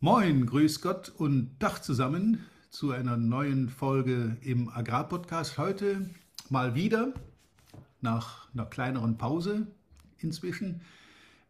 Moin, 0.00 0.46
grüß 0.46 0.80
Gott 0.80 1.08
und 1.08 1.56
Dach 1.58 1.80
zusammen 1.80 2.46
zu 2.70 2.92
einer 2.92 3.16
neuen 3.16 3.68
Folge 3.68 4.36
im 4.42 4.68
Agrarpodcast. 4.68 5.58
Heute 5.58 6.08
mal 6.50 6.76
wieder 6.76 7.12
nach 8.00 8.46
einer 8.54 8.66
kleineren 8.66 9.18
Pause 9.18 9.66
inzwischen 10.18 10.82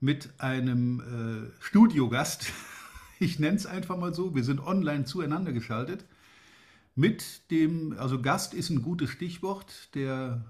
mit 0.00 0.30
einem 0.38 1.50
äh, 1.50 1.62
Studiogast. 1.62 2.50
Ich 3.20 3.38
nenne 3.40 3.56
es 3.56 3.66
einfach 3.66 3.98
mal 3.98 4.14
so. 4.14 4.34
Wir 4.36 4.44
sind 4.44 4.60
online 4.60 5.04
zueinander 5.04 5.52
geschaltet. 5.52 6.04
Mit 6.94 7.50
dem, 7.50 7.98
also 7.98 8.22
Gast 8.22 8.54
ist 8.54 8.70
ein 8.70 8.80
gutes 8.80 9.10
Stichwort. 9.10 9.94
Der 9.94 10.44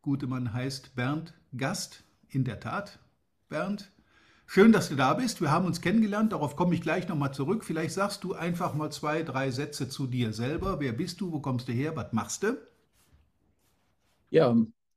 gute 0.00 0.26
Mann 0.26 0.52
heißt 0.52 0.96
Bernd 0.96 1.34
Gast. 1.56 2.02
In 2.28 2.42
der 2.42 2.58
Tat, 2.58 2.98
Bernd, 3.50 3.92
Schön, 4.48 4.70
dass 4.70 4.88
du 4.88 4.94
da 4.94 5.12
bist. 5.12 5.40
Wir 5.40 5.50
haben 5.50 5.66
uns 5.66 5.80
kennengelernt. 5.80 6.32
Darauf 6.32 6.54
komme 6.54 6.74
ich 6.74 6.80
gleich 6.80 7.08
nochmal 7.08 7.34
zurück. 7.34 7.64
Vielleicht 7.64 7.92
sagst 7.92 8.22
du 8.22 8.32
einfach 8.32 8.74
mal 8.74 8.90
zwei, 8.90 9.22
drei 9.22 9.50
Sätze 9.50 9.88
zu 9.88 10.06
dir 10.06 10.32
selber. 10.32 10.78
Wer 10.78 10.92
bist 10.92 11.20
du? 11.20 11.32
Wo 11.32 11.40
kommst 11.40 11.66
du 11.68 11.72
her? 11.72 11.96
Was 11.96 12.12
machst 12.12 12.44
du? 12.44 12.56
Ja, 14.30 14.56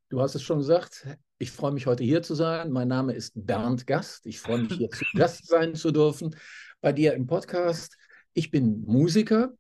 du 0.09 0.21
hast 0.21 0.35
es 0.35 0.43
schon 0.43 0.59
gesagt. 0.59 1.07
Ich 1.39 1.51
freue 1.51 1.71
mich 1.71 1.87
heute 1.87 2.03
hier 2.03 2.21
zu 2.21 2.35
sein. 2.35 2.71
Mein 2.71 2.87
Name 2.87 3.13
ist 3.13 3.33
Bernd 3.35 3.87
Gast. 3.87 4.27
Ich 4.27 4.39
freue 4.39 4.59
mich 4.59 4.73
hier 4.73 4.89
zu 4.91 5.03
Gast 5.15 5.47
sein 5.47 5.73
zu 5.73 5.91
dürfen 5.91 6.35
bei 6.79 6.93
dir 6.93 7.13
im 7.15 7.25
Podcast. 7.25 7.97
Ich 8.33 8.51
bin 8.51 8.83
Musiker. 8.85 9.51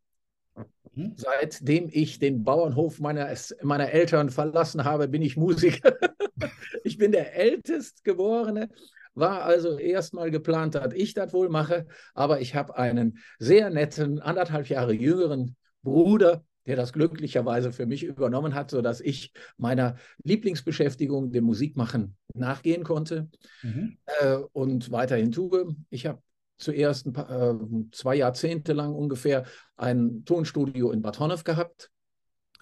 Mhm. 0.93 1.13
Seitdem 1.15 1.89
ich 1.91 2.19
den 2.19 2.43
Bauernhof 2.43 2.99
meiner, 2.99 3.33
meiner 3.63 3.89
Eltern 3.89 4.29
verlassen 4.29 4.83
habe, 4.83 5.07
bin 5.07 5.23
ich 5.23 5.35
Musiker. 5.35 5.93
ich 6.83 6.97
bin 6.97 7.11
der 7.11 7.35
ältest 7.35 8.03
geborene 8.03 8.69
war 9.19 9.43
also 9.43 9.77
erstmal 9.77 10.31
geplant, 10.31 10.75
dass 10.75 10.93
ich 10.93 11.13
das 11.13 11.33
wohl 11.33 11.49
mache, 11.49 11.85
aber 12.13 12.41
ich 12.41 12.55
habe 12.55 12.77
einen 12.77 13.19
sehr 13.37 13.69
netten, 13.69 14.19
anderthalb 14.19 14.67
Jahre 14.67 14.93
jüngeren 14.93 15.55
Bruder, 15.83 16.43
der 16.65 16.75
das 16.75 16.93
glücklicherweise 16.93 17.71
für 17.71 17.85
mich 17.85 18.03
übernommen 18.03 18.53
hat, 18.53 18.71
sodass 18.71 19.01
ich 19.01 19.31
meiner 19.57 19.95
Lieblingsbeschäftigung, 20.23 21.31
dem 21.31 21.45
Musikmachen, 21.45 22.15
nachgehen 22.33 22.83
konnte 22.83 23.29
mhm. 23.63 23.97
äh, 24.21 24.35
und 24.53 24.91
weiterhin 24.91 25.31
tue. 25.31 25.75
Ich 25.89 26.05
habe 26.05 26.21
zuerst 26.57 27.07
ein 27.07 27.13
paar, 27.13 27.29
äh, 27.31 27.55
zwei 27.91 28.15
Jahrzehnte 28.15 28.73
lang 28.73 28.93
ungefähr 28.93 29.45
ein 29.77 30.23
Tonstudio 30.25 30.91
in 30.91 31.01
Bad 31.01 31.19
Honnef 31.19 31.43
gehabt 31.43 31.89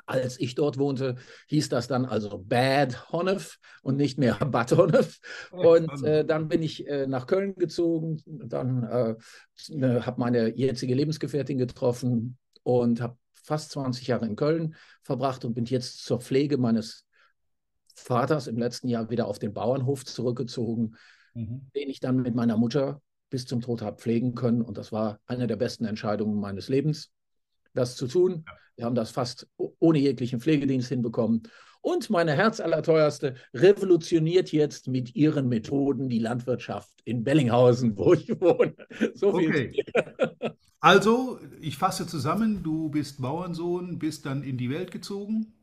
als 0.07 0.39
ich 0.39 0.55
dort 0.55 0.77
wohnte, 0.77 1.15
hieß 1.47 1.69
das 1.69 1.87
dann 1.87 2.05
also 2.05 2.39
Bad 2.39 3.11
Honnef 3.11 3.59
und 3.83 3.97
nicht 3.97 4.17
mehr 4.17 4.35
Bad 4.51 4.71
Honnef. 4.71 5.19
Und 5.51 6.03
äh, 6.03 6.25
dann 6.25 6.47
bin 6.47 6.63
ich 6.63 6.87
äh, 6.87 7.05
nach 7.07 7.27
Köln 7.27 7.55
gezogen, 7.55 8.21
dann 8.25 8.83
äh, 8.83 9.15
ne, 9.69 10.05
habe 10.05 10.19
meine 10.19 10.57
jetzige 10.57 10.95
Lebensgefährtin 10.95 11.57
getroffen 11.57 12.37
und 12.63 13.01
habe 13.01 13.17
fast 13.33 13.71
20 13.71 14.07
Jahre 14.07 14.25
in 14.25 14.35
Köln 14.35 14.75
verbracht 15.03 15.45
und 15.45 15.53
bin 15.53 15.65
jetzt 15.65 16.03
zur 16.03 16.19
Pflege 16.19 16.57
meines 16.57 17.05
Vaters 17.95 18.47
im 18.47 18.57
letzten 18.57 18.87
Jahr 18.87 19.09
wieder 19.09 19.27
auf 19.27 19.39
den 19.39 19.53
Bauernhof 19.53 20.05
zurückgezogen, 20.05 20.95
mhm. 21.33 21.69
den 21.75 21.89
ich 21.89 21.99
dann 21.99 22.17
mit 22.17 22.35
meiner 22.35 22.57
Mutter 22.57 23.01
bis 23.29 23.45
zum 23.45 23.61
Tod 23.61 23.81
habe 23.81 23.97
pflegen 23.97 24.35
können. 24.35 24.61
Und 24.61 24.77
das 24.77 24.91
war 24.91 25.19
eine 25.25 25.47
der 25.47 25.57
besten 25.57 25.85
Entscheidungen 25.85 26.39
meines 26.39 26.69
Lebens, 26.69 27.11
das 27.77 27.95
zu 27.95 28.07
tun. 28.07 28.45
Wir 28.75 28.85
haben 28.85 28.95
das 28.95 29.11
fast 29.11 29.47
ohne 29.79 29.99
jeglichen 29.99 30.39
Pflegedienst 30.39 30.89
hinbekommen. 30.89 31.43
Und 31.81 32.09
meine 32.09 32.33
Herzallerteuerste 32.33 33.35
revolutioniert 33.53 34.51
jetzt 34.51 34.87
mit 34.87 35.15
ihren 35.15 35.47
Methoden 35.47 36.09
die 36.09 36.19
Landwirtschaft 36.19 37.01
in 37.05 37.23
Bellinghausen, 37.23 37.97
wo 37.97 38.13
ich 38.13 38.29
wohne. 38.41 38.75
So 39.13 39.33
okay. 39.33 39.83
Also, 40.79 41.39
ich 41.59 41.77
fasse 41.77 42.05
zusammen, 42.05 42.61
du 42.61 42.89
bist 42.89 43.21
Bauernsohn, 43.21 43.97
bist 43.99 44.25
dann 44.25 44.43
in 44.43 44.57
die 44.57 44.69
Welt 44.69 44.91
gezogen. 44.91 45.53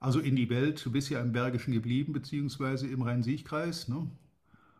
Also 0.00 0.20
in 0.20 0.36
die 0.36 0.48
Welt, 0.48 0.84
du 0.84 0.90
bist 0.90 1.10
ja 1.10 1.20
im 1.20 1.32
Bergischen 1.32 1.72
geblieben, 1.72 2.12
beziehungsweise 2.12 2.88
im 2.88 3.02
Rhein-Sieg-Kreis. 3.02 3.88
Ne? 3.88 4.10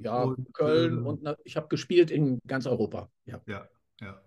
Ja, 0.00 0.22
und, 0.22 0.53
Köln 0.54 1.04
äh, 1.04 1.09
und 1.09 1.37
ich 1.44 1.56
habe 1.56 1.69
gespielt 1.69 2.10
in 2.10 2.41
ganz 2.47 2.66
Europa. 2.66 3.09
Ja, 3.27 3.41
ja. 3.47 3.69
ja 4.00 4.21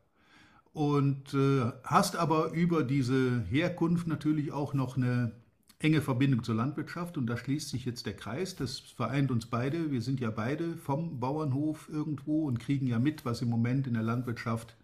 und 0.75 1.33
äh, 1.33 1.71
hast 1.85 2.17
aber 2.17 2.51
über 2.51 2.83
diese 2.83 3.45
Herkunft 3.45 4.07
natürlich 4.07 4.51
auch 4.51 4.73
noch 4.73 4.97
eine 4.97 5.31
enge 5.79 6.01
Verbindung 6.01 6.43
zur 6.43 6.55
Landwirtschaft 6.55 7.17
und 7.17 7.27
da 7.27 7.37
schließt 7.37 7.69
sich 7.69 7.85
jetzt 7.85 8.05
der 8.05 8.17
Kreis. 8.17 8.57
Das 8.57 8.79
vereint 8.79 9.31
uns 9.31 9.45
beide. 9.45 9.89
Wir 9.89 10.01
sind 10.01 10.19
ja 10.19 10.31
beide 10.31 10.75
vom 10.75 11.21
Bauernhof 11.21 11.87
irgendwo 11.87 12.45
und 12.45 12.59
kriegen 12.59 12.87
ja 12.87 12.99
mit, 12.99 13.23
was 13.23 13.41
im 13.41 13.49
Moment 13.49 13.87
in 13.87 13.93
der 13.93 14.03
Landwirtschaft 14.03 14.75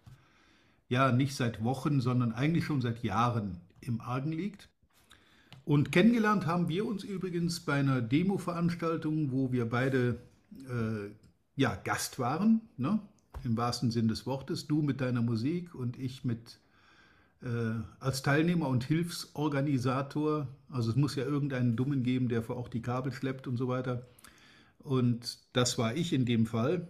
ja 0.88 1.12
nicht 1.12 1.36
seit 1.36 1.62
Wochen, 1.62 2.00
sondern 2.00 2.32
eigentlich 2.32 2.64
schon 2.64 2.80
seit 2.80 3.02
Jahren 3.02 3.60
im 3.82 4.00
Argen 4.00 4.32
liegt. 4.32 4.70
Und 5.66 5.92
kennengelernt 5.92 6.46
haben 6.46 6.70
wir 6.70 6.86
uns 6.86 7.04
übrigens 7.04 7.60
bei 7.60 7.74
einer 7.74 8.00
Demo-Veranstaltung, 8.00 9.30
wo 9.30 9.52
wir 9.52 9.68
beide 9.68 10.22
äh, 10.70 11.10
ja, 11.54 11.74
Gast 11.84 12.18
waren. 12.18 12.62
Ne? 12.78 12.98
Im 13.44 13.56
wahrsten 13.56 13.90
Sinn 13.90 14.08
des 14.08 14.26
Wortes. 14.26 14.66
Du 14.66 14.82
mit 14.82 15.00
deiner 15.00 15.22
Musik 15.22 15.74
und 15.74 15.98
ich 15.98 16.24
mit 16.24 16.58
äh, 17.42 17.74
als 18.00 18.22
Teilnehmer 18.22 18.68
und 18.68 18.84
Hilfsorganisator. 18.84 20.48
Also 20.70 20.90
es 20.90 20.96
muss 20.96 21.16
ja 21.16 21.24
irgendeinen 21.24 21.76
Dummen 21.76 22.02
geben, 22.02 22.28
der 22.28 22.42
vor 22.42 22.56
auch 22.56 22.68
die 22.68 22.82
Kabel 22.82 23.12
schleppt 23.12 23.46
und 23.46 23.56
so 23.56 23.68
weiter. 23.68 24.06
Und 24.78 25.38
das 25.52 25.78
war 25.78 25.94
ich 25.94 26.12
in 26.12 26.24
dem 26.24 26.46
Fall. 26.46 26.88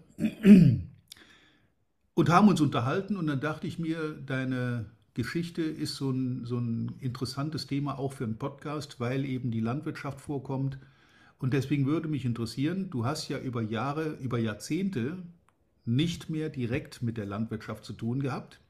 Und 2.14 2.28
haben 2.28 2.48
uns 2.48 2.60
unterhalten 2.60 3.16
und 3.16 3.26
dann 3.26 3.41
dachte 3.41 3.66
ich 3.66 3.78
mir, 3.78 4.12
deine 4.26 4.86
Geschichte 5.14 5.62
ist 5.62 5.97
so 5.97 6.10
ein, 6.10 6.44
so 6.44 6.59
ein 6.59 6.92
interessantes 7.00 7.66
Thema 7.66 7.98
auch 7.98 8.12
für 8.12 8.24
einen 8.24 8.38
Podcast, 8.38 9.00
weil 9.00 9.24
eben 9.24 9.50
die 9.50 9.60
Landwirtschaft 9.60 10.20
vorkommt. 10.20 10.78
Und 11.38 11.53
deswegen 11.53 11.86
würde 11.86 12.09
mich 12.09 12.24
interessieren, 12.24 12.88
du 12.91 13.04
hast 13.04 13.28
ja 13.28 13.38
über 13.38 13.62
Jahre, 13.62 14.16
über 14.20 14.38
Jahrzehnte 14.38 15.19
nicht 15.84 16.31
mehr 16.31 16.48
direkt 16.48 17.03
mit 17.03 17.16
der 17.16 17.26
Landwirtschaft 17.26 17.84
zu 17.84 17.93
tun 17.93 18.20
gehabt. 18.20 18.60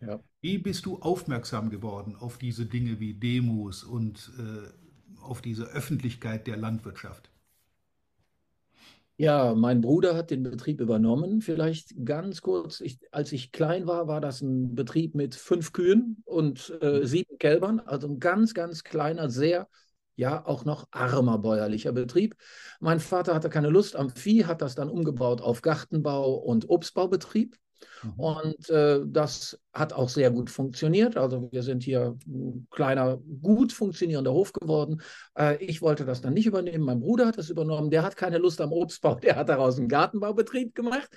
Ja. 0.00 0.20
Wie 0.40 0.58
bist 0.58 0.86
du 0.86 0.98
aufmerksam 0.98 1.70
geworden 1.70 2.16
auf 2.16 2.38
diese 2.38 2.66
Dinge 2.66 3.00
wie 3.00 3.14
Demos 3.14 3.84
und 3.84 4.30
äh, 4.38 5.20
auf 5.20 5.42
diese 5.42 5.64
Öffentlichkeit 5.64 6.46
der 6.46 6.56
Landwirtschaft? 6.56 7.30
Ja, 9.20 9.56
mein 9.56 9.80
Bruder 9.80 10.14
hat 10.14 10.30
den 10.30 10.44
Betrieb 10.44 10.80
übernommen. 10.80 11.40
Vielleicht 11.40 12.04
ganz 12.04 12.40
kurz, 12.40 12.80
ich, 12.80 13.00
als 13.10 13.32
ich 13.32 13.50
klein 13.50 13.88
war, 13.88 14.06
war 14.06 14.20
das 14.20 14.40
ein 14.42 14.76
Betrieb 14.76 15.16
mit 15.16 15.34
fünf 15.34 15.72
Kühen 15.72 16.22
und 16.24 16.78
äh, 16.80 17.00
mhm. 17.00 17.04
sieben 17.04 17.38
Kälbern, 17.38 17.80
also 17.80 18.06
ein 18.06 18.20
ganz, 18.20 18.54
ganz 18.54 18.84
kleiner, 18.84 19.28
sehr 19.28 19.68
ja 20.18 20.44
auch 20.44 20.64
noch 20.64 20.88
armer 20.90 21.38
bäuerlicher 21.38 21.92
Betrieb. 21.92 22.36
Mein 22.80 23.00
Vater 23.00 23.34
hatte 23.34 23.48
keine 23.48 23.70
Lust 23.70 23.94
am 23.96 24.10
Vieh, 24.10 24.44
hat 24.44 24.60
das 24.60 24.74
dann 24.74 24.90
umgebaut 24.90 25.40
auf 25.40 25.62
Gartenbau 25.62 26.34
und 26.34 26.68
Obstbaubetrieb. 26.68 27.56
Mhm. 28.02 28.12
Und 28.16 28.70
äh, 28.70 29.00
das 29.06 29.60
hat 29.72 29.92
auch 29.92 30.08
sehr 30.08 30.32
gut 30.32 30.50
funktioniert. 30.50 31.16
Also 31.16 31.48
wir 31.52 31.62
sind 31.62 31.84
hier 31.84 32.16
ein 32.26 32.66
kleiner, 32.70 33.18
gut 33.40 33.72
funktionierender 33.72 34.32
Hof 34.32 34.52
geworden. 34.52 35.00
Äh, 35.38 35.62
ich 35.64 35.82
wollte 35.82 36.04
das 36.04 36.20
dann 36.20 36.34
nicht 36.34 36.46
übernehmen. 36.46 36.84
Mein 36.84 36.98
Bruder 36.98 37.28
hat 37.28 37.38
das 37.38 37.48
übernommen. 37.48 37.90
Der 37.90 38.02
hat 38.02 38.16
keine 38.16 38.38
Lust 38.38 38.60
am 38.60 38.72
Obstbau. 38.72 39.14
Der 39.14 39.36
hat 39.36 39.48
daraus 39.48 39.78
einen 39.78 39.88
Gartenbaubetrieb 39.88 40.74
gemacht, 40.74 41.08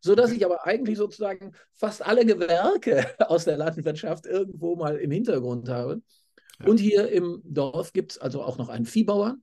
sodass 0.00 0.32
ich 0.32 0.44
aber 0.44 0.66
eigentlich 0.66 0.98
sozusagen 0.98 1.52
fast 1.76 2.04
alle 2.04 2.26
Gewerke 2.26 3.06
aus 3.20 3.44
der 3.44 3.56
Landwirtschaft 3.56 4.26
irgendwo 4.26 4.74
mal 4.74 4.96
im 4.96 5.12
Hintergrund 5.12 5.68
habe. 5.68 6.02
Und 6.64 6.78
hier 6.78 7.08
im 7.08 7.40
Dorf 7.44 7.92
gibt 7.92 8.12
es 8.12 8.18
also 8.18 8.42
auch 8.42 8.58
noch 8.58 8.68
einen 8.68 8.86
Viehbauer. 8.86 9.36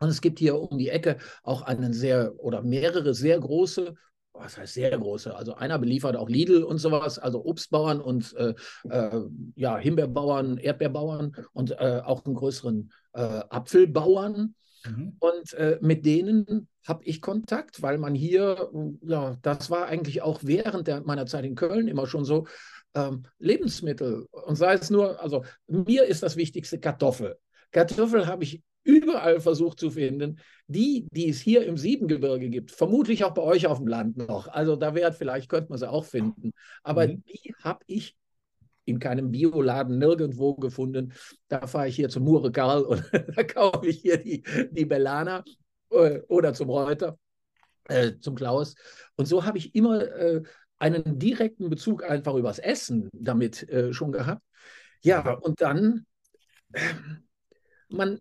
Und 0.00 0.08
es 0.08 0.20
gibt 0.20 0.38
hier 0.38 0.60
um 0.60 0.78
die 0.78 0.90
Ecke 0.90 1.18
auch 1.42 1.62
einen 1.62 1.92
sehr 1.92 2.34
oder 2.38 2.62
mehrere 2.62 3.14
sehr 3.14 3.38
große 3.38 3.94
was 4.34 4.58
heißt 4.58 4.74
sehr 4.74 4.96
große? 4.98 5.34
Also 5.34 5.54
einer 5.54 5.78
beliefert 5.78 6.16
auch 6.16 6.28
Lidl 6.28 6.64
und 6.64 6.78
sowas, 6.78 7.18
also 7.18 7.44
Obstbauern 7.44 8.00
und 8.00 8.34
äh, 8.34 8.54
äh, 8.90 9.20
ja, 9.54 9.78
Himbeerbauern, 9.78 10.58
Erdbeerbauern 10.58 11.36
und 11.52 11.70
äh, 11.70 12.02
auch 12.04 12.24
einen 12.24 12.34
größeren 12.34 12.92
äh, 13.12 13.20
Apfelbauern. 13.20 14.54
Mhm. 14.86 15.16
Und 15.20 15.54
äh, 15.54 15.78
mit 15.80 16.04
denen 16.04 16.68
habe 16.86 17.04
ich 17.04 17.22
Kontakt, 17.22 17.80
weil 17.80 17.96
man 17.96 18.14
hier, 18.14 18.70
ja, 19.02 19.38
das 19.40 19.70
war 19.70 19.86
eigentlich 19.86 20.20
auch 20.20 20.40
während 20.42 20.88
der, 20.88 21.02
meiner 21.02 21.26
Zeit 21.26 21.44
in 21.44 21.54
Köln 21.54 21.88
immer 21.88 22.06
schon 22.06 22.24
so, 22.24 22.46
ähm, 22.94 23.24
Lebensmittel 23.38 24.26
und 24.30 24.56
sei 24.56 24.74
es 24.74 24.90
nur, 24.90 25.20
also 25.20 25.44
mir 25.66 26.04
ist 26.04 26.22
das 26.22 26.36
Wichtigste 26.36 26.78
Kartoffel. 26.78 27.36
Kartoffel 27.70 28.26
habe 28.26 28.44
ich 28.44 28.62
überall 28.84 29.40
versucht 29.40 29.80
zu 29.80 29.90
finden. 29.90 30.38
Die, 30.66 31.06
die 31.10 31.28
es 31.28 31.40
hier 31.40 31.66
im 31.66 31.76
Siebengebirge 31.76 32.48
gibt, 32.48 32.70
vermutlich 32.70 33.24
auch 33.24 33.34
bei 33.34 33.42
euch 33.42 33.66
auf 33.66 33.78
dem 33.78 33.86
Land 33.86 34.16
noch. 34.16 34.48
Also 34.48 34.76
da 34.76 34.94
wäre 34.94 35.12
vielleicht, 35.12 35.48
könnte 35.48 35.70
man 35.70 35.78
sie 35.78 35.90
auch 35.90 36.04
finden. 36.04 36.52
Aber 36.82 37.06
mhm. 37.06 37.22
die 37.24 37.54
habe 37.62 37.80
ich 37.86 38.16
in 38.86 38.98
keinem 38.98 39.30
Bioladen 39.30 39.98
nirgendwo 39.98 40.54
gefunden. 40.54 41.12
Da 41.48 41.66
fahre 41.66 41.88
ich 41.88 41.96
hier 41.96 42.08
zum 42.08 42.24
Mure 42.24 42.52
Karl 42.52 42.82
und 42.82 43.02
da 43.36 43.42
kaufe 43.42 43.86
ich 43.86 44.00
hier 44.00 44.18
die, 44.18 44.42
die 44.70 44.84
Bellana 44.84 45.42
äh, 45.90 46.20
oder 46.28 46.52
zum 46.52 46.70
Reuter, 46.70 47.18
äh, 47.88 48.12
zum 48.20 48.34
Klaus. 48.34 48.74
Und 49.16 49.26
so 49.26 49.44
habe 49.44 49.58
ich 49.58 49.74
immer 49.74 50.02
äh, 50.02 50.42
einen 50.84 51.18
direkten 51.18 51.70
Bezug 51.70 52.04
einfach 52.04 52.34
übers 52.34 52.58
Essen 52.58 53.08
damit 53.14 53.66
äh, 53.70 53.94
schon 53.94 54.12
gehabt. 54.12 54.42
Ja, 55.02 55.32
und 55.32 55.62
dann, 55.62 56.04
äh, 56.72 56.80
man, 57.88 58.20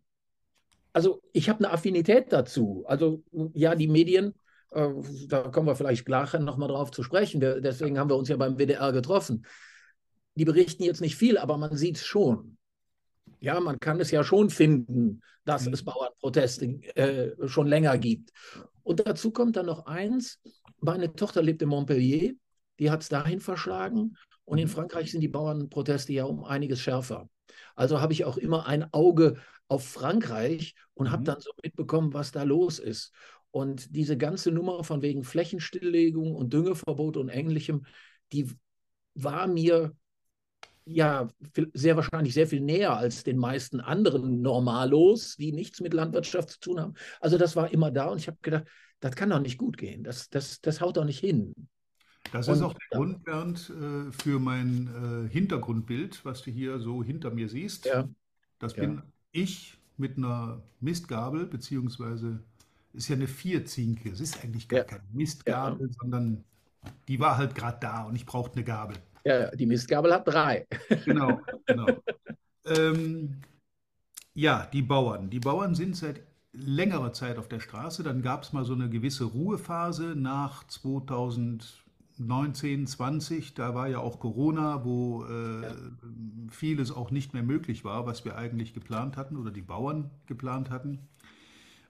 also 0.94 1.22
ich 1.34 1.50
habe 1.50 1.60
eine 1.60 1.74
Affinität 1.74 2.32
dazu. 2.32 2.86
Also 2.88 3.22
ja, 3.54 3.76
die 3.76 3.90
Medien, 3.90 4.34
äh, 4.72 4.88
da 5.28 5.50
kommen 5.50 5.68
wir 5.68 5.76
vielleicht 5.76 6.06
gleich 6.06 6.32
nochmal 6.34 6.70
drauf 6.70 6.92
zu 6.92 7.04
sprechen. 7.04 7.42
Wir, 7.42 7.60
deswegen 7.60 8.00
haben 8.00 8.10
wir 8.10 8.16
uns 8.16 8.30
ja 8.30 8.38
beim 8.38 8.58
WDR 8.58 8.94
getroffen. 8.94 9.46
Die 10.36 10.46
berichten 10.46 10.84
jetzt 10.84 11.02
nicht 11.02 11.18
viel, 11.18 11.38
aber 11.38 11.58
man 11.58 11.76
sieht 11.76 11.98
es 11.98 12.06
schon. 12.06 12.58
Ja, 13.42 13.60
man 13.60 13.78
kann 13.78 14.00
es 14.00 14.10
ja 14.10 14.24
schon 14.24 14.50
finden, 14.50 15.22
dass 15.44 15.66
mhm. 15.66 15.74
es 15.74 15.84
Bauernproteste 15.84 16.66
äh, 16.96 17.48
schon 17.50 17.68
länger 17.68 17.98
gibt. 17.98 18.32
Und 18.84 19.06
dazu 19.06 19.32
kommt 19.32 19.58
dann 19.58 19.66
noch 19.66 19.86
eins, 19.86 20.40
meine 20.80 21.14
Tochter 21.14 21.42
lebt 21.42 21.62
in 21.62 21.68
Montpellier, 21.68 22.36
die 22.80 22.92
hat 22.92 23.02
es 23.02 23.10
dahin 23.10 23.40
verschlagen 23.40 24.18
und 24.46 24.58
in 24.58 24.68
mhm. 24.68 24.72
Frankreich 24.72 25.12
sind 25.12 25.22
die 25.22 25.28
Bauernproteste 25.28 26.14
ja 26.14 26.26
um 26.26 26.44
einiges 26.44 26.82
schärfer. 26.82 27.30
Also 27.76 28.02
habe 28.02 28.14
ich 28.14 28.26
auch 28.26 28.38
immer 28.38 28.68
ein 28.68 28.92
Auge 28.94 29.38
auf 29.68 29.88
Frankreich 29.88 30.76
und 30.94 31.12
habe 31.12 31.22
mhm. 31.22 31.26
dann 31.26 31.42
so 31.42 31.52
mitbekommen, 31.64 32.14
was 32.14 32.32
da 32.32 32.44
los 32.44 32.80
ist. 32.80 33.12
Und 33.52 33.96
diese 33.96 34.18
ganze 34.18 34.52
Nummer 34.52 34.84
von 34.84 35.02
wegen 35.02 35.24
Flächenstilllegung 35.24 36.34
und 36.36 36.54
Düngeverbot 36.54 37.18
und 37.18 37.30
ähnlichem, 37.30 37.86
die 38.32 38.52
war 39.14 39.48
mir 39.48 39.96
ja 40.86 41.30
sehr 41.74 41.96
wahrscheinlich 41.96 42.34
sehr 42.34 42.48
viel 42.48 42.62
näher 42.62 42.98
als 42.98 43.24
den 43.24 43.38
meisten 43.38 43.80
anderen 43.80 44.42
Normalos, 44.42 45.38
die 45.38 45.52
nichts 45.52 45.82
mit 45.82 45.94
Landwirtschaft 45.94 46.50
zu 46.50 46.60
tun 46.60 46.80
haben. 46.80 46.94
Also 47.22 47.38
das 47.38 47.56
war 47.56 47.72
immer 47.72 47.92
da 47.92 48.08
und 48.08 48.18
ich 48.18 48.28
habe 48.28 48.38
gedacht, 48.42 48.66
das 49.00 49.16
kann 49.16 49.30
doch 49.30 49.40
nicht 49.40 49.58
gut 49.58 49.78
gehen. 49.78 50.04
Das, 50.04 50.30
das, 50.30 50.60
das 50.62 50.82
haut 50.82 50.98
doch 50.98 51.06
nicht 51.06 51.20
hin. 51.20 51.54
Das 52.32 52.48
ist 52.48 52.62
auch 52.62 52.74
der 52.74 52.98
Grund, 52.98 53.24
Bernd, 53.24 53.70
äh, 53.70 54.12
für 54.12 54.40
mein 54.40 55.28
äh, 55.28 55.30
Hintergrundbild, 55.30 56.26
was 56.26 56.42
du 56.42 56.52
hier 56.52 56.80
so 56.80 57.04
hinter 57.04 57.32
mir 57.32 57.48
siehst. 57.48 57.86
Ja. 57.86 58.08
Das 58.60 58.74
bin 58.74 58.96
ja. 58.96 59.04
ich 59.32 59.78
mit 59.98 60.18
einer 60.18 60.62
Mistgabel, 60.80 61.46
beziehungsweise 61.46 62.40
ist 62.94 63.10
ja 63.10 63.16
eine 63.16 63.28
Vierzinke. 63.28 64.10
Es 64.10 64.20
ist 64.20 64.44
eigentlich 64.44 64.68
gar 64.68 64.80
ja. 64.80 64.84
keine 64.86 65.04
Mistgabel, 65.12 65.92
sondern 66.00 66.44
die 67.08 67.20
war 67.20 67.38
halt 67.38 67.56
gerade 67.56 67.78
da 67.82 68.04
und 68.04 68.16
ich 68.16 68.26
brauchte 68.26 68.56
eine 68.56 68.64
Gabel. 68.64 68.98
Ja, 69.26 69.52
die 69.52 69.66
Mistgabel 69.66 70.14
hat 70.14 70.28
drei. 70.28 70.68
Genau, 71.06 71.40
genau. 71.66 71.88
ähm, 72.66 73.42
ja, 74.34 74.68
die 74.72 74.82
Bauern. 74.82 75.30
Die 75.30 75.40
Bauern 75.40 75.76
sind 75.76 75.96
seit 75.96 76.22
längerer 76.52 77.14
Zeit 77.14 77.38
auf 77.38 77.48
der 77.48 77.60
Straße. 77.60 78.04
Dann 78.04 78.22
gab 78.22 78.44
es 78.44 78.54
mal 78.54 78.66
so 78.66 78.74
eine 78.74 78.90
gewisse 78.90 79.26
Ruhephase 79.26 80.16
nach 80.16 80.66
2019, 82.18 82.88
20. 82.88 83.54
Da 83.54 83.74
war 83.76 83.88
ja 83.88 84.00
auch 84.00 84.20
Corona, 84.20 84.86
wo 84.86 85.26
äh, 85.26 85.62
ja. 85.64 85.76
vieles 86.50 86.92
auch 86.92 87.12
nicht 87.12 87.34
mehr 87.34 87.44
möglich 87.44 87.84
war, 87.84 88.06
was 88.06 88.26
wir 88.26 88.38
eigentlich 88.38 88.74
geplant 88.74 89.18
hatten 89.18 89.38
oder 89.38 89.52
die 89.52 89.62
Bauern 89.62 90.12
geplant 90.28 90.70
hatten. 90.70 91.00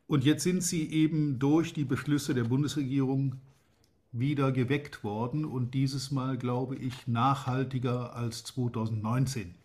Und 0.08 0.24
jetzt 0.24 0.44
sind 0.44 0.64
sie 0.64 0.90
eben 0.92 1.40
durch 1.40 1.74
die 1.74 1.86
Beschlüsse 1.86 2.34
der 2.34 2.44
Bundesregierung 2.44 3.36
wieder 4.12 4.52
geweckt 4.52 5.04
worden 5.04 5.44
und 5.44 5.74
dieses 5.74 6.12
Mal, 6.12 6.38
glaube 6.38 6.76
ich, 6.76 7.08
nachhaltiger 7.08 8.16
als 8.16 8.44
2019. 8.44 9.56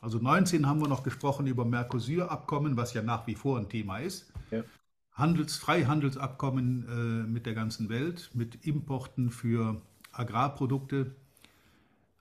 Also 0.00 0.18
19 0.18 0.66
haben 0.66 0.80
wir 0.80 0.88
noch 0.88 1.02
gesprochen 1.02 1.46
über 1.46 1.66
Mercosur-Abkommen, 1.66 2.76
was 2.76 2.94
ja 2.94 3.02
nach 3.02 3.26
wie 3.26 3.34
vor 3.34 3.58
ein 3.58 3.68
Thema 3.68 3.98
ist. 3.98 4.32
Ja. 4.50 4.64
Handels, 5.12 5.58
Freihandelsabkommen 5.58 6.86
äh, 6.88 7.28
mit 7.28 7.44
der 7.44 7.54
ganzen 7.54 7.90
Welt, 7.90 8.30
mit 8.32 8.64
Importen 8.64 9.30
für 9.30 9.82
Agrarprodukte. 10.12 11.14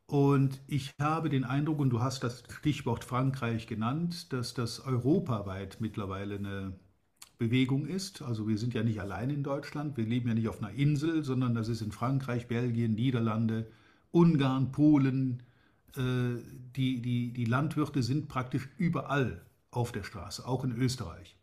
Und 0.08 0.60
ich 0.68 0.94
habe 1.00 1.30
den 1.30 1.44
Eindruck, 1.44 1.80
und 1.80 1.92
du 1.92 2.02
hast 2.02 2.24
das 2.24 2.44
Stichwort 2.50 3.04
Frankreich 3.04 3.68
genannt, 3.68 4.34
dass 4.34 4.54
das 4.54 4.80
europaweit 4.80 5.78
mittlerweile 5.80 6.36
eine 6.36 6.74
Bewegung 7.38 7.86
ist. 7.86 8.22
Also 8.22 8.48
wir 8.48 8.58
sind 8.58 8.74
ja 8.74 8.84
nicht 8.84 9.00
allein 9.00 9.30
in 9.30 9.44
Deutschland, 9.44 9.98
wir 9.98 10.06
leben 10.06 10.28
ja 10.28 10.34
nicht 10.34 10.50
auf 10.50 10.62
einer 10.62 10.74
Insel, 10.74 11.24
sondern 11.24 11.54
das 11.54 11.70
ist 11.70 11.82
in 11.82 11.92
Frankreich, 11.92 12.48
Belgien, 12.48 12.96
Niederlande, 12.96 13.68
Ungarn, 14.12 14.72
Polen. 14.72 15.44
Äh, 15.96 16.42
die, 16.76 17.02
die, 17.02 17.32
die 17.32 17.46
Landwirte 17.46 18.04
sind 18.04 18.28
praktisch 18.28 18.68
überall 18.78 19.42
auf 19.72 19.92
der 19.92 20.04
Straße, 20.04 20.46
auch 20.48 20.64
in 20.64 20.76
Österreich. 20.76 21.39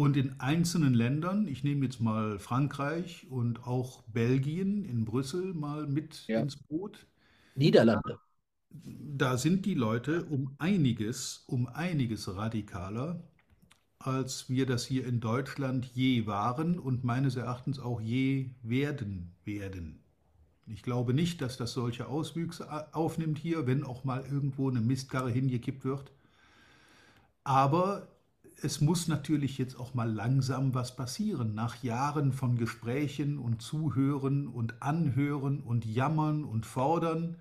Und 0.00 0.16
in 0.16 0.40
einzelnen 0.40 0.94
Ländern, 0.94 1.46
ich 1.46 1.62
nehme 1.62 1.84
jetzt 1.84 2.00
mal 2.00 2.38
Frankreich 2.38 3.26
und 3.28 3.66
auch 3.66 4.00
Belgien 4.04 4.86
in 4.86 5.04
Brüssel 5.04 5.52
mal 5.52 5.86
mit 5.86 6.26
ja. 6.26 6.40
ins 6.40 6.56
Boot. 6.56 7.06
Niederlande. 7.54 8.18
Da 8.70 9.36
sind 9.36 9.66
die 9.66 9.74
Leute 9.74 10.24
um 10.24 10.54
einiges, 10.56 11.44
um 11.46 11.66
einiges 11.66 12.34
radikaler 12.34 13.22
als 13.98 14.48
wir 14.48 14.64
das 14.64 14.86
hier 14.86 15.06
in 15.06 15.20
Deutschland 15.20 15.84
je 15.92 16.26
waren 16.26 16.78
und 16.78 17.04
meines 17.04 17.36
Erachtens 17.36 17.78
auch 17.78 18.00
je 18.00 18.48
werden 18.62 19.34
werden. 19.44 20.02
Ich 20.66 20.82
glaube 20.82 21.12
nicht, 21.12 21.42
dass 21.42 21.58
das 21.58 21.74
solche 21.74 22.06
Auswüchse 22.08 22.94
aufnimmt 22.94 23.36
hier, 23.36 23.66
wenn 23.66 23.84
auch 23.84 24.04
mal 24.04 24.24
irgendwo 24.24 24.70
eine 24.70 24.80
Mistkarre 24.80 25.30
hingekippt 25.30 25.84
wird. 25.84 26.10
Aber 27.44 28.08
es 28.62 28.80
muss 28.80 29.08
natürlich 29.08 29.58
jetzt 29.58 29.78
auch 29.78 29.94
mal 29.94 30.10
langsam 30.10 30.74
was 30.74 30.94
passieren. 30.94 31.54
Nach 31.54 31.82
Jahren 31.82 32.32
von 32.32 32.56
Gesprächen 32.56 33.38
und 33.38 33.62
Zuhören 33.62 34.48
und 34.48 34.82
Anhören 34.82 35.60
und 35.60 35.84
Jammern 35.84 36.44
und 36.44 36.66
Fordern 36.66 37.36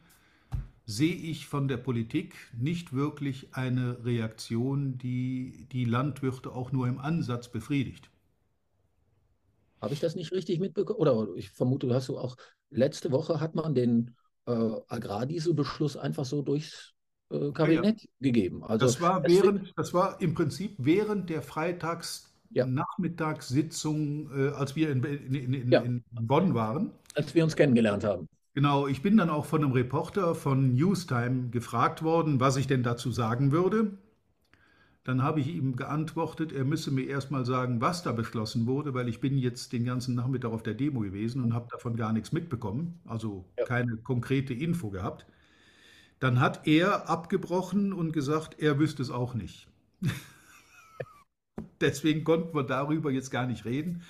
sehe 0.85 1.15
ich 1.15 1.45
von 1.45 1.67
der 1.67 1.77
Politik 1.77 2.35
nicht 2.57 2.93
wirklich 2.93 3.53
eine 3.53 4.03
Reaktion, 4.03 4.97
die 4.97 5.67
die 5.71 5.85
Landwirte 5.85 6.51
auch 6.51 6.71
nur 6.71 6.87
im 6.87 6.99
Ansatz 6.99 7.49
befriedigt. 7.49 8.09
Habe 9.81 9.93
ich 9.93 9.99
das 9.99 10.15
nicht 10.15 10.31
richtig 10.31 10.59
mitbekommen? 10.59 10.99
Oder 10.99 11.27
ich 11.35 11.51
vermute, 11.51 11.87
du 11.87 11.93
hast 11.93 12.09
du 12.09 12.17
auch 12.17 12.35
letzte 12.69 13.11
Woche 13.11 13.39
hat 13.39 13.55
man 13.55 13.75
den 13.75 14.15
äh, 14.45 14.51
Agrardieselbeschluss 14.51 15.95
einfach 15.95 16.25
so 16.25 16.41
durchs 16.41 16.93
äh, 17.29 17.51
Kabinett 17.51 18.01
ja, 18.01 18.09
ja. 18.09 18.31
gegeben. 18.31 18.63
Also 18.63 18.85
das 18.85 19.01
war 19.01 19.23
während, 19.25 19.73
das 19.77 19.93
war 19.93 20.19
im 20.21 20.33
Prinzip 20.33 20.75
während 20.77 21.29
der 21.29 21.41
Freitags 21.41 22.33
ja. 22.51 22.65
Nachmittagssitzung, 22.65 24.29
äh, 24.35 24.49
als 24.49 24.75
wir 24.75 24.91
in, 24.91 25.03
in, 25.03 25.53
in, 25.53 25.71
in 25.71 26.03
Bonn 26.27 26.53
waren. 26.53 26.91
Als 27.15 27.35
wir 27.35 27.43
uns 27.43 27.55
kennengelernt 27.55 28.03
haben. 28.03 28.27
Genau, 28.55 28.87
ich 28.87 29.01
bin 29.01 29.15
dann 29.17 29.29
auch 29.29 29.45
von 29.45 29.63
einem 29.63 29.73
Reporter 29.73 30.35
von 30.35 30.73
Newstime 30.73 31.49
gefragt 31.49 32.03
worden, 32.03 32.39
was 32.39 32.57
ich 32.57 32.67
denn 32.67 32.83
dazu 32.83 33.11
sagen 33.11 33.51
würde. 33.51 33.91
Dann 35.03 35.23
habe 35.23 35.39
ich 35.39 35.47
ihm 35.47 35.75
geantwortet, 35.75 36.51
er 36.51 36.65
müsse 36.65 36.91
mir 36.91 37.07
erstmal 37.07 37.45
sagen, 37.45 37.79
was 37.79 38.03
da 38.03 38.11
beschlossen 38.11 38.67
wurde, 38.67 38.93
weil 38.93 39.07
ich 39.07 39.21
bin 39.21 39.37
jetzt 39.37 39.71
den 39.71 39.85
ganzen 39.85 40.13
Nachmittag 40.13 40.51
auf 40.51 40.61
der 40.61 40.73
Demo 40.73 40.99
gewesen 40.99 41.43
und 41.43 41.53
habe 41.53 41.67
davon 41.71 41.95
gar 41.95 42.11
nichts 42.11 42.31
mitbekommen, 42.31 42.99
also 43.05 43.45
ja. 43.57 43.65
keine 43.65 43.97
konkrete 43.97 44.53
Info 44.53 44.89
gehabt. 44.89 45.25
Dann 46.19 46.39
hat 46.39 46.67
er 46.67 47.09
abgebrochen 47.09 47.93
und 47.93 48.11
gesagt, 48.11 48.59
er 48.59 48.77
wüsste 48.79 49.01
es 49.01 49.09
auch 49.09 49.33
nicht. 49.33 49.67
Deswegen 51.81 52.23
konnten 52.23 52.53
wir 52.53 52.63
darüber 52.63 53.09
jetzt 53.11 53.31
gar 53.31 53.45
nicht 53.45 53.65
reden. 53.65 54.03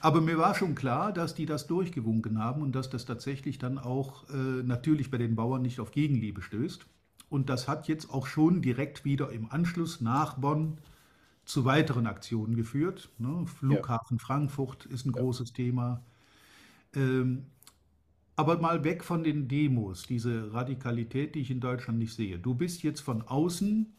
Aber 0.00 0.20
mir 0.20 0.36
war 0.38 0.54
schon 0.54 0.74
klar, 0.74 1.12
dass 1.12 1.34
die 1.34 1.46
das 1.46 1.66
durchgewunken 1.66 2.38
haben 2.38 2.60
und 2.60 2.72
dass 2.72 2.90
das 2.90 3.06
tatsächlich 3.06 3.58
dann 3.58 3.78
auch 3.78 4.28
äh, 4.28 4.62
natürlich 4.62 5.10
bei 5.10 5.18
den 5.18 5.36
Bauern 5.36 5.62
nicht 5.62 5.80
auf 5.80 5.90
Gegenliebe 5.90 6.42
stößt. 6.42 6.84
Und 7.30 7.48
das 7.48 7.66
hat 7.68 7.88
jetzt 7.88 8.10
auch 8.10 8.26
schon 8.26 8.60
direkt 8.60 9.04
wieder 9.04 9.30
im 9.30 9.50
Anschluss 9.50 10.00
nach 10.00 10.34
Bonn 10.34 10.78
zu 11.44 11.64
weiteren 11.64 12.06
Aktionen 12.06 12.56
geführt. 12.56 13.10
Ne? 13.18 13.46
Flughafen 13.46 14.18
ja. 14.18 14.24
Frankfurt 14.24 14.86
ist 14.86 15.06
ein 15.06 15.14
ja. 15.14 15.20
großes 15.20 15.52
Thema. 15.52 16.02
Ähm, 16.94 17.46
aber 18.36 18.58
mal 18.58 18.84
weg 18.84 19.04
von 19.04 19.22
den 19.22 19.48
Demos, 19.48 20.04
diese 20.04 20.52
Radikalität, 20.52 21.34
die 21.34 21.40
ich 21.40 21.50
in 21.50 21.60
Deutschland 21.60 21.98
nicht 21.98 22.14
sehe. 22.14 22.38
Du 22.38 22.54
bist 22.54 22.82
jetzt 22.82 23.00
von 23.00 23.22
außen 23.22 23.94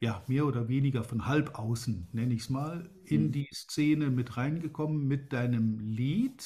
ja, 0.00 0.22
mehr 0.28 0.46
oder 0.46 0.68
weniger 0.68 1.04
von 1.04 1.26
halb 1.26 1.58
außen, 1.58 2.08
nenne 2.12 2.32
ich 2.32 2.42
es 2.42 2.50
mal, 2.50 2.88
in 3.04 3.26
mhm. 3.26 3.32
die 3.32 3.48
Szene 3.52 4.10
mit 4.10 4.38
reingekommen 4.38 5.06
mit 5.06 5.32
deinem 5.32 5.78
Lied. 5.78 6.42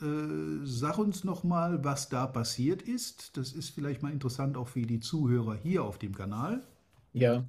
Äh, 0.00 0.64
sag 0.64 0.98
uns 0.98 1.22
noch 1.22 1.44
mal, 1.44 1.84
was 1.84 2.08
da 2.08 2.26
passiert 2.26 2.80
ist. 2.82 3.36
Das 3.36 3.52
ist 3.52 3.70
vielleicht 3.70 4.02
mal 4.02 4.12
interessant 4.12 4.56
auch 4.56 4.68
für 4.68 4.82
die 4.82 5.00
Zuhörer 5.00 5.54
hier 5.54 5.84
auf 5.84 5.98
dem 5.98 6.14
Kanal. 6.14 6.66
Ja. 7.12 7.44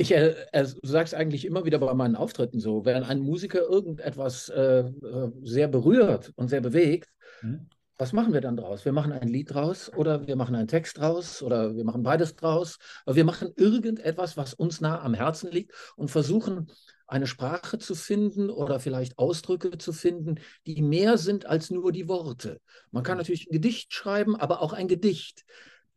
Ich 0.00 0.12
äh, 0.12 0.34
äh, 0.52 0.64
sage 0.64 1.04
es 1.04 1.12
eigentlich 1.12 1.44
immer 1.44 1.66
wieder 1.66 1.78
bei 1.78 1.92
meinen 1.92 2.16
Auftritten 2.16 2.58
so, 2.58 2.86
wenn 2.86 3.02
ein 3.02 3.20
Musiker 3.20 3.60
irgendetwas 3.60 4.48
äh, 4.48 4.78
äh 4.80 5.30
sehr 5.42 5.68
berührt 5.68 6.32
und 6.36 6.48
sehr 6.48 6.62
bewegt, 6.62 7.10
hm 7.40 7.68
was 8.00 8.14
machen 8.14 8.32
wir 8.32 8.40
dann 8.40 8.56
draus? 8.56 8.86
Wir 8.86 8.92
machen 8.92 9.12
ein 9.12 9.28
Lied 9.28 9.52
draus 9.52 9.92
oder 9.94 10.26
wir 10.26 10.34
machen 10.34 10.54
einen 10.54 10.68
Text 10.68 10.96
draus 10.96 11.42
oder 11.42 11.76
wir 11.76 11.84
machen 11.84 12.02
beides 12.02 12.34
draus. 12.34 12.78
Aber 13.04 13.14
wir 13.14 13.26
machen 13.26 13.52
irgendetwas, 13.56 14.38
was 14.38 14.54
uns 14.54 14.80
nah 14.80 15.02
am 15.02 15.12
Herzen 15.12 15.50
liegt 15.50 15.74
und 15.96 16.10
versuchen 16.10 16.72
eine 17.06 17.26
Sprache 17.26 17.78
zu 17.78 17.94
finden 17.94 18.48
oder 18.48 18.80
vielleicht 18.80 19.18
Ausdrücke 19.18 19.76
zu 19.76 19.92
finden, 19.92 20.36
die 20.66 20.80
mehr 20.80 21.18
sind 21.18 21.44
als 21.44 21.68
nur 21.68 21.92
die 21.92 22.08
Worte. 22.08 22.62
Man 22.90 23.02
kann 23.02 23.18
natürlich 23.18 23.48
ein 23.48 23.52
Gedicht 23.52 23.92
schreiben, 23.92 24.34
aber 24.34 24.62
auch 24.62 24.72
ein 24.72 24.88
Gedicht 24.88 25.44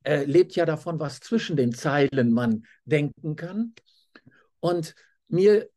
äh, 0.03 0.25
lebt 0.25 0.57
ja 0.57 0.65
davon, 0.65 0.99
was 0.99 1.21
zwischen 1.21 1.55
den 1.55 1.73
Zeilen 1.73 2.33
man 2.33 2.65
denken 2.83 3.37
kann. 3.37 3.73
Und 4.63 4.95
mir 5.27 5.69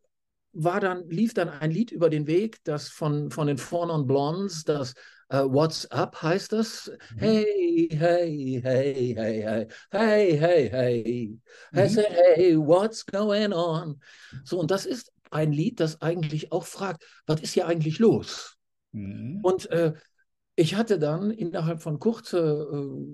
war 0.53 0.79
dann, 0.79 1.09
lief 1.11 1.35
dann 1.35 1.49
ein 1.49 1.73
Lied 1.73 1.91
über 1.91 2.09
den 2.09 2.29
Weg, 2.29 2.63
das 2.63 2.89
von, 2.89 3.33
von 3.33 3.49
den 3.49 3.59
Four 3.59 3.87
Non 3.87 4.07
Blondes, 4.07 4.63
das 4.63 4.95
uh, 5.33 5.39
What's 5.53 5.91
Up 5.91 6.23
heißt 6.23 6.53
das. 6.53 6.93
Mhm. 7.17 7.19
Hey, 7.19 7.89
hey, 7.91 8.61
hey, 8.63 9.15
hey, 9.17 9.43
hey, 9.45 9.69
hey, 9.91 10.39
hey, 10.39 10.71
hey. 10.71 11.39
Mhm. 11.73 11.79
I 11.79 11.89
say, 11.89 12.07
hey, 12.09 12.57
what's 12.57 13.05
going 13.05 13.53
on? 13.53 14.01
So, 14.45 14.61
und 14.61 14.71
das 14.71 14.87
ist 14.87 15.13
ein 15.33 15.51
Lied, 15.51 15.81
das 15.81 16.01
eigentlich 16.01 16.53
auch 16.53 16.65
fragt, 16.65 17.05
was 17.27 17.41
ist 17.41 17.55
hier 17.55 17.67
eigentlich 17.67 17.99
los? 17.99 18.57
Mhm. 18.93 19.41
Und 19.43 19.69
äh, 19.73 19.95
ich 20.57 20.75
hatte 20.75 20.99
dann 20.99 21.31
innerhalb 21.31 21.83
von 21.83 21.99
kurzer 21.99 22.73
äh, 22.73 23.07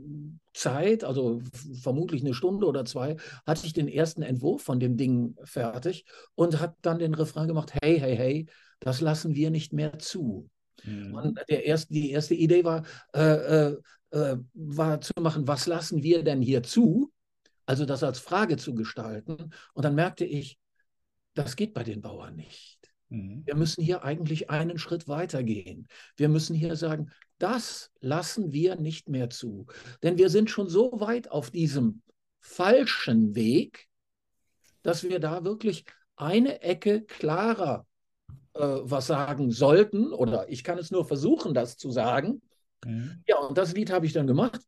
Zeit, 0.55 1.03
also 1.03 1.43
vermutlich 1.83 2.23
eine 2.23 2.35
Stunde 2.35 2.67
oder 2.67 2.85
zwei, 2.85 3.17
hatte 3.45 3.67
ich 3.67 3.73
den 3.73 3.89
ersten 3.89 4.23
Entwurf 4.23 4.63
von 4.63 4.79
dem 4.79 4.97
Ding 4.97 5.37
fertig 5.43 6.05
und 6.37 6.61
habe 6.61 6.77
dann 6.83 7.01
den 7.01 7.15
Refrain 7.15 7.49
gemacht, 7.49 7.73
hey, 7.83 7.99
hey, 7.99 8.17
hey, 8.17 8.47
das 8.79 9.01
lassen 9.01 9.35
wir 9.35 9.51
nicht 9.51 9.73
mehr 9.73 9.99
zu. 9.99 10.49
Mhm. 10.85 11.15
Und 11.15 11.41
der 11.49 11.65
erste, 11.65 11.93
die 11.93 12.11
erste 12.11 12.35
Idee 12.35 12.65
war, 12.65 12.85
äh, 13.13 13.71
äh, 13.71 13.77
äh, 14.11 14.37
war 14.55 15.01
zu 15.01 15.13
machen, 15.21 15.49
was 15.49 15.67
lassen 15.67 16.03
wir 16.03 16.23
denn 16.23 16.43
hier 16.43 16.63
zu? 16.63 17.13
Also 17.67 17.85
das 17.85 18.03
als 18.05 18.21
Frage 18.21 18.57
zu 18.57 18.75
gestalten. 18.75 19.53
Und 19.75 19.85
dann 19.85 19.95
merkte 19.95 20.25
ich, 20.25 20.59
das 21.35 21.57
geht 21.57 21.75
bei 21.75 21.83
den 21.83 22.03
Bauern 22.03 22.37
nicht. 22.37 22.79
Mhm. 23.09 23.43
Wir 23.45 23.55
müssen 23.55 23.83
hier 23.83 24.05
eigentlich 24.05 24.51
einen 24.51 24.79
Schritt 24.79 25.09
weiter 25.09 25.43
gehen. 25.43 25.87
Wir 26.17 26.29
müssen 26.29 26.55
hier 26.55 26.77
sagen, 26.77 27.11
das 27.43 27.91
lassen 28.01 28.53
wir 28.53 28.77
nicht 28.77 29.09
mehr 29.09 29.31
zu. 29.31 29.67
Denn 30.03 30.17
wir 30.19 30.31
sind 30.31 30.51
schon 30.51 30.69
so 30.69 31.01
weit 31.01 31.31
auf 31.31 31.51
diesem 31.51 32.03
falschen 32.39 33.35
Weg, 33.35 33.89
dass 34.83 35.03
wir 35.03 35.19
da 35.19 35.45
wirklich 35.45 35.85
eine 36.17 36.63
Ecke 36.63 37.03
klarer 37.03 37.87
äh, 38.55 38.61
was 38.61 39.07
sagen 39.07 39.51
sollten, 39.51 40.13
oder 40.13 40.49
ich 40.49 40.63
kann 40.63 40.79
es 40.79 40.91
nur 40.91 41.05
versuchen, 41.05 41.55
das 41.55 41.77
zu 41.77 41.91
sagen. 41.91 42.43
Mhm. 42.85 43.23
Ja, 43.27 43.39
und 43.39 43.57
das 43.57 43.75
Lied 43.75 43.91
habe 43.91 44.07
ich 44.07 44.13
dann 44.13 44.27
gemacht, 44.27 44.61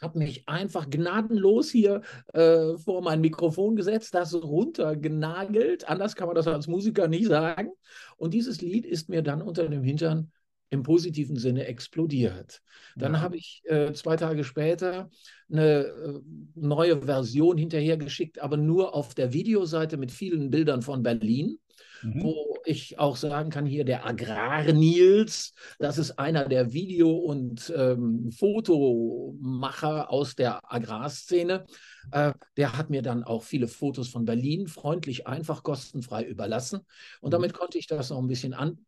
habe 0.00 0.18
mich 0.18 0.48
einfach 0.48 0.88
gnadenlos 0.88 1.70
hier 1.70 2.02
äh, 2.32 2.76
vor 2.76 3.02
mein 3.02 3.20
Mikrofon 3.20 3.74
gesetzt, 3.74 4.14
das 4.14 4.34
runtergenagelt. 4.34 5.88
Anders 5.88 6.14
kann 6.14 6.28
man 6.28 6.36
das 6.36 6.46
als 6.46 6.68
Musiker 6.68 7.08
nicht 7.08 7.26
sagen. 7.26 7.70
Und 8.16 8.34
dieses 8.34 8.60
Lied 8.60 8.86
ist 8.86 9.08
mir 9.08 9.22
dann 9.22 9.42
unter 9.42 9.68
dem 9.68 9.82
Hintern 9.82 10.30
im 10.70 10.82
positiven 10.82 11.36
Sinne 11.36 11.66
explodiert. 11.66 12.60
Dann 12.96 13.14
ja. 13.14 13.20
habe 13.20 13.36
ich 13.36 13.62
äh, 13.64 13.92
zwei 13.92 14.16
Tage 14.16 14.44
später 14.44 15.10
eine 15.50 15.84
äh, 15.84 16.20
neue 16.54 17.02
Version 17.02 17.56
hinterhergeschickt, 17.56 18.40
aber 18.40 18.56
nur 18.56 18.94
auf 18.94 19.14
der 19.14 19.32
Videoseite 19.32 19.96
mit 19.96 20.12
vielen 20.12 20.50
Bildern 20.50 20.82
von 20.82 21.02
Berlin. 21.02 21.58
Mhm. 22.02 22.22
wo 22.22 22.56
ich 22.64 22.98
auch 22.98 23.16
sagen 23.16 23.50
kann, 23.50 23.66
hier 23.66 23.84
der 23.84 24.06
Agrar-Nils, 24.06 25.52
das 25.78 25.98
ist 25.98 26.18
einer 26.18 26.48
der 26.48 26.72
Video- 26.72 27.16
und 27.16 27.72
ähm, 27.76 28.30
Fotomacher 28.30 30.10
aus 30.10 30.36
der 30.36 30.60
Agrarszene. 30.72 31.66
Äh, 32.12 32.32
der 32.56 32.76
hat 32.76 32.90
mir 32.90 33.02
dann 33.02 33.24
auch 33.24 33.42
viele 33.42 33.68
Fotos 33.68 34.08
von 34.08 34.24
Berlin 34.24 34.68
freundlich, 34.68 35.26
einfach, 35.26 35.62
kostenfrei 35.62 36.24
überlassen. 36.24 36.80
Und 37.20 37.30
mhm. 37.30 37.32
damit 37.32 37.52
konnte 37.54 37.78
ich 37.78 37.86
das 37.86 38.10
noch 38.10 38.18
ein 38.18 38.28
bisschen 38.28 38.54
an, 38.54 38.78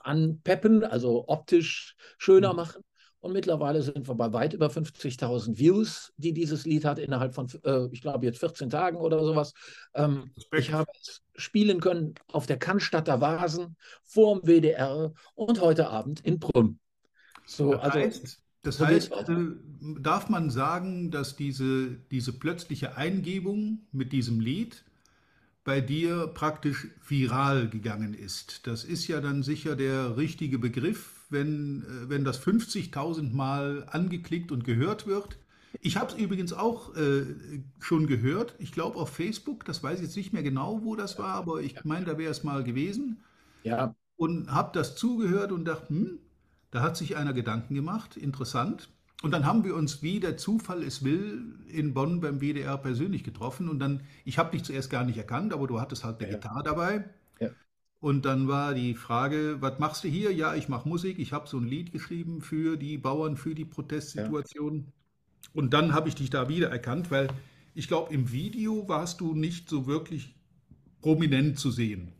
anpeppen, 0.00 0.84
also 0.84 1.28
optisch 1.28 1.96
schöner 2.18 2.50
mhm. 2.50 2.56
machen. 2.56 2.82
Und 3.20 3.34
mittlerweile 3.34 3.82
sind 3.82 4.08
wir 4.08 4.14
bei 4.14 4.32
weit 4.32 4.54
über 4.54 4.68
50.000 4.68 5.58
Views, 5.58 6.12
die 6.16 6.32
dieses 6.32 6.64
Lied 6.64 6.86
hat, 6.86 6.98
innerhalb 6.98 7.34
von, 7.34 7.48
äh, 7.64 7.86
ich 7.92 8.00
glaube, 8.00 8.24
jetzt 8.24 8.40
14 8.40 8.70
Tagen 8.70 8.96
oder 8.96 9.22
sowas. 9.22 9.52
Ähm, 9.92 10.30
ich 10.56 10.72
habe 10.72 10.90
es 11.02 11.20
spielen 11.36 11.80
können 11.80 12.14
auf 12.32 12.46
der 12.46 12.58
Cannstatter 12.58 13.20
Vasen, 13.20 13.76
vor 14.04 14.40
dem 14.40 14.48
WDR 14.48 15.12
und 15.34 15.60
heute 15.60 15.90
Abend 15.90 16.20
in 16.20 16.40
Prüm. 16.40 16.78
So, 17.44 17.72
das 17.72 17.82
also, 17.82 17.98
heißt, 17.98 18.42
das 18.62 18.80
heißt 18.80 19.12
äh, 19.12 19.36
darf 20.00 20.30
man 20.30 20.48
sagen, 20.48 21.10
dass 21.10 21.36
diese, 21.36 21.90
diese 22.10 22.32
plötzliche 22.32 22.96
Eingebung 22.96 23.86
mit 23.92 24.12
diesem 24.12 24.40
Lied 24.40 24.84
bei 25.64 25.80
dir 25.80 26.26
praktisch 26.28 26.88
viral 27.06 27.68
gegangen 27.68 28.14
ist. 28.14 28.66
Das 28.66 28.84
ist 28.84 29.06
ja 29.08 29.20
dann 29.20 29.42
sicher 29.42 29.76
der 29.76 30.16
richtige 30.16 30.58
Begriff 30.58 31.20
wenn, 31.30 31.82
äh, 31.82 32.08
wenn 32.08 32.24
das 32.24 32.44
50.000 32.44 33.32
Mal 33.32 33.86
angeklickt 33.90 34.52
und 34.52 34.64
gehört 34.64 35.06
wird. 35.06 35.38
Ich 35.80 35.96
habe 35.96 36.12
es 36.12 36.18
übrigens 36.18 36.52
auch 36.52 36.96
äh, 36.96 37.24
schon 37.78 38.08
gehört. 38.08 38.54
Ich 38.58 38.72
glaube 38.72 38.98
auf 38.98 39.10
Facebook, 39.10 39.64
das 39.64 39.82
weiß 39.82 40.00
ich 40.00 40.06
jetzt 40.06 40.16
nicht 40.16 40.32
mehr 40.32 40.42
genau, 40.42 40.80
wo 40.82 40.96
das 40.96 41.18
war, 41.18 41.34
aber 41.34 41.60
ich 41.60 41.84
meine, 41.84 42.06
da 42.06 42.18
wäre 42.18 42.32
es 42.32 42.42
mal 42.42 42.64
gewesen. 42.64 43.22
Ja. 43.62 43.94
Und 44.16 44.52
habe 44.52 44.70
das 44.74 44.96
zugehört 44.96 45.52
und 45.52 45.64
dachte, 45.64 45.90
hm, 45.90 46.18
da 46.72 46.82
hat 46.82 46.96
sich 46.96 47.16
einer 47.16 47.32
Gedanken 47.32 47.74
gemacht, 47.74 48.16
interessant. 48.16 48.90
Und 49.22 49.32
dann 49.32 49.44
haben 49.44 49.64
wir 49.64 49.76
uns, 49.76 50.02
wie 50.02 50.18
der 50.18 50.36
Zufall 50.38 50.82
es 50.82 51.04
will, 51.04 51.42
in 51.68 51.92
Bonn 51.92 52.20
beim 52.20 52.40
WDR 52.40 52.78
persönlich 52.78 53.22
getroffen. 53.22 53.68
Und 53.68 53.78
dann, 53.78 54.00
ich 54.24 54.38
habe 54.38 54.52
dich 54.52 54.64
zuerst 54.64 54.88
gar 54.88 55.04
nicht 55.04 55.18
erkannt, 55.18 55.52
aber 55.52 55.66
du 55.66 55.78
hattest 55.78 56.04
halt 56.04 56.20
eine 56.20 56.30
ja. 56.30 56.36
Gitarre 56.36 56.62
dabei. 56.62 57.04
Und 58.00 58.24
dann 58.24 58.48
war 58.48 58.72
die 58.72 58.94
Frage, 58.94 59.58
was 59.60 59.78
machst 59.78 60.04
du 60.04 60.08
hier? 60.08 60.32
Ja, 60.32 60.54
ich 60.54 60.70
mache 60.70 60.88
Musik. 60.88 61.18
Ich 61.18 61.34
habe 61.34 61.46
so 61.46 61.58
ein 61.58 61.66
Lied 61.66 61.92
geschrieben 61.92 62.40
für 62.40 62.78
die 62.78 62.96
Bauern, 62.96 63.36
für 63.36 63.54
die 63.54 63.66
Protestsituation. 63.66 64.78
Ja. 64.78 65.50
Und 65.52 65.74
dann 65.74 65.92
habe 65.92 66.08
ich 66.08 66.14
dich 66.14 66.30
da 66.30 66.48
wiedererkannt, 66.48 67.10
weil 67.10 67.28
ich 67.74 67.88
glaube, 67.88 68.12
im 68.12 68.32
Video 68.32 68.88
warst 68.88 69.20
du 69.20 69.34
nicht 69.34 69.68
so 69.68 69.86
wirklich 69.86 70.34
prominent 71.02 71.58
zu 71.58 71.70
sehen. 71.70 72.12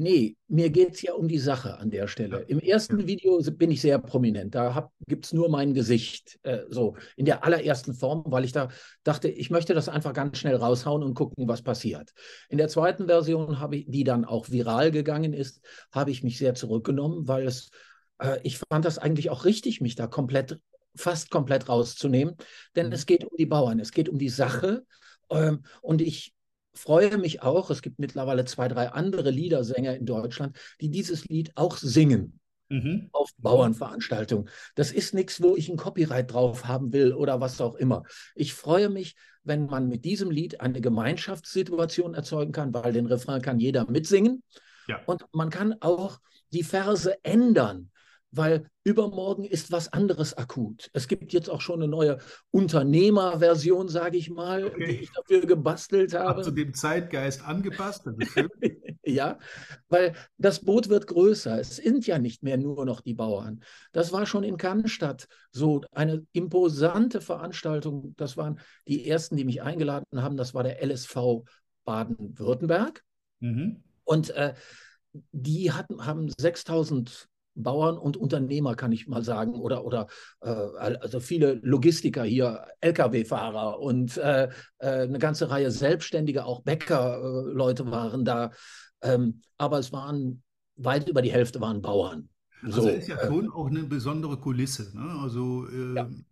Nee, 0.00 0.36
mir 0.46 0.70
geht 0.70 0.94
es 0.94 1.02
ja 1.02 1.12
um 1.14 1.26
die 1.26 1.40
Sache 1.40 1.76
an 1.76 1.90
der 1.90 2.06
Stelle. 2.06 2.42
Im 2.42 2.60
ersten 2.60 3.08
Video 3.08 3.40
bin 3.50 3.72
ich 3.72 3.80
sehr 3.80 3.98
prominent. 3.98 4.54
Da 4.54 4.92
gibt 5.08 5.24
es 5.24 5.32
nur 5.32 5.48
mein 5.48 5.74
Gesicht, 5.74 6.38
äh, 6.44 6.60
so 6.68 6.94
in 7.16 7.26
der 7.26 7.42
allerersten 7.42 7.94
Form, 7.94 8.22
weil 8.26 8.44
ich 8.44 8.52
da 8.52 8.68
dachte, 9.02 9.28
ich 9.28 9.50
möchte 9.50 9.74
das 9.74 9.88
einfach 9.88 10.12
ganz 10.12 10.38
schnell 10.38 10.54
raushauen 10.54 11.02
und 11.02 11.14
gucken, 11.14 11.48
was 11.48 11.62
passiert. 11.62 12.12
In 12.48 12.58
der 12.58 12.68
zweiten 12.68 13.06
Version, 13.08 13.58
ich, 13.72 13.86
die 13.88 14.04
dann 14.04 14.24
auch 14.24 14.48
viral 14.50 14.92
gegangen 14.92 15.32
ist, 15.32 15.60
habe 15.90 16.12
ich 16.12 16.22
mich 16.22 16.38
sehr 16.38 16.54
zurückgenommen, 16.54 17.26
weil 17.26 17.48
es, 17.48 17.70
äh, 18.20 18.38
ich 18.44 18.58
fand 18.58 18.84
das 18.84 18.98
eigentlich 18.98 19.30
auch 19.30 19.44
richtig, 19.44 19.80
mich 19.80 19.96
da 19.96 20.06
komplett, 20.06 20.60
fast 20.94 21.28
komplett 21.28 21.68
rauszunehmen. 21.68 22.36
Denn 22.76 22.86
mhm. 22.86 22.92
es 22.92 23.04
geht 23.04 23.24
um 23.24 23.36
die 23.36 23.46
Bauern, 23.46 23.80
es 23.80 23.90
geht 23.90 24.08
um 24.08 24.18
die 24.18 24.28
Sache. 24.28 24.84
Ähm, 25.28 25.64
und 25.82 26.02
ich 26.02 26.34
freue 26.74 27.18
mich 27.18 27.42
auch, 27.42 27.70
es 27.70 27.82
gibt 27.82 27.98
mittlerweile 27.98 28.44
zwei, 28.44 28.68
drei 28.68 28.88
andere 28.88 29.30
Liedersänger 29.30 29.96
in 29.96 30.06
Deutschland, 30.06 30.56
die 30.80 30.90
dieses 30.90 31.26
Lied 31.26 31.52
auch 31.56 31.76
singen. 31.76 32.40
Mhm. 32.70 33.08
Auf 33.12 33.30
Bauernveranstaltungen. 33.38 34.48
Das 34.74 34.92
ist 34.92 35.14
nichts, 35.14 35.42
wo 35.42 35.56
ich 35.56 35.70
ein 35.70 35.78
Copyright 35.78 36.30
drauf 36.30 36.66
haben 36.66 36.92
will 36.92 37.14
oder 37.14 37.40
was 37.40 37.60
auch 37.62 37.76
immer. 37.76 38.02
Ich 38.34 38.52
freue 38.52 38.90
mich, 38.90 39.16
wenn 39.42 39.66
man 39.66 39.88
mit 39.88 40.04
diesem 40.04 40.30
Lied 40.30 40.60
eine 40.60 40.82
Gemeinschaftssituation 40.82 42.14
erzeugen 42.14 42.52
kann, 42.52 42.74
weil 42.74 42.92
den 42.92 43.06
Refrain 43.06 43.40
kann 43.40 43.58
jeder 43.58 43.90
mitsingen. 43.90 44.42
Ja. 44.86 45.00
Und 45.06 45.24
man 45.32 45.48
kann 45.48 45.76
auch 45.80 46.18
die 46.52 46.62
Verse 46.62 47.16
ändern 47.24 47.90
weil 48.30 48.68
übermorgen 48.84 49.44
ist 49.44 49.72
was 49.72 49.92
anderes 49.92 50.36
akut. 50.36 50.90
Es 50.92 51.08
gibt 51.08 51.32
jetzt 51.32 51.48
auch 51.48 51.60
schon 51.60 51.82
eine 51.82 51.88
neue 51.88 52.18
Unternehmerversion, 52.50 53.88
sage 53.88 54.18
ich 54.18 54.30
mal, 54.30 54.66
okay. 54.66 54.86
die 54.86 55.02
ich 55.04 55.12
dafür 55.12 55.46
gebastelt 55.46 56.14
habe. 56.14 56.42
zu 56.42 56.50
dem 56.50 56.74
Zeitgeist 56.74 57.46
angepasst, 57.46 58.06
ja, 59.04 59.38
weil 59.88 60.14
das 60.36 60.64
Boot 60.64 60.88
wird 60.88 61.06
größer. 61.06 61.58
Es 61.58 61.76
sind 61.76 62.06
ja 62.06 62.18
nicht 62.18 62.42
mehr 62.42 62.58
nur 62.58 62.84
noch 62.84 63.00
die 63.00 63.14
Bauern. 63.14 63.60
Das 63.92 64.12
war 64.12 64.26
schon 64.26 64.44
in 64.44 64.56
Cannstatt 64.56 65.26
so 65.50 65.82
eine 65.92 66.26
imposante 66.32 67.20
Veranstaltung. 67.20 68.14
Das 68.16 68.36
waren 68.36 68.60
die 68.86 69.08
ersten, 69.08 69.36
die 69.36 69.44
mich 69.44 69.62
eingeladen 69.62 70.22
haben. 70.22 70.36
Das 70.36 70.54
war 70.54 70.62
der 70.62 70.82
LSV 70.84 71.44
Baden-Württemberg. 71.84 73.02
Mhm. 73.40 73.82
Und 74.04 74.30
äh, 74.30 74.54
die 75.32 75.72
hatten, 75.72 76.04
haben 76.04 76.28
6000 76.28 77.28
Bauern 77.62 77.98
und 77.98 78.16
Unternehmer, 78.16 78.74
kann 78.74 78.92
ich 78.92 79.08
mal 79.08 79.22
sagen, 79.22 79.54
oder, 79.54 79.84
oder 79.84 80.06
äh, 80.40 80.48
also 80.48 81.20
viele 81.20 81.60
Logistiker 81.62 82.24
hier, 82.24 82.66
Lkw-Fahrer 82.80 83.80
und 83.80 84.16
äh, 84.16 84.48
äh, 84.78 84.86
eine 84.86 85.18
ganze 85.18 85.50
Reihe 85.50 85.70
Selbstständige, 85.70 86.44
auch 86.44 86.62
Bäckerleute 86.62 87.84
äh, 87.84 87.90
waren 87.90 88.24
da. 88.24 88.50
Ähm, 89.02 89.42
aber 89.56 89.78
es 89.78 89.92
waren 89.92 90.42
weit 90.76 91.08
über 91.08 91.22
die 91.22 91.32
Hälfte 91.32 91.60
waren 91.60 91.82
Bauern. 91.82 92.28
Also 92.62 92.82
so, 92.82 92.88
ist 92.88 93.08
ja 93.08 93.18
schon 93.24 93.46
äh, 93.46 93.48
auch 93.50 93.66
eine 93.66 93.84
besondere 93.84 94.36
Kulisse. 94.36 94.96
Ne? 94.96 95.20
Also 95.22 95.66
ja. 95.68 96.02
Ähm, 96.02 96.24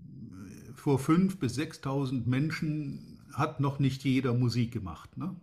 vor 0.74 0.98
5.000 0.98 1.38
bis 1.38 1.58
6.000 1.58 2.26
Menschen 2.26 3.18
hat 3.32 3.60
noch 3.60 3.78
nicht 3.78 4.04
jeder 4.04 4.34
Musik 4.34 4.72
gemacht. 4.72 5.16
Ne? 5.16 5.34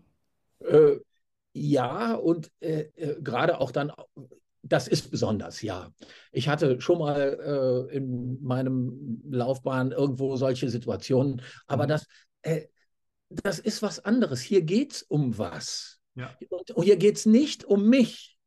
Äh, 0.60 1.00
ja, 1.54 2.14
und 2.16 2.50
äh, 2.60 2.90
äh, 2.96 3.22
gerade 3.22 3.60
auch 3.60 3.72
dann, 3.72 3.92
das 4.64 4.88
ist 4.88 5.12
besonders, 5.12 5.62
ja. 5.62 5.92
Ich 6.32 6.48
hatte 6.48 6.80
schon 6.80 7.00
mal 7.00 7.90
äh, 7.92 7.96
in 7.96 8.42
meinem 8.42 9.22
Laufbahn 9.30 9.92
irgendwo 9.92 10.38
solche 10.38 10.70
Situationen, 10.70 11.42
aber 11.68 11.84
mhm. 11.84 11.90
das, 11.90 12.08
äh, 12.42 12.68
das 13.30 13.60
ist 13.60 13.82
was 13.82 14.00
anderes. 14.00 14.42
Hier 14.42 14.62
geht 14.62 14.94
es 14.94 15.04
um 15.04 15.38
was. 15.38 16.00
Ja. 16.16 16.36
Und 16.74 16.84
hier 16.84 16.98
geht 16.98 17.18
es 17.18 17.26
nicht 17.26 17.66
um 17.66 17.90
mich. 17.90 18.38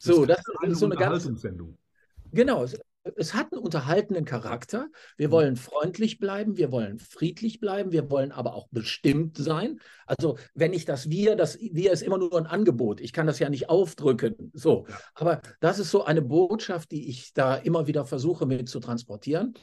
So, 0.00 0.24
das, 0.24 0.42
das 0.62 0.70
ist 0.70 0.78
so 0.78 0.86
eine 0.86 0.96
ganz. 0.96 1.28
Genau, 2.32 2.64
es 3.16 3.34
hat 3.34 3.52
einen 3.52 3.62
unterhaltenden 3.62 4.24
Charakter. 4.24 4.88
Wir 5.16 5.28
mhm. 5.28 5.32
wollen 5.32 5.56
freundlich 5.56 6.18
bleiben, 6.18 6.56
wir 6.56 6.72
wollen 6.72 6.98
friedlich 6.98 7.60
bleiben, 7.60 7.92
wir 7.92 8.10
wollen 8.10 8.32
aber 8.32 8.54
auch 8.54 8.68
bestimmt 8.70 9.36
sein. 9.36 9.80
Also 10.06 10.38
wenn 10.54 10.72
ich 10.72 10.84
das 10.84 11.08
Wir, 11.10 11.36
das 11.36 11.58
Wir 11.58 11.92
ist 11.92 12.02
immer 12.02 12.18
nur 12.18 12.36
ein 12.36 12.46
Angebot. 12.46 13.00
Ich 13.00 13.12
kann 13.12 13.26
das 13.26 13.38
ja 13.38 13.48
nicht 13.48 13.68
aufdrücken. 13.68 14.50
So, 14.54 14.86
aber 15.14 15.40
das 15.60 15.78
ist 15.78 15.90
so 15.90 16.04
eine 16.04 16.22
Botschaft, 16.22 16.90
die 16.90 17.08
ich 17.08 17.32
da 17.32 17.56
immer 17.56 17.86
wieder 17.86 18.04
versuche 18.04 18.46
mit 18.46 18.68
zu 18.68 18.80
transportieren. 18.80 19.54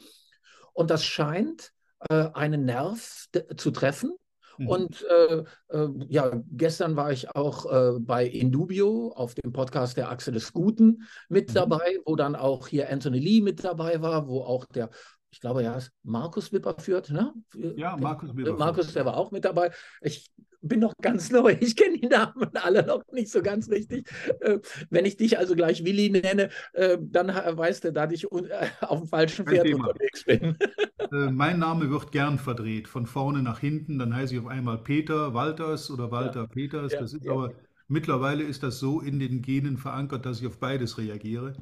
Und 0.72 0.90
das 0.90 1.04
scheint 1.04 1.72
äh, 2.10 2.30
einen 2.34 2.64
Nerv 2.64 3.26
zu 3.56 3.70
treffen. 3.70 4.12
Mhm. 4.58 4.68
Und 4.68 5.06
äh, 5.08 5.44
äh, 5.68 5.88
ja, 6.08 6.30
gestern 6.52 6.96
war 6.96 7.12
ich 7.12 7.34
auch 7.34 7.66
äh, 7.70 7.98
bei 8.00 8.26
Indubio 8.26 9.12
auf 9.14 9.34
dem 9.34 9.52
Podcast 9.52 9.96
der 9.96 10.10
Achse 10.10 10.32
des 10.32 10.52
Guten 10.52 11.02
mit 11.28 11.50
mhm. 11.50 11.54
dabei, 11.54 11.98
wo 12.04 12.16
dann 12.16 12.36
auch 12.36 12.68
hier 12.68 12.90
Anthony 12.90 13.18
Lee 13.18 13.40
mit 13.40 13.64
dabei 13.64 14.00
war, 14.02 14.28
wo 14.28 14.42
auch 14.42 14.66
der 14.66 14.90
ich 15.30 15.40
glaube, 15.40 15.64
ja, 15.64 15.76
Markus 16.04 16.52
Wipper 16.52 16.76
führt, 16.78 17.10
ne? 17.10 17.34
Ja, 17.74 17.96
Markus 17.96 18.36
Wipper. 18.36 18.52
Markus, 18.52 18.92
der 18.92 19.04
war 19.04 19.16
auch 19.16 19.32
mit 19.32 19.44
dabei. 19.44 19.72
Ich 20.00 20.30
bin 20.68 20.80
noch 20.80 20.94
ganz 21.00 21.30
neu. 21.30 21.56
Ich 21.60 21.76
kenne 21.76 21.98
die 21.98 22.06
Namen 22.06 22.50
alle 22.54 22.84
noch 22.84 23.04
nicht 23.12 23.30
so 23.30 23.42
ganz 23.42 23.70
richtig. 23.70 24.10
Äh, 24.40 24.58
wenn 24.90 25.04
ich 25.04 25.16
dich 25.16 25.38
also 25.38 25.54
gleich 25.54 25.84
Willi 25.84 26.10
nenne, 26.10 26.50
äh, 26.72 26.98
dann 27.00 27.28
weißt 27.28 27.84
du, 27.84 27.92
dass 27.92 28.12
ich 28.12 28.24
äh, 28.24 28.66
auf 28.80 29.00
dem 29.00 29.08
falschen 29.08 29.46
Pferd 29.46 29.72
unterwegs 29.72 30.24
bin. 30.24 30.56
mein 31.10 31.58
Name 31.58 31.90
wird 31.90 32.12
gern 32.12 32.38
verdreht, 32.38 32.88
von 32.88 33.06
vorne 33.06 33.42
nach 33.42 33.60
hinten. 33.60 33.98
Dann 33.98 34.14
heiße 34.14 34.34
ich 34.34 34.40
auf 34.40 34.46
einmal 34.46 34.78
Peter 34.78 35.34
Walters 35.34 35.90
oder 35.90 36.10
Walter 36.10 36.42
ja. 36.42 36.46
Peters. 36.46 36.92
Das 36.92 37.12
ist 37.12 37.24
ja. 37.24 37.32
aber 37.32 37.52
mittlerweile 37.88 38.42
ist 38.42 38.62
das 38.62 38.78
so 38.78 39.00
in 39.00 39.18
den 39.18 39.42
Genen 39.42 39.78
verankert, 39.78 40.26
dass 40.26 40.40
ich 40.40 40.46
auf 40.46 40.58
beides 40.58 40.98
reagiere. 40.98 41.54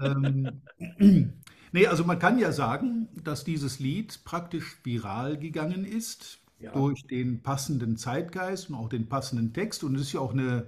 ähm, 0.00 0.62
nee, 1.72 1.86
also 1.86 2.04
man 2.04 2.18
kann 2.18 2.38
ja 2.38 2.52
sagen, 2.52 3.08
dass 3.22 3.44
dieses 3.44 3.78
Lied 3.80 4.20
praktisch 4.24 4.78
viral 4.84 5.38
gegangen 5.38 5.84
ist 5.84 6.43
ja. 6.58 6.72
durch 6.72 7.06
den 7.06 7.42
passenden 7.42 7.96
Zeitgeist 7.96 8.70
und 8.70 8.76
auch 8.76 8.88
den 8.88 9.08
passenden 9.08 9.52
Text. 9.52 9.84
Und 9.84 9.94
es 9.96 10.02
ist 10.02 10.12
ja 10.12 10.20
auch 10.20 10.32
eine, 10.32 10.66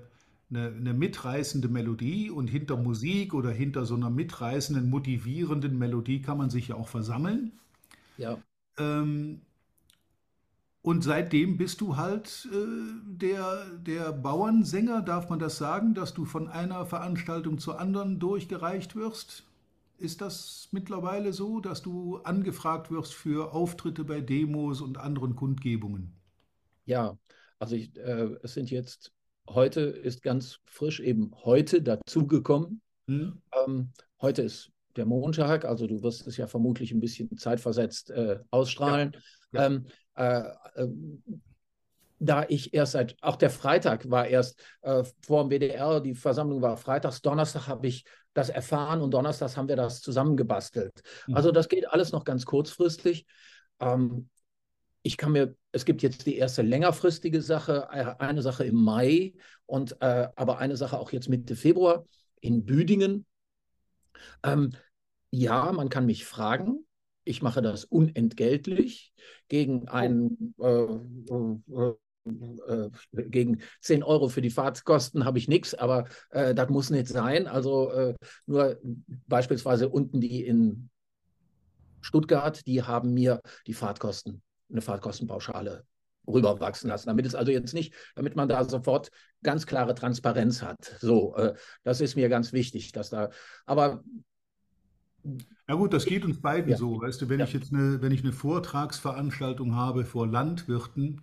eine, 0.50 0.69
eine, 0.69 0.95
mitreißende 0.95 1.69
Melodie. 1.69 2.31
Und 2.31 2.49
hinter 2.49 2.76
Musik 2.76 3.35
oder 3.35 3.50
hinter 3.50 3.85
so 3.87 3.95
einer 3.95 4.11
mitreißenden, 4.11 4.88
motivierenden 4.88 5.78
Melodie 5.78 6.23
kann 6.23 6.38
man 6.38 6.50
sich 6.50 6.69
ja 6.69 6.76
auch 6.76 6.88
versammeln. 6.88 7.52
Ja. 8.19 8.38
Ähm, 8.78 9.40
und 10.83 11.02
seitdem 11.02 11.57
bist 11.57 11.81
du 11.81 11.97
halt 11.97 12.49
äh, 12.52 12.57
der, 13.05 13.66
der 13.85 14.12
Bauernsänger, 14.12 15.02
darf 15.02 15.28
man 15.28 15.40
das 15.40 15.59
sagen, 15.59 15.95
dass 15.95 16.14
du 16.14 16.25
von 16.25 16.47
einer 16.47 16.87
Veranstaltung 16.87 17.59
zur 17.59 17.81
anderen 17.81 18.21
durchgereicht 18.21 18.95
wirst? 18.95 19.43
Ist 19.99 20.21
das 20.21 20.69
mittlerweile 20.73 21.33
so, 21.33 21.61
dass 21.61 21.83
du 21.83 22.19
angefragt 22.19 22.91
wirst 22.91 23.15
für 23.15 23.53
Auftritte 23.55 24.05
bei 24.05 24.21
Demos 24.21 24.81
und 24.81 24.99
anderen 24.99 25.37
Kundgebungen? 25.37 26.12
Ja, 26.85 27.19
also 27.59 27.76
ich, 27.76 27.97
äh, 27.97 28.37
es 28.43 28.55
sind 28.55 28.71
jetzt, 28.71 29.12
heute 29.49 29.81
ist 29.81 30.23
ganz 30.23 30.61
frisch 30.67 31.00
eben 31.00 31.33
heute 31.45 31.81
dazugekommen. 31.81 32.83
Hm. 33.09 33.41
Ähm, 33.65 33.91
heute 34.21 34.43
ist 34.43 34.71
der 34.97 35.07
Montag, 35.07 35.65
also 35.65 35.87
du 35.87 36.03
wirst 36.03 36.26
es 36.26 36.37
ja 36.37 36.47
vermutlich 36.47 36.93
ein 36.93 37.00
bisschen 37.00 37.37
zeitversetzt 37.37 38.11
äh, 38.11 38.41
ausstrahlen. 38.50 39.13
Ja. 39.52 39.61
Ja. 39.61 39.67
Ähm, 39.67 39.87
äh, 40.17 40.82
äh 40.82 40.89
da 42.19 42.47
ich 42.49 42.73
erst 42.73 42.93
seit, 42.93 43.17
auch 43.21 43.37
der 43.37 43.50
Freitag 43.50 44.11
war 44.11 44.26
erst 44.26 44.61
äh, 44.83 45.05
vor 45.23 45.47
dem 45.47 45.50
WDR, 45.50 46.00
die 46.00 46.15
Versammlung 46.15 46.63
war 46.63 46.76
freitags, 46.76 47.23
Donnerstag 47.23 47.69
habe 47.69 47.87
ich 47.87 48.05
das 48.33 48.49
erfahren 48.49 49.00
und 49.00 49.13
donnerstags 49.13 49.57
haben 49.57 49.69
wir 49.69 49.76
das 49.76 50.00
zusammengebastelt. 50.00 51.02
Mhm. 51.26 51.37
Also 51.37 51.52
das 51.52 51.69
geht 51.69 51.91
alles 51.91 52.13
noch 52.13 52.25
ganz 52.25 52.45
kurzfristig. 52.45 53.26
Ähm, 53.81 54.29
ich 55.02 55.17
kann 55.17 55.33
mir, 55.33 55.55
es 55.73 55.85
gibt 55.85 56.02
jetzt 56.02 56.26
die 56.26 56.37
erste 56.37 56.63
längerfristige 56.63 57.41
Sache, 57.41 57.89
äh, 57.93 58.15
eine 58.19 58.43
Sache 58.43 58.65
im 58.65 58.76
Mai 58.76 59.35
und 59.67 60.00
äh, 60.00 60.29
aber 60.37 60.59
eine 60.59 60.76
Sache 60.76 60.99
auch 60.99 61.13
jetzt 61.13 61.29
Mitte 61.29 61.57
Februar 61.57 62.07
in 62.41 62.65
Büdingen. 62.65 63.26
Ähm, 64.43 64.73
ja, 65.31 65.71
man 65.73 65.89
kann 65.89 66.07
mich 66.07 66.25
fragen. 66.25 66.87
Ich 67.25 67.43
mache 67.43 67.61
das 67.61 67.85
unentgeltlich 67.85 69.13
gegen 69.49 69.89
einen 69.89 70.55
äh, 70.59 70.67
äh, 70.67 71.89
äh, 71.91 71.95
gegen 73.12 73.60
10 73.80 74.02
Euro 74.02 74.28
für 74.28 74.41
die 74.43 74.50
Fahrtkosten 74.50 75.25
habe 75.25 75.39
ich 75.39 75.49
nichts, 75.49 75.75
aber 75.75 76.06
äh, 76.30 76.54
das 76.54 76.69
muss 76.69 76.91
nicht 76.91 77.08
sein. 77.08 77.47
Also 77.47 77.91
äh, 77.91 78.15
nur 78.47 78.78
beispielsweise 79.26 79.89
unten 79.89 80.21
die 80.21 80.45
in 80.45 80.91
Stuttgart, 82.00 82.67
die 82.67 82.82
haben 82.82 83.15
mir 83.15 83.41
die 83.67 83.75
Fahrtkosten, 83.75 84.43
eine 84.71 84.80
Fahrtkostenpauschale 84.80 85.84
rüberwachsen 86.26 86.89
lassen. 86.89 87.08
Damit 87.08 87.26
es 87.26 87.34
also 87.34 87.52
jetzt 87.52 87.75
nicht, 87.75 87.95
damit 88.15 88.36
man 88.36 88.49
da 88.49 88.65
sofort 88.65 89.10
ganz 89.43 89.67
klare 89.67 89.95
Transparenz 89.95 90.62
hat. 90.62 90.97
So, 91.00 91.36
äh, 91.36 91.54
das 91.84 92.00
ist 92.00 92.17
mir 92.17 92.28
ganz 92.28 92.52
wichtig, 92.52 92.93
dass 92.93 93.10
da, 93.10 93.30
aber 93.65 94.02
ja 95.69 95.75
gut, 95.75 95.93
das 95.93 96.04
geht 96.04 96.25
uns 96.25 96.41
beiden 96.41 96.71
ja. 96.71 96.76
so. 96.76 97.00
Weißt 97.00 97.21
du, 97.21 97.28
wenn 97.28 97.41
ja. 97.41 97.47
ich 97.47 97.52
jetzt 97.52 97.73
eine, 97.73 98.00
wenn 98.00 98.12
ich 98.12 98.23
eine 98.23 98.32
Vortragsveranstaltung 98.32 99.75
habe 99.75 100.04
vor 100.04 100.26
Landwirten, 100.26 101.23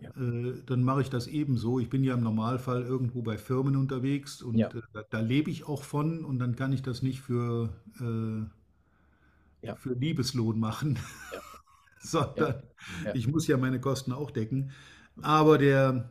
ja. 0.00 0.10
Äh, 0.10 0.62
dann 0.66 0.82
mache 0.82 1.02
ich 1.02 1.10
das 1.10 1.26
ebenso. 1.26 1.78
Ich 1.78 1.88
bin 1.88 2.04
ja 2.04 2.14
im 2.14 2.22
Normalfall 2.22 2.82
irgendwo 2.82 3.22
bei 3.22 3.38
Firmen 3.38 3.76
unterwegs 3.76 4.42
und 4.42 4.56
ja. 4.56 4.68
äh, 4.68 4.82
da, 4.92 5.02
da, 5.08 5.20
lebe 5.20 5.50
ich 5.50 5.66
auch 5.66 5.82
von 5.82 6.24
und 6.24 6.38
dann 6.38 6.56
kann 6.56 6.72
ich 6.72 6.82
das 6.82 7.02
nicht 7.02 7.20
für, 7.20 7.70
äh, 8.00 9.66
ja. 9.66 9.74
für 9.76 9.94
Liebeslohn 9.94 10.58
machen, 10.58 10.98
sondern 11.98 12.62
ich 13.14 13.26
muss 13.26 13.46
ja 13.46 13.56
meine 13.56 13.80
Kosten 13.80 14.12
auch 14.12 14.30
decken. 14.30 14.70
Aber 15.22 15.56
der, 15.56 16.10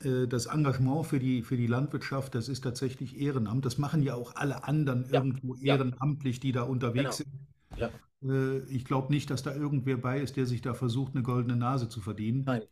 äh, 0.00 0.26
das 0.26 0.46
Engagement 0.46 1.06
für 1.06 1.18
die, 1.18 1.42
für 1.42 1.58
die 1.58 1.66
Landwirtschaft, 1.66 2.34
das 2.34 2.48
ist 2.48 2.62
tatsächlich 2.62 3.20
Ehrenamt. 3.20 3.66
Das 3.66 3.76
machen 3.76 4.02
ja 4.02 4.14
auch 4.14 4.34
alle 4.36 4.64
anderen 4.64 5.04
irgendwo 5.10 5.56
ehrenamtlich, 5.56 6.40
die 6.40 6.52
da 6.52 6.62
unterwegs 6.62 7.18
genau. 7.18 7.90
sind. 8.22 8.30
Äh, 8.30 8.60
ich 8.74 8.86
glaube 8.86 9.12
nicht, 9.12 9.28
dass 9.28 9.42
da 9.42 9.54
irgendwer 9.54 9.98
bei 9.98 10.20
ist, 10.20 10.38
der 10.38 10.46
sich 10.46 10.62
da 10.62 10.72
versucht, 10.72 11.14
eine 11.14 11.22
goldene 11.22 11.56
Nase 11.56 11.90
zu 11.90 12.00
verdienen. 12.00 12.44
Nein 12.46 12.62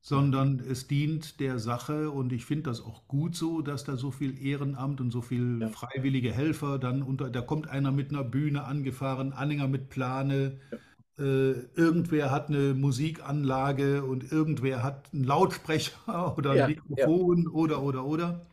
sondern 0.00 0.60
es 0.60 0.86
dient 0.86 1.40
der 1.40 1.58
Sache 1.58 2.10
und 2.10 2.32
ich 2.32 2.44
finde 2.44 2.64
das 2.70 2.80
auch 2.80 3.08
gut 3.08 3.34
so, 3.34 3.60
dass 3.60 3.82
da 3.82 3.96
so 3.96 4.12
viel 4.12 4.40
Ehrenamt 4.40 5.00
und 5.00 5.10
so 5.10 5.20
viel 5.20 5.60
ja. 5.60 5.68
freiwillige 5.68 6.32
Helfer 6.32 6.78
dann 6.78 7.02
unter, 7.02 7.28
da 7.28 7.40
kommt 7.40 7.68
einer 7.68 7.90
mit 7.90 8.10
einer 8.10 8.22
Bühne 8.22 8.64
angefahren, 8.64 9.32
Anhänger 9.32 9.66
mit 9.66 9.88
Plane, 9.88 10.58
ja. 10.70 11.24
äh, 11.24 11.52
irgendwer 11.74 12.30
hat 12.30 12.50
eine 12.50 12.74
Musikanlage 12.74 14.04
und 14.04 14.30
irgendwer 14.30 14.84
hat 14.84 15.08
einen 15.12 15.24
Lautsprecher 15.24 16.36
oder 16.38 16.52
ein 16.52 16.56
ja, 16.56 16.68
Mikrofon 16.68 17.48
oder 17.48 17.82
oder 17.82 18.04
oder. 18.04 18.46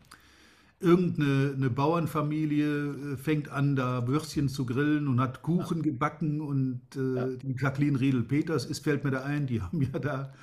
Irgendeine 0.79 1.53
eine 1.55 1.69
Bauernfamilie 1.69 3.13
äh, 3.13 3.17
fängt 3.17 3.49
an, 3.49 3.75
da 3.75 4.07
Würstchen 4.07 4.49
zu 4.49 4.65
grillen 4.65 5.07
und 5.07 5.21
hat 5.21 5.43
Kuchen 5.43 5.83
gebacken 5.83 6.41
und 6.41 6.81
äh, 6.95 7.37
die 7.37 7.55
Jacqueline 7.57 7.99
Riedel-Peters 7.99 8.65
ist, 8.65 8.83
fällt 8.83 9.03
mir 9.03 9.11
da 9.11 9.21
ein, 9.21 9.45
die 9.45 9.61
haben 9.61 9.81
ja 9.81 9.99
da 9.99 10.33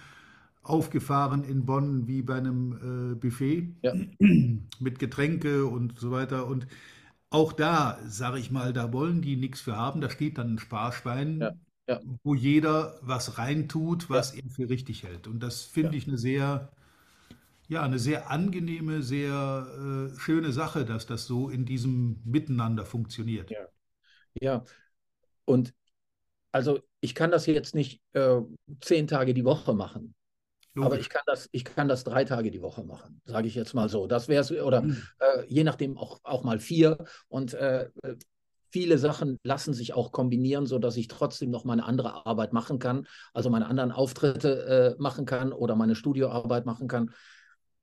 aufgefahren 0.71 1.45
in 1.45 1.67
Bonn 1.67 2.07
wie 2.07 2.23
bei 2.23 2.37
einem 2.37 3.13
äh, 3.13 3.15
Buffet 3.17 3.75
ja. 3.83 3.93
mit 4.79 4.99
Getränke 4.99 5.67
und 5.67 5.99
so 5.99 6.11
weiter. 6.11 6.47
Und 6.47 6.67
auch 7.29 7.53
da, 7.53 7.99
sage 8.07 8.39
ich 8.39 8.51
mal, 8.51 8.73
da 8.73 8.93
wollen 8.93 9.21
die 9.21 9.37
nichts 9.37 9.61
für 9.61 9.77
haben. 9.77 10.01
Da 10.01 10.09
steht 10.11 10.39
dann 10.39 10.55
ein 10.55 10.59
Sparschwein, 10.59 11.41
ja. 11.41 11.53
Ja. 11.89 12.01
wo 12.23 12.35
jeder 12.35 12.99
was 13.03 13.39
reintut, 13.39 14.09
was 14.11 14.35
er 14.35 14.49
für 14.49 14.69
richtig 14.69 15.03
hält. 15.03 15.27
Und 15.27 15.41
das 15.41 15.63
finde 15.63 15.97
ich 15.97 16.07
eine 16.07 16.19
sehr, 16.19 16.71
ja, 17.69 17.83
eine 17.83 17.99
sehr 17.99 18.31
angenehme, 18.31 19.03
sehr 19.03 20.13
äh, 20.15 20.19
schöne 20.19 20.53
Sache, 20.53 20.85
dass 20.85 21.07
das 21.07 21.27
so 21.27 21.51
in 21.51 21.65
diesem 21.65 22.21
Miteinander 22.25 22.85
funktioniert. 22.85 23.51
Ja, 23.51 23.67
ja. 24.41 24.65
und 25.45 25.75
also 26.53 26.81
ich 27.01 27.15
kann 27.15 27.31
das 27.31 27.47
jetzt 27.47 27.75
nicht 27.75 28.01
äh, 28.13 28.41
zehn 28.81 29.07
Tage 29.07 29.35
die 29.35 29.45
Woche 29.45 29.75
machen. 29.75 30.15
Logisch. 30.75 30.87
Aber 30.87 31.01
ich 31.01 31.09
kann, 31.09 31.23
das, 31.27 31.49
ich 31.53 31.65
kann 31.65 31.89
das 31.89 32.05
drei 32.05 32.25
Tage 32.25 32.51
die 32.51 32.63
Woche 32.63 32.85
machen, 32.85 33.21
sage 33.25 33.49
ich 33.49 33.55
jetzt 33.55 33.75
mal 33.75 33.89
so. 33.89 34.07
Das 34.07 34.29
wäre 34.29 34.43
es, 34.43 34.53
oder 34.53 34.83
mhm. 34.83 35.03
äh, 35.19 35.45
je 35.47 35.65
nachdem 35.65 35.99
auch, 35.99 36.21
auch 36.23 36.45
mal 36.45 36.59
vier. 36.59 36.99
Und 37.29 37.55
äh, 37.55 37.89
viele 38.71 38.99
Sachen 38.99 39.39
lassen 39.43 39.75
sich 39.75 39.95
auch 39.95 40.13
kombinieren, 40.13 40.67
sodass 40.67 40.97
ich 40.97 41.09
trotzdem 41.09 41.51
noch 41.51 41.65
meine 41.65 41.85
andere 41.85 42.25
Arbeit 42.25 42.53
machen 42.53 42.79
kann, 42.79 43.07
also 43.35 43.51
meine 43.51 43.67
anderen 43.67 43.91
Auftritte 43.91 44.97
äh, 44.99 45.03
machen 45.03 45.27
kann 45.27 45.53
oder 45.53 45.75
meine 45.75 45.97
Studioarbeit 45.97 46.67
machen 46.67 46.87
kann. 46.87 47.13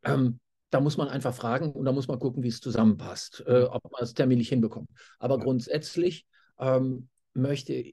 Ähm, 0.03 0.39
da 0.69 0.79
muss 0.79 0.97
man 0.97 1.07
einfach 1.07 1.33
fragen 1.33 1.71
und 1.71 1.85
da 1.85 1.91
muss 1.91 2.07
man 2.07 2.19
gucken, 2.19 2.43
wie 2.43 2.49
es 2.49 2.61
zusammenpasst, 2.61 3.43
äh, 3.47 3.63
ob 3.63 3.91
man 3.91 4.01
es 4.01 4.13
terminlich 4.13 4.49
hinbekommt. 4.49 4.89
Aber 5.19 5.37
Ja. 5.37 5.43
grundsätzlich 5.43 6.25
ähm, 6.59 7.09
möchte, 7.33 7.91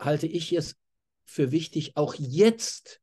halte 0.00 0.26
ich 0.26 0.52
es 0.52 0.76
für 1.24 1.50
wichtig, 1.50 1.96
auch 1.96 2.14
jetzt 2.14 3.00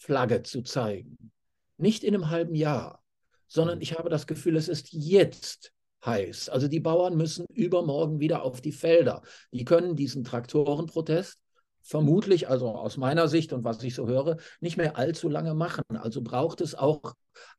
Flagge 0.00 0.42
zu 0.42 0.62
zeigen. 0.62 1.30
Nicht 1.76 2.04
in 2.04 2.14
einem 2.14 2.30
halben 2.30 2.54
Jahr, 2.54 3.02
sondern 3.46 3.78
Mhm. 3.78 3.82
ich 3.82 3.98
habe 3.98 4.08
das 4.08 4.26
Gefühl, 4.26 4.56
es 4.56 4.68
ist 4.68 4.92
jetzt 4.92 5.72
heiß. 6.04 6.48
Also 6.48 6.68
die 6.68 6.80
Bauern 6.80 7.16
müssen 7.16 7.44
übermorgen 7.52 8.18
wieder 8.18 8.42
auf 8.42 8.62
die 8.62 8.72
Felder. 8.72 9.20
Die 9.52 9.66
können 9.66 9.96
diesen 9.96 10.24
Traktorenprotest 10.24 11.38
vermutlich, 11.82 12.48
also 12.48 12.68
aus 12.68 12.96
meiner 12.96 13.28
Sicht 13.28 13.52
und 13.52 13.62
was 13.64 13.82
ich 13.82 13.94
so 13.94 14.08
höre, 14.08 14.38
nicht 14.60 14.78
mehr 14.78 14.96
allzu 14.96 15.28
lange 15.28 15.54
machen. 15.54 15.82
Also 15.90 16.22
braucht 16.22 16.62
es 16.62 16.74
auch 16.74 17.14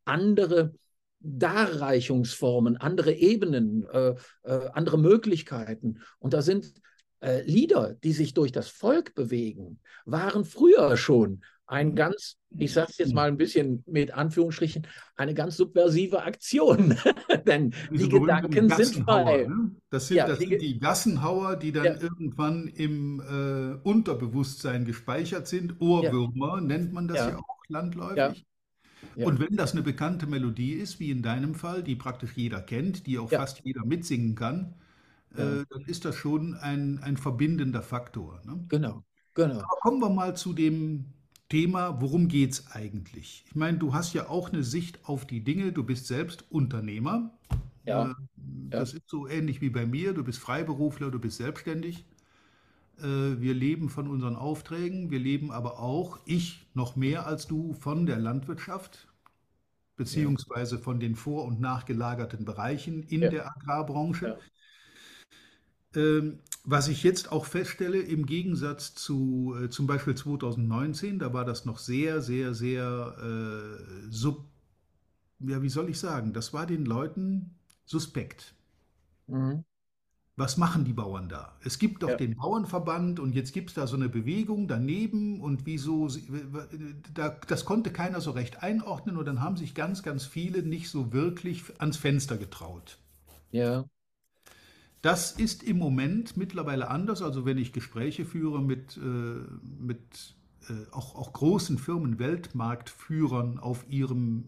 andere 0.06 0.74
Darreichungsformen, 1.20 2.78
andere 2.78 3.14
Ebenen, 3.14 3.86
äh, 3.92 4.16
äh, 4.44 4.70
andere 4.74 4.98
Möglichkeiten. 4.98 6.00
Und 6.18 6.34
da 6.34 6.42
sind 6.42 6.74
äh, 7.20 7.44
Lieder, 7.44 7.94
die 8.04 8.14
sich 8.14 8.34
durch 8.34 8.52
das 8.52 8.70
Volk 8.70 9.14
bewegen, 9.14 9.80
waren 10.06 10.44
früher 10.44 10.98
schon 10.98 11.44
ein 11.72 11.96
ganz, 11.96 12.38
ich 12.58 12.74
sage 12.74 12.88
es 12.92 12.98
jetzt 12.98 13.14
mal 13.14 13.28
ein 13.30 13.38
bisschen 13.38 13.84
mit 13.88 14.12
Anführungsstrichen, 14.14 14.86
eine 15.16 15.34
ganz 15.34 15.56
subversive 15.58 16.22
Aktion. 16.24 16.98
Denn 17.48 17.74
Diese 17.92 18.10
die 18.10 18.10
Gedanken 18.10 18.70
sind 18.70 18.96
frei. 19.06 19.46
ne? 19.48 19.72
Das 19.90 20.08
sind, 20.08 20.18
Ja, 20.18 20.28
das 20.28 20.40
die 20.40 20.48
sind 20.48 20.62
die 20.62 20.80
Gassenhauer, 20.80 21.56
die 21.56 21.72
dann 21.72 21.86
Ja. 21.86 21.94
irgendwann 22.02 22.68
im 22.68 23.22
äh, 23.22 23.76
Unterbewusstsein 23.88 24.86
gespeichert 24.86 25.48
sind. 25.48 25.80
Ohrwürmer 25.82 26.60
nennt 26.62 26.94
man 26.94 27.08
das 27.08 27.20
ja, 27.20 27.30
Ja. 27.30 27.38
auch 27.38 27.64
landläufig. 27.70 28.18
Ja. 28.18 28.34
Ja. 29.16 29.26
Und 29.26 29.40
wenn 29.40 29.56
das 29.58 29.72
eine 29.74 29.82
bekannte 29.84 30.28
Melodie 30.28 30.74
ist, 30.74 31.00
wie 31.00 31.12
in 31.12 31.22
deinem 31.22 31.56
Fall, 31.56 31.84
die 31.84 31.96
praktisch 31.96 32.36
jeder 32.38 32.62
kennt, 32.62 33.08
die 33.08 33.18
auch 33.20 33.30
Ja. 33.32 33.40
fast 33.40 33.62
jeder 33.64 33.86
mitsingen 33.86 34.36
kann, 34.36 34.76
Ja. 35.38 35.44
äh, 35.62 35.66
dann 35.70 35.82
ist 35.86 36.06
das 36.06 36.16
schon 36.16 36.56
ein, 36.56 37.00
ein 37.00 37.18
verbindender 37.18 37.82
Faktor. 37.84 38.42
Ne? 38.46 38.66
Genau, 38.70 39.04
genau. 39.34 39.60
Aber 39.60 39.80
kommen 39.82 40.00
wir 40.02 40.10
mal 40.10 40.36
zu 40.36 40.54
dem 40.54 41.06
Thema, 41.52 42.02
worum 42.02 42.28
geht 42.28 42.52
es 42.54 42.72
eigentlich? 42.72 43.44
Ich 43.48 43.56
meine, 43.56 43.78
du 43.78 43.94
hast 43.94 44.14
ja 44.14 44.30
auch 44.30 44.50
eine 44.52 44.64
Sicht 44.64 45.00
auf 45.08 45.26
die 45.28 45.44
Dinge, 45.44 45.72
du 45.74 45.84
bist 45.84 46.08
selbst 46.08 46.46
Unternehmer. 46.52 47.32
Ja. 47.86 48.12
Äh, 48.12 48.14
Das 48.70 48.94
ist 48.94 49.10
so 49.10 49.28
ähnlich 49.28 49.62
wie 49.62 49.70
bei 49.70 49.86
mir, 49.86 50.14
du 50.14 50.24
bist 50.24 50.40
Freiberufler, 50.40 51.12
du 51.12 51.20
bist 51.20 51.38
selbstständig. 51.38 52.06
Äh, 53.00 53.40
Wir 53.42 53.54
leben 53.54 53.90
von 53.90 54.08
unseren 54.08 54.36
Aufträgen, 54.36 55.12
wir 55.12 55.20
leben 55.20 55.52
aber 55.52 55.80
auch, 55.80 56.20
ich 56.26 56.68
noch 56.74 56.96
mehr 56.96 57.28
als 57.28 57.48
du, 57.48 57.74
von 57.74 58.06
der 58.06 58.20
Landwirtschaft, 58.20 59.08
beziehungsweise 59.98 60.80
von 60.80 61.00
den 61.00 61.16
vor- 61.16 61.46
und 61.46 61.60
nachgelagerten 61.60 62.46
Bereichen 62.46 63.04
in 63.04 63.22
Ja. 63.24 63.30
der 63.30 63.48
Agrarbranche. 63.48 64.40
Ähm, 65.96 66.40
was 66.64 66.88
ich 66.88 67.04
jetzt 67.04 67.32
auch 67.32 67.46
feststelle, 67.46 68.00
im 68.00 68.26
Gegensatz 68.26 68.94
zu 68.96 69.56
äh, 69.62 69.70
zum 69.70 69.88
Beispiel 69.88 70.16
2019, 70.16 71.20
da 71.20 71.34
war 71.34 71.46
das 71.46 71.66
noch 71.66 71.80
sehr, 71.80 72.22
sehr, 72.22 72.54
sehr 72.54 73.16
äh, 73.20 74.12
sub, 74.12 74.46
ja, 75.40 75.62
wie 75.62 75.70
soll 75.70 75.90
ich 75.90 76.00
sagen, 76.00 76.34
das 76.34 76.54
war 76.54 76.66
den 76.66 76.86
Leuten 76.86 77.56
suspekt. 77.86 78.56
Mhm. 79.28 79.64
Was 80.36 80.58
machen 80.58 80.84
die 80.86 80.92
Bauern 80.94 81.30
da? 81.30 81.56
Es 81.64 81.78
gibt 81.80 82.04
doch 82.04 82.10
Ja. 82.12 82.18
den 82.18 82.36
Bauernverband 82.36 83.20
und 83.22 83.34
jetzt 83.34 83.54
gibt 83.54 83.70
es 83.70 83.76
da 83.76 83.88
so 83.88 83.96
eine 83.96 84.10
Bewegung 84.10 84.68
daneben 84.68 85.40
und 85.42 85.66
wieso, 85.66 86.10
sie- 86.10 86.28
da, 87.14 87.30
das 87.48 87.64
konnte 87.66 87.92
keiner 87.94 88.20
so 88.22 88.32
recht 88.32 88.62
einordnen 88.64 89.16
und 89.18 89.26
dann 89.26 89.40
haben 89.42 89.56
sich 89.58 89.74
ganz, 89.76 90.04
ganz 90.04 90.26
viele 90.26 90.64
nicht 90.64 90.90
so 90.90 91.14
wirklich 91.14 91.64
ans 91.80 91.96
Fenster 91.98 92.38
getraut. 92.38 92.98
Ja, 93.52 93.86
Das 95.02 95.32
ist 95.32 95.64
im 95.64 95.78
Moment 95.78 96.38
mittlerweile 96.38 96.90
anders. 96.90 97.22
Also 97.22 97.46
wenn 97.46 97.58
ich 97.58 97.74
Gespräche 97.74 98.26
führe 98.26 98.62
mit, 98.62 98.98
äh, 98.98 99.82
mit 99.84 100.36
äh, 100.70 100.74
auch, 100.92 101.16
auch 101.16 101.34
großen 101.34 101.78
Firmen, 101.78 102.20
Weltmarktführern 102.20 103.58
auf 103.58 103.86
ihrem, 103.90 104.46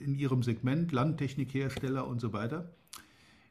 äh, 0.00 0.04
in 0.04 0.14
ihrem 0.14 0.42
Segment, 0.44 0.92
Landtechnikhersteller 0.92 2.06
und 2.06 2.20
so 2.20 2.32
weiter, 2.32 2.70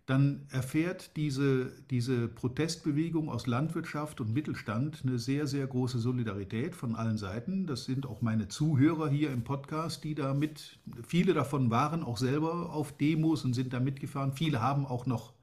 dann 0.06 0.46
erfährt 0.50 1.18
diese, 1.18 1.72
diese 1.90 2.28
Protestbewegung 2.28 3.28
aus 3.28 3.48
Landwirtschaft 3.48 4.22
und 4.22 4.34
Mittelstand 4.34 5.02
eine 5.04 5.18
sehr, 5.18 5.48
sehr 5.48 5.66
große 5.66 5.98
Solidarität 5.98 6.76
von 6.76 6.96
allen 6.96 7.18
Seiten. 7.18 7.66
Das 7.66 7.86
sind 7.86 8.06
auch 8.06 8.22
meine 8.22 8.48
Zuhörer 8.48 9.10
hier 9.10 9.32
im 9.32 9.44
Podcast, 9.44 10.04
die 10.04 10.14
da 10.14 10.36
mit, 10.36 10.78
viele 11.08 11.34
davon 11.34 11.72
waren 11.72 12.04
auch 12.04 12.18
selber 12.18 12.72
auf 12.72 12.96
Demos 12.96 13.44
und 13.46 13.56
sind 13.56 13.74
da 13.74 13.80
mitgefahren. 13.80 14.34
Viele 14.34 14.62
haben 14.62 14.86
auch 14.86 15.08
noch 15.08 15.34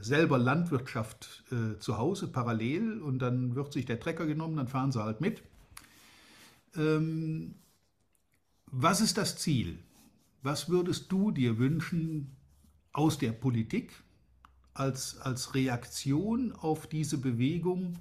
selber 0.00 0.38
Landwirtschaft 0.38 1.44
äh, 1.50 1.78
zu 1.78 1.98
Hause 1.98 2.28
parallel 2.28 3.00
und 3.00 3.20
dann 3.20 3.54
wird 3.54 3.72
sich 3.72 3.86
der 3.86 4.00
Trecker 4.00 4.26
genommen, 4.26 4.56
dann 4.56 4.68
fahren 4.68 4.92
sie 4.92 5.02
halt 5.02 5.20
mit. 5.20 5.42
Ähm, 6.76 7.54
was 8.66 9.00
ist 9.00 9.18
das 9.18 9.36
Ziel? 9.36 9.78
Was 10.42 10.68
würdest 10.68 11.10
du 11.12 11.30
dir 11.30 11.58
wünschen 11.58 12.36
aus 12.92 13.18
der 13.18 13.32
Politik 13.32 13.92
als, 14.74 15.18
als 15.18 15.54
Reaktion 15.54 16.52
auf 16.52 16.86
diese 16.86 17.18
Bewegung 17.18 17.98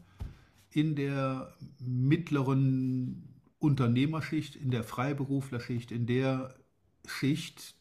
in 0.72 0.96
der 0.96 1.54
mittleren 1.80 3.28
Unternehmerschicht, 3.60 4.56
in 4.56 4.72
der 4.72 4.84
Freiberuflerschicht, 4.84 5.92
in 5.92 6.08
der 6.08 6.56
Schicht 7.06 7.76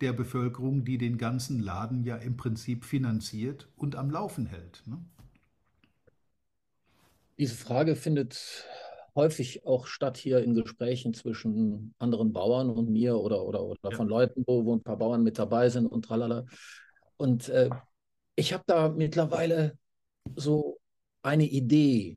der 0.00 0.12
Bevölkerung, 0.12 0.84
die 0.84 0.98
den 0.98 1.18
ganzen 1.18 1.60
Laden 1.60 2.04
ja 2.04 2.16
im 2.16 2.36
Prinzip 2.36 2.84
finanziert 2.84 3.68
und 3.76 3.96
am 3.96 4.10
Laufen 4.10 4.46
hält? 4.46 4.82
Ne? 4.86 4.98
diese 7.38 7.54
Frage 7.56 7.96
findet 7.96 8.66
häufig 9.14 9.66
auch 9.66 9.86
statt 9.86 10.16
hier 10.18 10.40
in 10.44 10.54
Gesprächen 10.54 11.14
zwischen 11.14 11.94
anderen 11.98 12.32
Bauern 12.32 12.70
und 12.70 12.90
mir 12.90 13.16
oder, 13.16 13.42
oder, 13.44 13.62
oder 13.64 13.90
Ja. 13.90 13.96
von 13.96 14.08
Leuten, 14.08 14.44
wo, 14.46 14.64
wo 14.64 14.74
ein 14.74 14.82
paar 14.82 14.98
Bauern 14.98 15.22
mit 15.22 15.38
dabei 15.38 15.68
sind 15.70 15.86
und 15.86 16.04
tralala. 16.04 16.44
Und 17.16 17.48
äh, 17.48 17.70
ich 18.36 18.52
habe 18.52 18.64
da 18.66 18.90
mittlerweile 18.90 19.76
so 20.36 20.78
eine 21.22 21.46
Idee. 21.46 22.16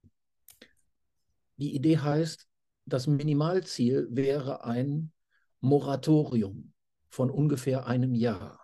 Die 1.57 1.73
Idee 1.73 1.97
heißt, 1.99 2.45
das 2.85 3.07
Minimalziel 3.07 4.07
wäre 4.11 4.65
ein 4.65 5.11
Moratorium 5.61 6.72
von 7.13 7.29
ungefähr 7.29 7.85
einem 7.85 8.15
Jahr. 8.15 8.59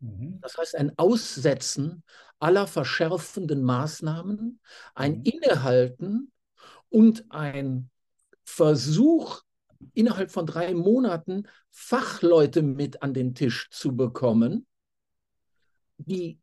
Mhm. 0.00 0.38
Das 0.40 0.56
heißt, 0.56 0.74
ein 0.74 0.92
Aussetzen 0.96 2.02
aller 2.38 2.66
verschärfenden 2.66 3.62
Maßnahmen, 3.62 4.58
ein 4.94 5.18
Mhm. 5.18 5.22
Innehalten 5.24 6.32
und 6.88 7.26
ein 7.28 7.90
Versuch, 8.44 9.42
innerhalb 9.92 10.30
von 10.30 10.46
drei 10.46 10.72
Monaten 10.72 11.46
Fachleute 11.70 12.62
mit 12.62 13.02
an 13.02 13.12
den 13.12 13.34
Tisch 13.34 13.68
zu 13.70 13.94
bekommen, 13.94 14.66
die 15.98 16.38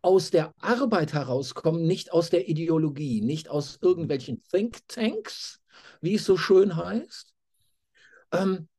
aus 0.00 0.30
der 0.30 0.54
Arbeit 0.58 1.12
herauskommen, 1.12 1.86
nicht 1.86 2.12
aus 2.14 2.30
der 2.30 2.48
Ideologie, 2.48 3.20
nicht 3.20 3.50
aus 3.50 3.78
irgendwelchen 3.82 4.42
Thinktanks, 4.44 5.60
wie 6.00 6.14
es 6.14 6.24
so 6.24 6.38
schön 6.38 6.76
heißt. 6.76 7.34
Ähm, 8.32 8.69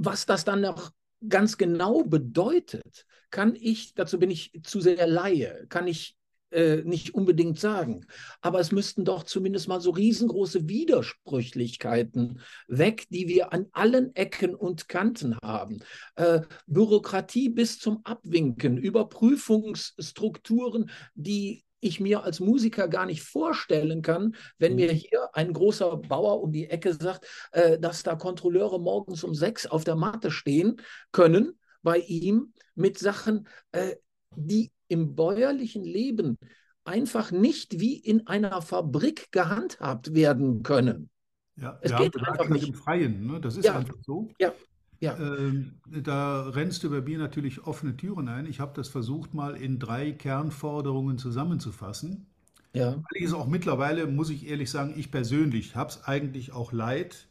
was 0.00 0.24
das 0.24 0.44
dann 0.44 0.62
noch 0.62 0.92
ganz 1.28 1.58
genau 1.58 2.04
bedeutet, 2.04 3.04
kann 3.30 3.54
ich, 3.54 3.92
dazu 3.94 4.18
bin 4.18 4.30
ich 4.30 4.50
zu 4.64 4.80
sehr 4.80 5.06
Laie, 5.06 5.66
kann 5.68 5.86
ich 5.86 6.16
äh, 6.50 6.76
nicht 6.78 7.14
unbedingt 7.14 7.60
sagen. 7.60 8.06
Aber 8.40 8.60
es 8.60 8.72
müssten 8.72 9.04
doch 9.04 9.24
zumindest 9.24 9.68
mal 9.68 9.82
so 9.82 9.90
riesengroße 9.90 10.68
Widersprüchlichkeiten 10.68 12.40
weg, 12.66 13.04
die 13.10 13.28
wir 13.28 13.52
an 13.52 13.66
allen 13.72 14.16
Ecken 14.16 14.54
und 14.54 14.88
Kanten 14.88 15.36
haben. 15.42 15.80
Äh, 16.16 16.40
Bürokratie 16.66 17.50
bis 17.50 17.78
zum 17.78 18.00
Abwinken, 18.04 18.78
Überprüfungsstrukturen, 18.78 20.90
die 21.14 21.62
ich 21.80 22.00
mir 22.00 22.22
als 22.22 22.40
Musiker 22.40 22.88
gar 22.88 23.06
nicht 23.06 23.22
vorstellen 23.22 24.02
kann, 24.02 24.36
wenn 24.58 24.74
mir 24.76 24.92
hier 24.92 25.28
ein 25.34 25.52
großer 25.52 25.96
Bauer 25.96 26.42
um 26.42 26.52
die 26.52 26.68
Ecke 26.68 26.94
sagt, 26.94 27.26
äh, 27.52 27.78
dass 27.78 28.02
da 28.02 28.14
Kontrolleure 28.16 28.80
morgens 28.80 29.24
um 29.24 29.34
sechs 29.34 29.66
auf 29.66 29.84
der 29.84 29.96
Matte 29.96 30.30
stehen 30.30 30.80
können 31.12 31.58
bei 31.82 31.98
ihm 31.98 32.52
mit 32.74 32.98
Sachen, 32.98 33.48
äh, 33.72 33.96
die 34.36 34.70
im 34.88 35.14
bäuerlichen 35.14 35.84
Leben 35.84 36.38
einfach 36.84 37.30
nicht 37.30 37.80
wie 37.80 37.96
in 37.96 38.26
einer 38.26 38.62
Fabrik 38.62 39.30
gehandhabt 39.32 40.14
werden 40.14 40.62
können. 40.62 41.10
Ja, 41.56 41.78
Es 41.82 41.90
wir 41.90 41.98
geht 41.98 42.16
einfach 42.26 42.48
nicht. 42.48 42.68
im 42.68 42.74
Freien, 42.74 43.26
ne? 43.26 43.40
das 43.40 43.56
ist 43.56 43.64
Ja. 43.66 43.76
einfach 43.76 43.96
so. 44.04 44.30
Ja, 44.38 44.52
ja, 45.00 45.18
Ähm, 45.18 45.80
da 45.86 46.42
rennst 46.50 46.84
du 46.84 46.90
bei 46.90 47.00
mir 47.00 47.18
natürlich 47.18 47.66
offene 47.66 47.96
Türen 47.96 48.28
ein. 48.28 48.46
Ich 48.46 48.60
habe 48.60 48.72
das 48.74 48.88
versucht, 48.88 49.34
mal 49.34 49.56
in 49.56 49.78
drei 49.78 50.12
Kernforderungen 50.12 51.18
zusammenzufassen. 51.18 52.26
ja, 52.72 53.02
Weil 53.10 53.22
ich 53.22 53.26
es 53.28 53.34
auch 53.34 53.46
mittlerweile, 53.48 54.06
muss 54.08 54.30
ich 54.30 54.48
ehrlich 54.48 54.70
sagen, 54.70 54.94
ich 54.98 55.10
persönlich 55.12 55.76
habe 55.76 55.90
es 55.90 56.04
eigentlich 56.04 56.52
auch 56.52 56.72
leid, 56.72 57.28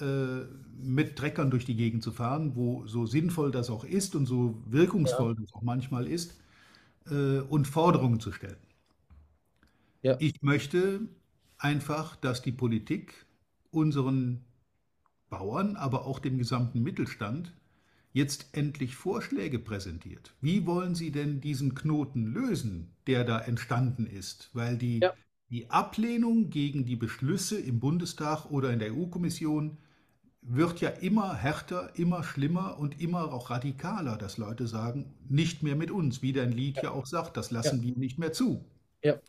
äh, 0.00 0.04
mit 0.82 1.16
Treckern 1.18 1.50
durch 1.50 1.64
die 1.66 1.76
Gegend 1.76 2.02
zu 2.04 2.12
fahren, 2.12 2.56
wo 2.56 2.86
so 2.86 3.06
sinnvoll 3.06 3.50
das 3.52 3.70
auch 3.70 3.84
ist 3.84 4.16
und 4.16 4.26
so 4.26 4.62
wirkungsvoll 4.66 5.34
Ja, 5.34 5.36
das 5.36 5.52
auch 5.54 5.62
manchmal 5.62 6.06
ist, 6.08 6.40
äh, 7.10 7.40
und 7.40 7.66
Forderungen 7.68 8.20
zu 8.20 8.32
stellen. 8.32 8.56
ja, 10.02 10.18
Ich 10.18 10.42
möchte 10.42 11.08
einfach, 11.58 12.14
dass 12.16 12.42
die 12.42 12.52
Politik 12.52 13.26
unseren 13.72 14.44
Bauern, 15.30 15.76
aber 15.76 16.06
auch 16.06 16.18
dem 16.18 16.38
gesamten 16.38 16.82
Mittelstand 16.82 17.54
jetzt 18.12 18.48
endlich 18.52 18.96
Vorschläge 18.96 19.58
präsentiert. 19.58 20.34
Wie 20.40 20.66
wollen 20.66 20.94
Sie 20.94 21.12
denn 21.12 21.40
diesen 21.40 21.74
Knoten 21.74 22.26
lösen, 22.26 22.92
der 23.06 23.24
da 23.24 23.40
entstanden 23.40 24.06
ist? 24.06 24.50
Weil 24.52 24.76
die, 24.76 25.00
ja, 25.00 25.14
die 25.50 25.70
Ablehnung 25.70 26.50
gegen 26.50 26.84
die 26.84 26.96
Beschlüsse 26.96 27.58
im 27.60 27.80
Bundestag 27.80 28.50
oder 28.50 28.72
in 28.72 28.78
der 28.80 28.94
EU-Kommission 28.94 29.78
wird 30.42 30.80
ja 30.80 30.88
immer 30.90 31.34
härter, 31.34 31.96
immer 31.98 32.22
schlimmer 32.24 32.78
und 32.78 33.00
immer 33.00 33.32
auch 33.32 33.50
radikaler, 33.50 34.16
dass 34.16 34.38
Leute 34.38 34.66
sagen, 34.66 35.14
nicht 35.28 35.62
mehr 35.62 35.76
mit 35.76 35.90
uns, 35.90 36.22
wie 36.22 36.32
dein 36.32 36.52
Lied 36.52 36.76
ja, 36.76 36.84
ja 36.84 36.90
auch 36.92 37.06
sagt, 37.06 37.36
das 37.36 37.50
ja, 37.62 37.72
lassen 37.72 37.82
wir 37.82 37.96
nicht 37.96 38.18
mehr 38.18 38.32
zu. 38.32 38.64
ja, 39.02 39.20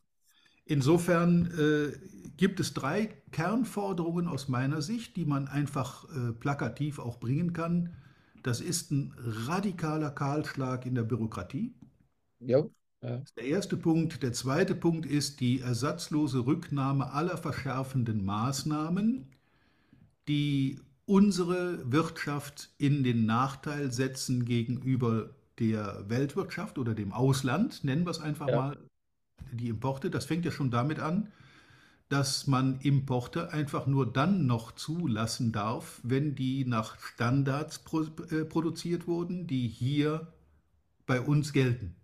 Insofern 0.65 1.47
äh, 1.58 1.97
gibt 2.38 2.60
es 2.60 2.74
drei 2.74 3.08
Kernforderungen 3.32 4.28
aus 4.28 4.47
meiner 4.47 4.82
Sicht, 4.82 5.15
die 5.15 5.26
man 5.26 5.47
einfach 5.47 6.06
äh, 6.10 6.32
plakativ 6.34 7.00
auch 7.00 7.19
bringen 7.19 7.54
kann. 7.54 7.95
Das 8.43 8.62
ist 8.62 8.91
ein 8.91 9.13
radikaler 9.17 10.12
Kahlschlag 10.12 10.86
in 10.86 10.95
der 10.95 11.04
Bürokratie. 11.04 11.74
ja, 13.02 13.19
Der 13.36 13.45
erste 13.45 13.78
Punkt. 13.78 14.24
Der 14.24 14.34
zweite 14.34 14.76
Punkt 14.76 15.06
ist 15.06 15.39
die 15.39 15.60
ersatzlose 15.60 16.45
Rücknahme 16.45 17.12
aller 17.12 17.38
verschärfenden 17.38 18.24
Maßnahmen, 18.24 19.28
die 20.28 20.80
unsere 21.06 21.91
Wirtschaft 21.91 22.74
in 22.78 23.04
den 23.04 23.26
Nachteil 23.26 23.91
setzen 23.91 24.45
gegenüber 24.45 25.32
der 25.60 26.10
Weltwirtschaft 26.10 26.78
oder 26.78 26.95
dem 26.95 27.12
Ausland, 27.12 27.84
nennen 27.84 28.06
wir 28.06 28.12
es 28.12 28.19
einfach 28.19 28.47
ja, 28.47 28.56
mal, 28.56 28.78
die 29.58 29.70
Importe. 29.70 30.10
Das 30.10 30.26
fängt 30.26 30.46
ja 30.46 30.52
schon 30.52 30.72
damit 30.72 31.00
an, 31.00 31.30
dass 32.10 32.48
man 32.48 32.80
Importe 32.82 33.52
einfach 33.54 33.88
nur 33.88 34.12
dann 34.12 34.46
noch 34.48 34.74
zulassen 34.74 35.52
darf, 35.54 36.02
wenn 36.04 36.36
die 36.36 36.66
nach 36.66 37.00
Standards 37.00 37.80
pro, 37.80 38.04
äh, 38.32 38.46
produziert 38.46 39.08
wurden, 39.08 39.48
die 39.48 39.68
hier 39.68 40.34
bei 41.08 41.22
uns 41.22 41.54
gelten. 41.54 41.96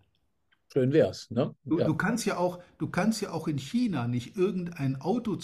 schön 0.71 0.91
wär's, 0.93 1.29
ne? 1.31 1.55
Du, 1.65 1.81
du 1.81 1.93
Ja, 1.93 1.95
kannst 1.95 2.25
ja 2.25 2.38
auch, 2.38 2.62
du 2.77 2.88
kannst 2.89 3.21
ja 3.21 3.31
auch 3.31 3.47
in 3.47 3.57
China 3.60 4.07
nicht 4.07 4.36
irgendein 4.38 4.99
Auto 5.01 5.36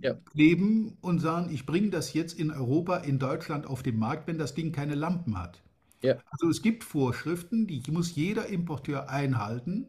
ja, 0.00 0.20
zusammenkleben 0.34 0.96
und 1.00 1.18
sagen, 1.20 1.52
ich 1.52 1.66
bringe 1.66 1.90
das 1.90 2.12
jetzt 2.12 2.38
in 2.38 2.50
Europa, 2.50 2.98
in 2.98 3.18
Deutschland 3.18 3.66
auf 3.66 3.82
den 3.82 3.98
Markt, 3.98 4.26
wenn 4.28 4.38
das 4.38 4.54
Ding 4.54 4.72
keine 4.72 4.94
Lampen 4.94 5.38
hat. 5.38 5.62
ja, 6.02 6.22
Also 6.30 6.50
es 6.50 6.62
gibt 6.62 6.84
Vorschriften, 6.84 7.66
die 7.68 7.82
muss 7.90 8.14
jeder 8.16 8.48
Importeur 8.48 9.10
einhalten, 9.10 9.88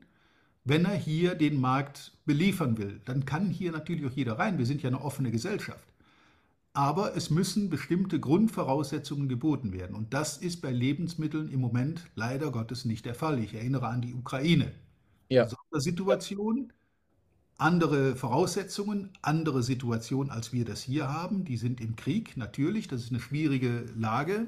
wenn 0.67 0.85
er 0.85 0.95
hier 0.95 1.35
den 1.35 1.59
Markt 1.61 2.11
beliefern 2.25 2.77
will. 2.77 3.01
Dann 3.05 3.25
kann 3.25 3.49
hier 3.49 3.71
natürlich 3.71 4.05
auch 4.05 4.11
jeder 4.11 4.37
rein. 4.39 4.57
Wir 4.57 4.65
sind 4.65 4.81
ja 4.83 4.89
eine 4.89 5.01
offene 5.01 5.31
Gesellschaft. 5.31 5.87
Aber 6.73 7.15
es 7.15 7.29
müssen 7.31 7.69
bestimmte 7.69 8.19
Grundvoraussetzungen 8.19 9.29
geboten 9.29 9.73
werden. 9.73 9.95
Und 9.95 10.13
das 10.13 10.37
ist 10.37 10.61
bei 10.61 10.71
Lebensmitteln 10.71 11.49
im 11.49 11.59
Moment 11.61 12.03
leider 12.15 12.51
Gottes 12.51 12.85
nicht 12.85 13.05
der 13.05 13.15
Fall. 13.15 13.39
Ich 13.39 13.53
erinnere 13.55 13.87
an 13.87 14.01
die 14.01 14.13
Ukraine. 14.13 14.73
ja, 15.29 15.47
Sondersituation, 15.47 16.73
andere 17.57 18.15
Voraussetzungen, 18.15 19.11
andere 19.21 19.63
Situation, 19.63 20.29
als 20.29 20.53
wir 20.53 20.65
das 20.65 20.81
hier 20.83 21.11
haben. 21.11 21.45
Die 21.45 21.57
sind 21.57 21.81
im 21.81 21.95
Krieg, 21.95 22.37
natürlich, 22.37 22.87
das 22.87 23.01
ist 23.03 23.11
eine 23.11 23.19
schwierige 23.21 23.85
Lage. 23.95 24.47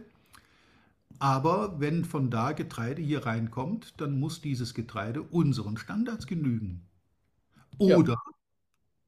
Aber 1.19 1.79
wenn 1.79 2.05
von 2.05 2.29
da 2.31 2.53
Getreide 2.53 3.01
hier 3.01 3.25
reinkommt, 3.25 3.99
dann 4.01 4.19
muss 4.19 4.41
dieses 4.41 4.73
Getreide 4.73 5.21
unseren 5.21 5.77
Standards 5.77 6.25
genügen. 6.27 6.87
ja, 7.85 7.97
Oder 7.97 8.15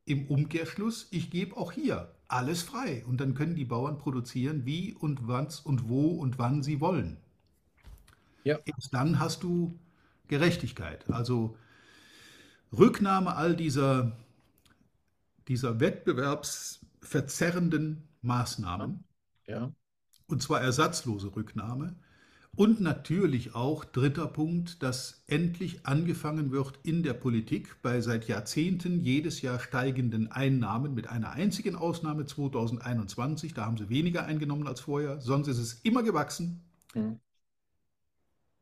im 0.06 0.28
Umkehrschluss, 0.28 1.08
ich 1.12 1.32
gebe 1.32 1.58
auch 1.58 1.72
hier 1.72 2.14
alles 2.28 2.62
frei 2.62 3.04
und 3.08 3.20
dann 3.20 3.34
können 3.34 3.56
die 3.56 3.66
Bauern 3.66 3.98
produzieren, 3.98 4.64
wie 4.66 4.94
und 4.94 5.28
was 5.28 5.60
und 5.60 5.90
wo 5.90 6.10
und 6.12 6.38
wann 6.38 6.62
sie 6.64 6.80
wollen. 6.80 7.18
ja, 8.44 8.62
Erst 8.66 8.92
dann 8.96 9.20
hast 9.20 9.44
du 9.44 9.78
Gerechtigkeit. 10.28 11.06
Also 11.12 11.56
Rücknahme 12.74 13.36
all 13.36 13.56
dieser, 13.56 14.14
dieser 15.48 15.80
wettbewerbsverzerrenden 15.80 18.08
Maßnahmen, 18.24 19.04
ja, 19.48 19.72
und 20.32 20.42
zwar 20.42 20.62
ersatzlose 20.62 21.36
Rücknahme. 21.36 21.96
Und 22.56 22.82
natürlich 22.82 23.56
auch, 23.56 23.86
dritter 23.86 24.28
Punkt, 24.28 24.84
dass 24.84 25.24
endlich 25.28 25.86
angefangen 25.86 26.52
wird 26.52 26.80
in 26.84 27.02
der 27.04 27.14
Politik 27.14 27.82
bei 27.82 28.02
seit 28.02 28.28
Jahrzehnten 28.28 29.00
jedes 29.02 29.42
Jahr 29.42 29.60
steigenden 29.60 30.32
Einnahmen, 30.32 30.94
mit 30.94 31.08
einer 31.08 31.32
einzigen 31.32 31.76
Ausnahme 31.76 32.26
2021, 32.26 33.54
da 33.54 33.66
haben 33.66 33.78
sie 33.78 33.90
weniger 33.90 34.26
eingenommen 34.26 34.68
als 34.68 34.82
vorher, 34.82 35.22
sonst 35.22 35.48
ist 35.48 35.60
es 35.60 35.76
immer 35.84 36.04
gewachsen. 36.04 36.62
hm, 36.94 37.14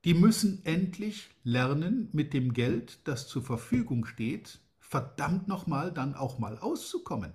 Die 0.03 0.13
müssen 0.13 0.65
endlich 0.65 1.29
lernen, 1.45 2.09
mit 2.11 2.33
dem 2.33 2.51
Geld, 2.51 2.99
das 3.07 3.29
zur 3.29 3.43
Verfügung 3.43 4.03
steht, 4.03 4.59
verdammt 4.77 5.47
nochmal 5.47 5.93
dann 5.93 6.15
auch 6.15 6.37
mal 6.37 6.57
auszukommen. 6.57 7.31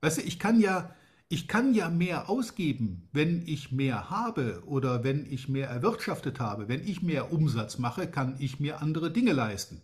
Weißt 0.00 0.18
du, 0.18 0.22
ich 0.22 0.38
kann 0.38 0.60
ja, 0.60 0.94
ich 1.28 1.46
kann 1.46 1.74
ja 1.74 1.90
mehr 1.90 2.30
ausgeben, 2.30 3.08
wenn 3.12 3.46
ich 3.46 3.70
mehr 3.70 4.08
habe 4.08 4.62
oder 4.64 5.04
wenn 5.04 5.30
ich 5.30 5.48
mehr 5.48 5.68
erwirtschaftet 5.68 6.40
habe. 6.40 6.68
Wenn 6.68 6.86
ich 6.86 7.02
mehr 7.02 7.32
Umsatz 7.32 7.78
mache, 7.78 8.06
kann 8.06 8.36
ich 8.38 8.60
mir 8.60 8.80
andere 8.80 9.12
Dinge 9.12 9.32
leisten. 9.32 9.82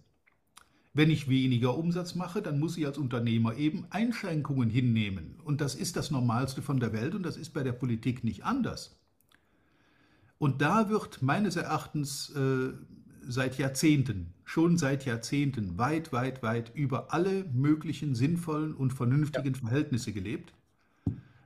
Wenn 0.95 1.11
ich 1.11 1.29
weniger 1.29 1.77
Umsatz 1.77 2.15
mache, 2.15 2.41
dann 2.41 2.61
muss 2.61 2.79
ich 2.79 2.87
als 2.87 2.97
Unternehmer 2.97 3.57
eben 3.57 3.85
Einschränkungen 3.91 4.71
hinnehmen. 4.71 5.41
Und 5.45 5.61
das 5.61 5.75
ist 5.75 5.97
das 5.97 6.11
Normalste 6.11 6.63
von 6.63 6.81
der 6.81 6.93
Welt 6.93 7.15
und 7.15 7.25
das 7.25 7.37
ist 7.37 7.53
bei 7.53 7.63
der 7.63 7.73
Politik 7.73 8.25
nicht 8.25 8.45
anders. 8.45 8.97
Und 10.39 10.63
da 10.63 10.89
wird 10.89 11.21
meines 11.21 11.57
Erachtens 11.57 12.31
äh, 12.31 12.73
seit 13.27 13.59
Jahrzehnten, 13.59 14.33
schon 14.45 14.79
seit 14.79 15.05
Jahrzehnten, 15.05 15.77
weit, 15.77 16.13
weit, 16.13 16.43
weit 16.43 16.75
über 16.75 17.13
alle 17.13 17.45
möglichen 17.53 18.15
sinnvollen 18.15 18.73
und 18.73 18.93
ja, 18.93 18.97
vernünftigen 18.97 19.55
Verhältnisse 19.55 20.13
gelebt. 20.13 20.55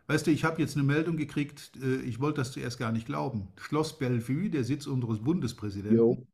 Weißt 0.08 0.26
du, 0.26 0.30
ich 0.32 0.44
habe 0.44 0.60
jetzt 0.60 0.76
eine 0.76 0.84
Meldung 0.84 1.16
gekriegt, 1.16 1.72
äh, 1.82 1.96
ich 2.02 2.20
wollte 2.20 2.40
das 2.40 2.52
zuerst 2.52 2.78
gar 2.78 2.92
nicht 2.92 3.06
glauben. 3.06 3.48
Schloss 3.56 3.98
Bellevue, 3.98 4.50
der 4.50 4.64
Sitz 4.64 4.86
unseres 4.86 5.20
Bundespräsidenten, 5.22 5.96
jo, 5.96 6.26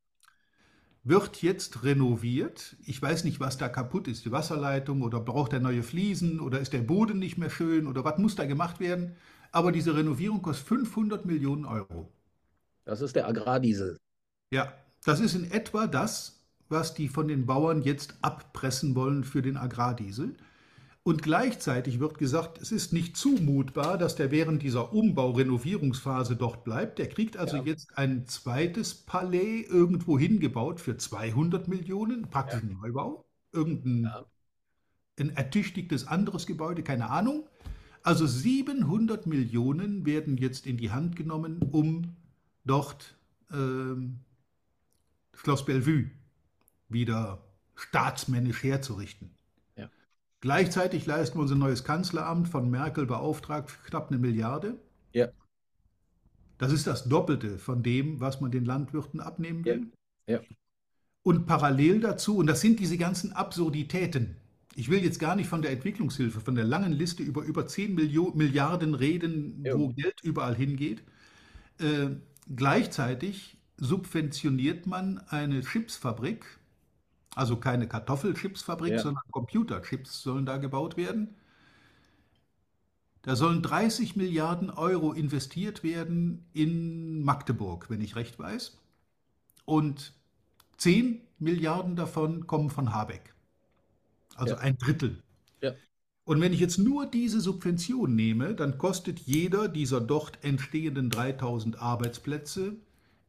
wird 1.05 1.43
jetzt 1.43 1.85
renoviert. 1.85 2.77
Ich 2.87 3.01
weiß 3.01 3.25
nicht, 3.25 3.41
was 3.41 3.59
da 3.59 3.69
kaputt 3.69 4.09
ist, 4.09 4.25
die 4.25 4.33
Wasserleitung 4.33 5.03
oder 5.03 5.21
braucht 5.21 5.53
er 5.53 5.61
neue 5.61 5.83
Fliesen 5.83 6.41
oder 6.41 6.61
ist 6.61 6.73
der 6.73 6.81
Boden 6.83 7.19
nicht 7.19 7.37
mehr 7.39 7.51
schön 7.51 7.87
oder 7.87 8.05
was 8.05 8.19
muss 8.19 8.37
da 8.37 8.47
gemacht 8.47 8.81
werden. 8.81 9.17
Aber 9.53 9.71
diese 9.71 9.95
Renovierung 9.97 10.43
kostet 10.43 10.67
500 10.67 11.27
Millionen 11.27 11.65
Euro. 11.67 12.11
das 12.85 13.01
ist 13.03 13.15
der 13.17 13.29
Agrardiesel. 13.29 13.99
Ja, 14.51 14.73
das 15.05 15.21
ist 15.21 15.35
in 15.35 15.51
etwa 15.51 15.87
das, 15.87 16.41
was 16.69 16.95
die 16.95 17.09
von 17.09 17.29
den 17.29 17.47
Bauern 17.47 17.83
jetzt 17.83 18.17
abpressen 18.23 18.95
wollen 18.95 19.25
für 19.25 19.43
den 19.43 19.57
Agrardiesel. 19.59 20.37
Und 21.07 21.23
gleichzeitig 21.23 22.01
wird 22.01 22.17
gesagt, 22.17 22.59
es 22.63 22.73
ist 22.73 22.95
nicht 22.95 23.15
zumutbar, 23.15 23.99
dass 23.99 24.17
der 24.17 24.31
während 24.31 24.63
dieser 24.63 24.95
Umbau-Renovierungsphase 24.95 26.35
dort 26.35 26.65
bleibt. 26.65 26.99
Der 26.99 27.11
kriegt 27.11 27.37
also 27.37 27.59
Ja, 27.59 27.63
jetzt 27.63 27.99
ein 27.99 28.27
zweites 28.27 28.95
Palais 28.95 29.67
irgendwo 29.69 30.19
hingebaut 30.19 30.81
für 30.81 30.97
200 30.97 31.69
Millionen, 31.69 32.31
praktisch 32.31 32.63
ja, 32.63 32.69
ein 32.71 32.79
Neubau, 32.81 33.27
irgendein 33.53 34.05
ja, 34.05 34.25
ein 35.21 35.37
ertüchtigtes 35.37 36.07
anderes 36.07 36.47
Gebäude, 36.47 36.83
keine 36.83 37.11
Ahnung. 37.11 37.47
Also 38.03 38.27
700 38.27 39.27
Millionen 39.27 40.07
werden 40.07 40.39
jetzt 40.39 40.67
in 40.67 40.79
die 40.79 40.91
Hand 40.91 41.17
genommen, 41.17 41.61
um 41.71 42.17
dort 42.65 43.15
ähm, 43.53 44.21
Schloss 45.35 45.67
Bellevue 45.67 46.11
wieder 46.89 47.45
staatsmännisch 47.75 48.63
herzurichten. 48.63 49.35
Ja, 50.53 50.65
Gleichzeitig 50.65 51.07
leisten 51.07 51.39
wir 51.39 51.43
unser 51.43 51.55
neues 51.57 51.85
Kanzleramt 51.85 52.49
von 52.49 52.71
Merkel 52.71 53.07
beauftragt 53.07 53.71
für 53.71 53.89
knapp 53.89 54.11
eine 54.11 54.19
Milliarde. 54.19 54.79
ja, 55.13 55.29
Das 56.59 56.71
ist 56.71 56.87
das 56.87 57.09
Doppelte 57.09 57.59
von 57.59 57.83
dem, 57.83 58.21
was 58.21 58.41
man 58.43 58.51
den 58.51 58.67
Landwirten 58.67 59.21
abnehmen 59.21 59.65
ja, 59.65 59.75
will. 59.75 59.93
ja, 60.27 60.41
Und 61.23 61.47
parallel 61.47 62.01
dazu, 62.01 62.37
und 62.37 62.47
das 62.47 62.61
sind 62.61 62.79
diese 62.79 62.99
ganzen 62.99 63.33
Absurditäten. 63.33 64.37
Ich 64.77 64.91
will 64.91 65.03
jetzt 65.03 65.19
gar 65.19 65.35
nicht 65.35 65.49
von 65.49 65.63
der 65.63 65.71
Entwicklungshilfe, 65.71 66.41
von 66.41 66.55
der 66.55 66.65
langen 66.65 66.93
Liste 66.93 67.23
über 67.23 67.43
über 67.43 67.67
10 67.67 67.95
Millio 67.95 68.33
Milliarden 68.35 68.95
reden, 68.95 69.65
jo, 69.65 69.79
wo 69.79 69.89
Geld 69.91 70.21
überall 70.23 70.55
hingeht. 70.57 71.03
Äh, 71.79 72.17
gleichzeitig 72.55 73.57
subventioniert 73.79 74.87
man 74.87 75.19
eine 75.29 75.63
Chipsfabrik, 75.63 76.45
also 77.35 77.57
keine 77.57 77.89
Kartoffelchipsfabrik, 77.89 78.93
ja, 78.93 78.99
sondern 78.99 79.25
Computerchips 79.31 80.23
sollen 80.23 80.47
da 80.47 80.57
gebaut 80.59 80.97
werden. 80.97 81.37
Da 83.23 83.37
sollen 83.37 83.63
30 83.63 84.17
Milliarden 84.17 84.71
Euro 84.71 85.13
investiert 85.13 85.83
werden 85.83 86.45
in 86.53 87.25
Magdeburg, 87.25 87.89
wenn 87.91 88.01
ich 88.01 88.17
recht 88.17 88.39
weiß. 88.39 88.79
Und 89.67 90.15
10 90.79 91.23
Milliarden 91.39 91.97
davon 91.97 92.47
kommen 92.47 92.71
von 92.71 92.95
Habeck. 92.95 93.35
Also 94.37 94.55
Ja. 94.55 94.59
ein 94.59 94.79
Drittel. 94.79 95.23
Ja. 95.61 95.75
Und 96.27 96.41
wenn 96.43 96.53
ich 96.53 96.61
jetzt 96.61 96.79
nur 96.79 97.07
diese 97.07 97.41
Subvention 97.41 98.15
nehme, 98.15 98.55
dann 98.55 98.77
kostet 98.79 99.21
jeder 99.21 99.69
dieser 99.69 100.01
dort 100.03 100.45
entstehenden 100.45 101.09
3000 101.11 101.79
Arbeitsplätze 101.81 102.77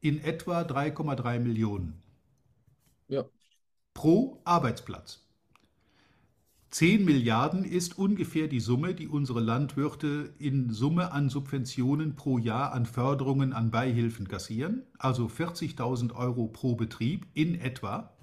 in 0.01 0.19
etwa 0.21 0.63
3,3 0.65 1.39
Millionen 1.39 2.01
Ja. 3.07 3.25
Pro 3.95 4.39
Arbeitsplatz. 4.43 5.23
10 6.69 7.05
Milliarden 7.05 7.63
ist 7.63 7.97
ungefähr 7.97 8.47
die 8.49 8.59
Summe, 8.59 8.93
die 8.93 9.07
unsere 9.07 9.39
Landwirte 9.39 10.33
in 10.37 10.69
Summe 10.71 11.13
an 11.13 11.29
Subventionen 11.29 12.17
pro 12.17 12.37
Jahr 12.37 12.73
an 12.73 12.85
Förderungen, 12.85 13.53
an 13.53 13.71
Beihilfen 13.71 14.27
kassieren, 14.27 14.83
also 14.99 15.27
40.000 15.27 16.13
Euro 16.13 16.47
pro 16.47 16.75
Betrieb 16.75 17.25
in 17.33 17.55
etwa. 17.55 18.13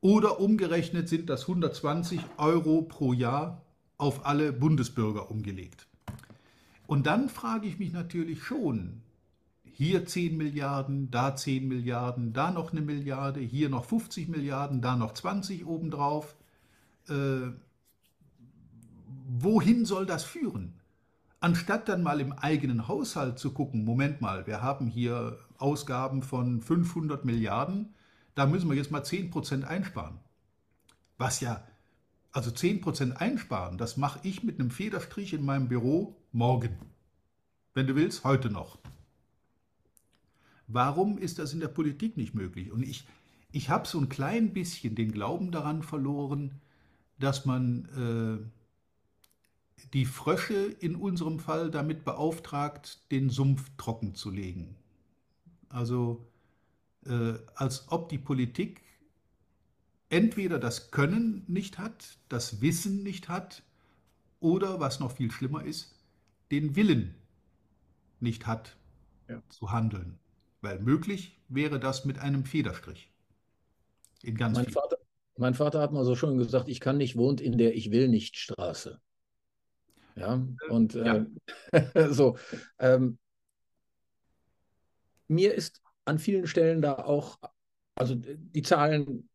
Oder 0.00 0.40
umgerechnet 0.40 1.08
sind 1.08 1.30
das 1.30 1.42
120 1.42 2.20
Euro 2.36 2.82
pro 2.82 3.12
Jahr 3.12 3.62
auf 3.96 4.26
alle 4.26 4.52
Bundesbürger 4.52 5.30
umgelegt. 5.30 5.86
Und 6.88 7.06
dann 7.06 7.28
frage 7.28 7.68
ich 7.68 7.78
mich 7.78 7.92
natürlich 7.92 8.42
schon, 8.42 9.02
hier 9.76 10.06
10 10.06 10.38
Milliarden, 10.38 11.10
da 11.10 11.36
10 11.36 11.68
Milliarden, 11.68 12.32
da 12.32 12.50
noch 12.50 12.72
eine 12.72 12.80
Milliarde, 12.80 13.40
hier 13.40 13.68
noch 13.68 13.84
50 13.84 14.26
Milliarden, 14.28 14.80
da 14.80 14.96
noch 14.96 15.12
20 15.12 15.66
obendrauf. 15.66 16.34
Äh, 17.10 17.50
wohin 19.28 19.84
soll 19.84 20.06
das 20.06 20.24
führen? 20.24 20.80
Anstatt 21.40 21.90
dann 21.90 22.02
mal 22.02 22.22
im 22.22 22.32
eigenen 22.32 22.88
Haushalt 22.88 23.38
zu 23.38 23.52
gucken, 23.52 23.84
Moment 23.84 24.22
mal, 24.22 24.46
wir 24.46 24.62
haben 24.62 24.86
hier 24.86 25.36
Ausgaben 25.58 26.22
von 26.22 26.62
500 26.62 27.26
Milliarden, 27.26 27.94
da 28.34 28.46
müssen 28.46 28.70
wir 28.70 28.76
jetzt 28.76 28.90
mal 28.90 29.02
10% 29.02 29.64
einsparen. 29.64 30.20
Was 31.18 31.40
ja, 31.40 31.62
also 32.32 32.50
10% 32.50 33.12
einsparen, 33.12 33.76
das 33.76 33.98
mache 33.98 34.20
ich 34.22 34.42
mit 34.42 34.58
einem 34.58 34.70
Federstrich 34.70 35.34
in 35.34 35.44
meinem 35.44 35.68
Büro 35.68 36.16
morgen. 36.32 36.78
Wenn 37.74 37.86
du 37.86 37.94
willst, 37.94 38.24
heute 38.24 38.48
noch. 38.48 38.78
Warum 40.68 41.18
ist 41.18 41.38
das 41.38 41.52
in 41.52 41.60
der 41.60 41.68
Politik 41.68 42.16
nicht 42.16 42.34
möglich? 42.34 42.72
Und 42.72 42.82
ich, 42.82 43.06
ich 43.52 43.70
habe 43.70 43.86
so 43.86 43.98
ein 43.98 44.08
klein 44.08 44.52
bisschen 44.52 44.94
den 44.94 45.12
Glauben 45.12 45.50
daran 45.52 45.82
verloren, 45.82 46.60
dass 47.18 47.44
man 47.46 48.48
äh, 49.78 49.82
die 49.92 50.04
Frösche 50.04 50.54
in 50.80 50.96
unserem 50.96 51.38
Fall 51.38 51.70
damit 51.70 52.04
beauftragt, 52.04 53.00
den 53.10 53.30
Sumpf 53.30 53.70
trocken 53.76 54.14
zu 54.14 54.30
legen. 54.30 54.76
Also 55.68 56.26
äh, 57.06 57.34
als 57.56 57.86
ob 57.90 58.08
die 58.10 58.18
Politik 58.18 58.82
entweder 60.08 60.58
das 60.58 60.90
Können 60.90 61.44
nicht 61.46 61.78
hat, 61.78 62.18
das 62.28 62.60
Wissen 62.60 63.02
nicht 63.04 63.28
hat 63.28 63.62
oder, 64.40 64.80
was 64.80 65.00
noch 65.00 65.12
viel 65.12 65.30
schlimmer 65.32 65.64
ist, 65.64 65.94
den 66.50 66.76
Willen 66.76 67.14
nicht 68.20 68.46
hat 68.46 68.76
Ja. 69.28 69.42
zu 69.48 69.70
handeln. 69.72 70.18
Weil 70.60 70.80
möglich 70.80 71.38
wäre 71.48 71.78
das 71.78 72.04
mit 72.04 72.18
einem 72.18 72.44
Federstrich. 72.44 73.10
In 74.22 74.36
ganz 74.36 74.56
Mein. 74.56 74.68
Vater, 74.68 74.96
mein 75.36 75.54
Vater 75.54 75.80
hat 75.80 75.92
mal 75.92 76.04
so 76.04 76.16
schön 76.16 76.38
gesagt, 76.38 76.68
ich 76.68 76.80
kann 76.80 76.96
nicht, 76.96 77.16
wohnt 77.16 77.40
in 77.40 77.58
der 77.58 77.74
Ich 77.74 77.90
will 77.90 78.08
nicht 78.08 78.36
Straße. 78.36 79.00
Ja, 80.16 80.42
und 80.70 80.94
ja. 80.94 81.26
äh, 81.72 82.08
so. 82.10 82.36
Ähm, 82.78 83.18
mir 85.28 85.54
ist 85.54 85.82
an 86.04 86.18
vielen 86.18 86.46
Stellen 86.46 86.80
da 86.80 86.94
auch, 86.94 87.38
also 87.96 88.14
die 88.16 88.62
Zahlen 88.62 89.28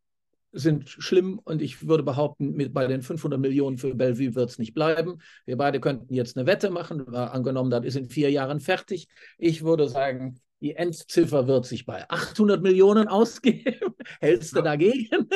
sind 0.54 0.90
schlimm 0.90 1.40
und 1.40 1.62
ich 1.62 1.88
würde 1.88 2.04
behaupten, 2.04 2.54
mit, 2.54 2.74
bei 2.74 2.88
den 2.88 3.02
500 3.02 3.40
Millionen 3.40 3.78
für 3.78 3.96
Bellevue 3.96 4.36
wird 4.36 4.50
es 4.50 4.60
nicht 4.60 4.74
bleiben. 4.74 5.20
Wir 5.46 5.56
beide 5.56 5.80
könnten 5.80 6.14
jetzt 6.14 6.36
eine 6.36 6.46
Wette 6.46 6.70
machen, 6.70 7.06
war 7.08 7.34
angenommen, 7.34 7.70
das 7.72 7.86
ist 7.86 7.96
in 7.96 8.10
vier 8.10 8.32
Jahren 8.32 8.60
fertig. 8.60 9.08
Ich 9.38 9.64
würde 9.64 9.88
sagen, 9.88 10.42
die 10.62 10.76
Endziffer 10.76 11.48
wird 11.48 11.66
sich 11.66 11.86
bei 11.86 12.10
800 12.10 12.62
Millionen 12.62 13.08
ausgeben. 13.08 13.96
Hältst 14.20 14.56
du 14.56 14.62
dagegen? 14.62 15.28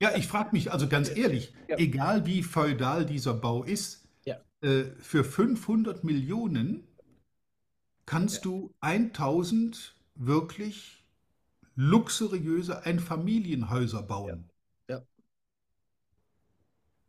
Ja, 0.00 0.16
ich 0.16 0.26
frage 0.26 0.50
mich 0.52 0.72
also 0.72 0.88
ganz 0.88 1.14
ehrlich, 1.14 1.52
Ja. 1.68 1.76
egal 1.78 2.24
wie 2.26 2.42
feudal 2.42 3.04
dieser 3.04 3.34
Bau 3.34 3.62
ist, 3.64 4.08
Ja. 4.24 4.40
äh, 4.62 4.84
für 4.98 5.24
500 5.24 6.04
Millionen 6.04 6.86
kannst 8.06 8.36
Ja. 8.36 8.42
du 8.50 8.74
1000 8.80 9.94
wirklich 10.14 11.04
luxuriöse 11.76 12.84
Einfamilienhäuser 12.84 14.02
bauen. 14.02 14.48
Ja. 14.88 15.02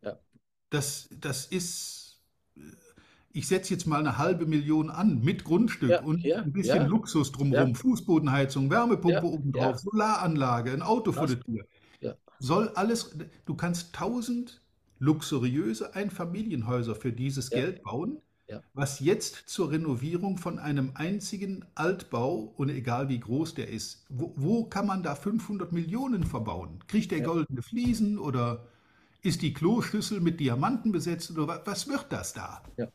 Ja. 0.02 0.20
Das, 0.70 1.10
das 1.18 1.46
ist, 1.46 2.22
äh, 2.58 2.62
ich 3.34 3.48
setze 3.48 3.74
jetzt 3.74 3.86
mal 3.88 4.00
eine 4.00 4.18
halbe 4.18 4.46
Million 4.46 4.90
an 4.90 5.22
mit 5.22 5.44
Grundstück 5.44 5.90
Ja, 5.90 6.02
und 6.04 6.22
ja, 6.24 6.42
ein 6.42 6.52
bisschen 6.52 6.78
ja. 6.78 6.86
Luxus 6.88 7.32
drumherum. 7.32 7.76
Fußbodenheizung, 7.76 8.70
Wärmepumpe 8.70 9.24
obendrauf. 9.26 9.80
Solaranlage, 9.80 10.72
ein 10.72 10.82
Auto 10.82 11.12
vor 11.12 11.28
der 11.28 11.40
Tür. 11.40 11.66
Soll 12.40 12.70
alles, 12.70 13.16
du 13.46 13.56
kannst 13.56 13.94
tausend 13.94 14.62
luxuriöse 15.00 15.96
Einfamilienhäuser 15.96 16.96
für 16.96 17.12
dieses. 17.14 17.50
Geld 17.50 17.84
bauen, 17.84 18.18
was 18.74 19.00
jetzt 19.00 19.44
zur 19.48 19.72
Renovierung 19.72 20.38
von 20.38 20.60
einem 20.60 20.92
einzigen 20.96 21.66
Altbau, 21.76 22.54
und 22.58 22.70
egal 22.70 23.10
wie 23.10 23.20
groß 23.20 23.54
der 23.56 23.70
ist, 23.70 24.06
wo, 24.10 24.34
wo 24.36 24.66
kann 24.66 24.88
man 24.88 25.04
da 25.04 25.16
500 25.16 25.72
Millionen 25.72 26.24
verbauen? 26.24 26.80
Kriegt 26.88 27.12
der 27.12 27.22
goldene 27.22 27.62
Fliesen 27.62 28.18
oder 28.20 28.66
ist 29.22 29.42
die 29.42 29.54
Kloschüssel 29.54 30.20
mit 30.20 30.40
Diamanten 30.40 30.92
besetzt 30.92 31.32
oder 31.32 31.48
wa- 31.48 31.62
was 31.66 31.88
wird 31.88 32.08
das 32.10 32.34
da? 32.34 32.64
Ja, 32.78 32.88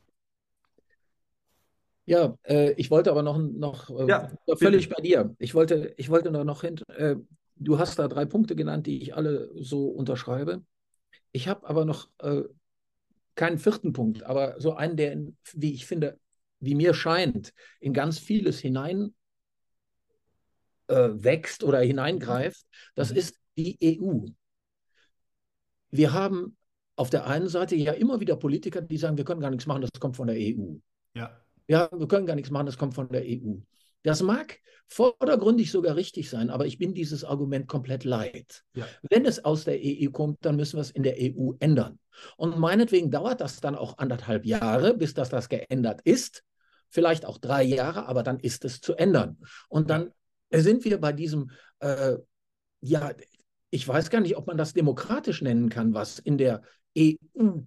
äh, 2.44 2.72
ich 2.72 2.90
wollte 2.90 3.10
aber 3.10 3.22
noch, 3.22 3.38
noch 3.38 3.90
äh, 3.90 4.08
Ja, 4.08 4.30
völlig 4.56 4.88
bei 4.88 5.02
dir. 5.02 5.34
Ich 5.38 5.54
wollte, 5.54 5.94
ich 5.96 6.08
wollte 6.08 6.30
nur 6.30 6.44
noch 6.44 6.62
hin. 6.62 6.80
Äh, 6.96 7.16
du 7.56 7.78
hast 7.78 7.98
da 7.98 8.08
drei 8.08 8.24
Punkte 8.24 8.54
genannt, 8.56 8.86
die 8.86 9.02
ich 9.02 9.14
alle 9.14 9.50
so 9.54 9.88
unterschreibe. 9.88 10.62
Ich 11.32 11.48
habe 11.48 11.68
aber 11.68 11.84
noch 11.84 12.08
äh, 12.18 12.42
keinen 13.34 13.58
vierten 13.58 13.92
Punkt, 13.92 14.22
aber 14.22 14.60
so 14.60 14.74
einen, 14.74 14.96
der, 14.96 15.12
in, 15.12 15.36
wie 15.54 15.74
ich 15.74 15.86
finde, 15.86 16.18
wie 16.60 16.74
mir 16.74 16.94
scheint, 16.94 17.52
in 17.80 17.92
ganz 17.92 18.18
vieles 18.18 18.58
hinein 18.58 19.14
äh, 20.88 21.10
wächst 21.12 21.64
oder 21.64 21.80
hineingreift. 21.80 22.64
Das 22.94 23.10
Mhm. 23.10 23.16
ist 23.16 23.36
die 23.56 23.76
EU. 23.80 24.26
Wir 25.90 26.12
haben 26.12 26.56
auf 26.96 27.10
der 27.10 27.26
einen 27.26 27.48
Seite 27.48 27.76
ja 27.76 27.92
immer 27.92 28.20
wieder 28.20 28.36
Politiker, 28.36 28.80
die 28.80 28.96
sagen, 28.96 29.16
wir 29.16 29.24
können 29.24 29.40
gar 29.40 29.50
nichts 29.50 29.66
machen, 29.66 29.82
das 29.82 29.90
kommt 30.00 30.16
von 30.16 30.26
der 30.28 30.36
EU. 30.36 30.76
Ja, 31.14 31.38
Ja, 31.68 31.88
wir 31.92 32.06
können 32.08 32.26
gar 32.26 32.36
nichts 32.36 32.50
machen, 32.50 32.66
das 32.66 32.78
kommt 32.78 32.94
von 32.94 33.08
der 33.08 33.24
EU. 33.24 33.56
Das 34.02 34.22
mag 34.22 34.58
vordergründig 34.88 35.72
sogar 35.72 35.96
richtig 35.96 36.30
sein, 36.30 36.48
aber 36.48 36.64
ich 36.66 36.78
bin 36.78 36.94
dieses 36.94 37.24
Argument 37.24 37.66
komplett 37.66 38.04
leid. 38.04 38.62
Ja. 38.74 38.86
Wenn 39.10 39.26
es 39.26 39.44
aus 39.44 39.64
der 39.64 39.78
EU 39.82 40.10
kommt, 40.10 40.44
dann 40.44 40.54
müssen 40.56 40.76
wir 40.76 40.82
es 40.82 40.92
in 40.92 41.02
der 41.02 41.16
EU 41.18 41.54
ändern. 41.58 41.98
Und 42.36 42.58
meinetwegen 42.58 43.10
dauert 43.10 43.40
das 43.40 43.60
dann 43.60 43.74
auch 43.74 43.98
anderthalb 43.98 44.46
Jahre, 44.46 44.94
bis 44.94 45.12
das, 45.12 45.28
das 45.28 45.48
geändert 45.48 46.02
ist. 46.04 46.44
Vielleicht 46.88 47.26
auch 47.26 47.38
drei 47.38 47.64
Jahre, 47.64 48.06
aber 48.06 48.22
dann 48.22 48.38
ist 48.38 48.64
es 48.64 48.80
zu 48.80 48.94
ändern. 48.94 49.38
Und 49.68 49.90
dann 49.90 50.12
sind 50.52 50.84
wir 50.84 51.00
bei 51.00 51.12
diesem, 51.12 51.50
äh, 51.80 52.16
ja, 52.80 53.12
ich 53.70 53.86
weiß 53.88 54.08
gar 54.10 54.20
nicht, 54.20 54.36
ob 54.36 54.46
man 54.46 54.56
das 54.56 54.72
demokratisch 54.72 55.42
nennen 55.42 55.68
kann, 55.68 55.94
was 55.94 56.20
in 56.20 56.38
der 56.38 56.62
EU 56.96 57.14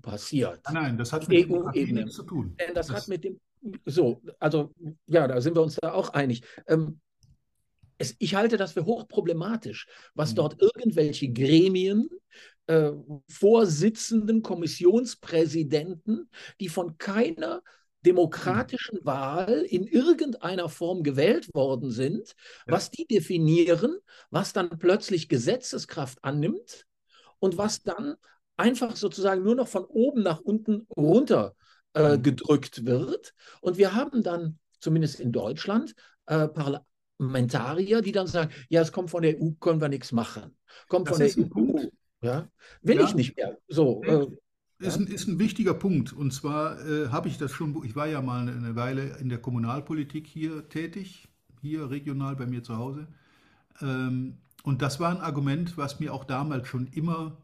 passiert. 0.02 0.62
nein, 0.66 0.74
nein, 0.84 0.98
das 0.98 1.12
hat 1.12 1.28
mit 1.28 1.50
EU-Ebene. 1.50 2.02
nichts 2.04 2.16
zu 2.16 2.24
tun. 2.24 2.56
Denn 2.58 2.74
das, 2.74 2.88
Das- 2.88 2.96
hat 2.96 3.08
mit 3.10 3.26
dem, 3.26 3.40
so, 3.86 4.22
also 4.40 4.74
ja, 5.08 5.28
da 5.28 5.42
sind 5.42 5.56
wir 5.56 5.62
uns 5.62 5.76
da 5.76 5.94
auch 5.94 6.10
einig. 6.10 6.42
Ähm, 6.68 7.00
es, 7.98 8.16
ich 8.20 8.36
halte 8.36 8.58
das 8.58 8.74
für 8.74 8.86
hochproblematisch, 8.86 9.88
was 10.14 10.32
Mhm. 10.32 10.36
dort 10.36 10.62
irgendwelche 10.62 11.30
Gremien, 11.32 12.10
äh, 12.68 12.92
Vorsitzenden, 13.28 14.42
Kommissionspräsidenten, 14.42 16.30
die 16.60 16.70
von 16.70 16.98
keiner 16.98 17.62
demokratischen 18.06 19.04
Wahl 19.04 19.66
in 19.68 19.86
irgendeiner 19.86 20.70
Form 20.70 21.04
gewählt 21.04 21.54
worden 21.54 21.92
sind, 21.92 22.34
Ja. 22.66 22.74
was 22.74 22.92
die 22.92 23.06
definieren, 23.06 23.98
was 24.30 24.54
dann 24.54 24.70
plötzlich 24.80 25.28
Gesetzeskraft 25.28 26.24
annimmt 26.24 26.86
und 27.40 27.58
was 27.58 27.84
dann 27.84 28.16
einfach 28.56 28.96
sozusagen 28.96 29.44
nur 29.44 29.56
noch 29.56 29.68
von 29.68 29.84
oben 29.84 30.24
nach 30.24 30.40
unten 30.40 30.88
runter 30.96 31.56
äh, 31.58 31.69
Mhm. 31.96 32.22
gedrückt 32.24 32.86
wird. 32.86 33.34
Und 33.62 33.78
wir 33.78 33.94
haben 33.96 34.24
dann, 34.24 34.60
zumindest 34.80 35.20
in 35.20 35.32
Deutschland, 35.32 35.96
äh, 36.28 36.48
Parlamentarier, 36.48 38.02
die 38.02 38.12
dann 38.12 38.28
sagen, 38.28 38.52
ja, 38.70 38.82
es 38.82 38.92
kommt 38.92 39.10
von 39.10 39.24
der 39.24 39.40
EU, 39.42 39.52
können 39.60 39.82
wir 39.82 39.90
nichts 39.90 40.12
machen. 40.12 40.56
Kommt 40.88 41.10
Das 41.10 41.18
von 41.18 41.26
der 41.26 41.36
ein 41.38 41.50
Punkt. 41.50 41.82
EU. 41.86 41.88
Ja, 42.22 42.50
will 42.82 42.98
Ja. 42.98 43.06
ich 43.06 43.16
nicht 43.16 43.36
mehr. 43.38 43.58
So, 43.68 44.02
äh, 44.04 44.28
Ist 44.80 44.98
ein, 44.98 45.08
ist 45.08 45.28
ein 45.28 45.40
wichtiger 45.40 45.74
Punkt. 45.74 46.14
Und 46.14 46.34
zwar 46.34 46.80
äh, 46.86 47.08
habe 47.10 47.28
ich 47.28 47.38
das 47.38 47.52
schon, 47.52 47.82
ich 47.84 47.96
war 47.96 48.08
ja 48.08 48.22
mal 48.22 48.48
eine 48.48 48.76
Weile 48.76 49.18
in 49.18 49.30
der 49.30 49.40
Kommunalpolitik 49.40 50.28
hier 50.28 50.70
tätig, 50.70 51.28
hier 51.62 51.90
regional 51.90 52.36
bei 52.36 52.46
mir 52.46 52.64
zu 52.64 52.78
Hause. 52.78 53.08
Ähm, 53.82 54.38
und 54.64 54.82
das 54.82 55.00
war 55.00 55.12
ein 55.12 55.22
Argument, 55.22 55.78
was 55.78 56.00
mir 56.00 56.14
auch 56.14 56.24
damals 56.26 56.68
schon 56.68 56.88
immer 56.88 57.38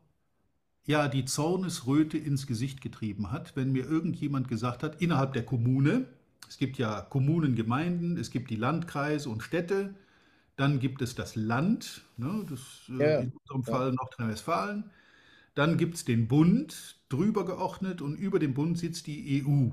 ja, 0.86 1.08
die 1.08 1.26
Zornesröte 1.26 2.18
ins 2.18 2.48
Gesicht 2.48 2.82
getrieben 2.82 3.32
hat, 3.32 3.56
wenn 3.56 3.72
mir 3.72 3.86
irgendjemand 3.86 4.48
gesagt 4.48 4.84
hat, 4.84 5.02
innerhalb 5.02 5.34
der 5.34 5.46
Kommune, 5.46 6.06
es 6.48 6.58
gibt 6.58 6.78
ja 6.78 7.02
Kommunen, 7.02 7.56
Gemeinden, 7.56 8.18
es 8.18 8.30
gibt 8.32 8.50
die 8.52 8.56
Landkreise 8.56 9.30
und 9.30 9.42
Städte, 9.44 9.96
dann 10.58 10.80
gibt 10.80 11.02
es 11.02 11.16
das 11.16 11.36
Land, 11.36 12.04
ne, 12.18 12.46
das, 12.50 12.90
äh, 13.00 13.04
Ja, 13.04 13.20
in 13.20 13.34
unserem 13.34 13.64
ja, 13.66 13.74
Fall 13.74 13.92
Nordrhein-Westfalen, 13.94 14.86
dann 15.56 15.78
gibt 15.78 15.96
es 15.96 16.06
den 16.06 16.28
Bund, 16.28 16.98
drüber 17.10 17.46
geordnet, 17.46 18.02
und 18.02 18.16
über 18.16 18.40
dem 18.40 18.54
Bund 18.54 18.78
sitzt 18.78 19.08
die 19.08 19.44
EU. 19.44 19.70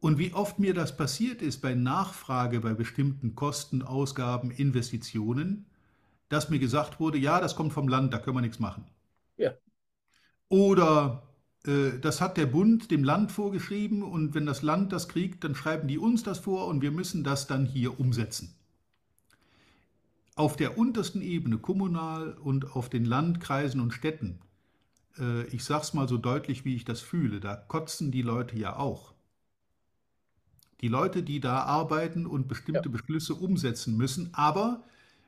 Und 0.00 0.18
wie 0.18 0.32
oft 0.32 0.58
mir 0.58 0.72
das 0.74 0.96
passiert 0.96 1.42
ist 1.42 1.60
bei 1.60 1.74
Nachfrage 1.74 2.60
bei 2.60 2.72
bestimmten 2.74 3.34
Kosten, 3.34 3.82
Ausgaben, 3.82 4.50
Investitionen, 4.50 5.66
dass 6.28 6.50
mir 6.50 6.58
gesagt 6.58 7.00
wurde, 7.00 7.18
ja, 7.18 7.40
das 7.40 7.56
kommt 7.56 7.72
vom 7.72 7.88
Land, 7.88 8.12
da 8.14 8.18
können 8.18 8.36
wir 8.36 8.42
nichts 8.42 8.58
machen. 8.60 8.84
Ja, 10.50 10.56
Oder 10.56 11.22
äh, 11.66 11.98
das 12.00 12.20
hat 12.20 12.36
der 12.36 12.46
Bund 12.46 12.90
dem 12.90 13.04
Land 13.04 13.32
vorgeschrieben 13.32 14.02
und 14.02 14.34
wenn 14.34 14.46
das 14.46 14.62
Land 14.62 14.92
das 14.92 15.08
kriegt, 15.08 15.44
dann 15.44 15.54
schreiben 15.54 15.88
die 15.88 15.98
uns 15.98 16.22
das 16.22 16.38
vor 16.38 16.66
und 16.68 16.82
wir 16.82 16.90
müssen 16.90 17.24
das 17.24 17.46
dann 17.46 17.66
hier 17.66 17.98
umsetzen. 17.98 18.54
Auf 20.34 20.56
der 20.56 20.76
untersten 20.78 21.22
Ebene, 21.22 21.58
kommunal 21.58 22.34
und 22.34 22.76
auf 22.76 22.90
den 22.90 23.04
Landkreisen 23.04 23.80
und 23.80 23.92
Städten, 23.92 24.40
äh, 25.18 25.44
ich 25.46 25.64
sage 25.64 25.82
es 25.82 25.94
mal 25.94 26.08
so 26.08 26.18
deutlich, 26.18 26.64
wie 26.64 26.76
ich 26.76 26.84
das 26.84 27.00
fühle, 27.00 27.40
da 27.40 27.56
kotzen 27.56 28.10
die 28.12 28.22
Leute 28.22 28.56
ja 28.58 28.76
auch. 28.76 29.14
Die 30.82 30.88
Leute, 30.88 31.22
die 31.22 31.40
da 31.40 31.60
arbeiten 31.62 32.26
und 32.26 32.42
ja, 32.42 32.48
bestimmte 32.48 32.90
Beschlüsse 32.90 33.34
umsetzen 33.34 33.96
müssen, 33.96 34.34
aber 34.34 34.84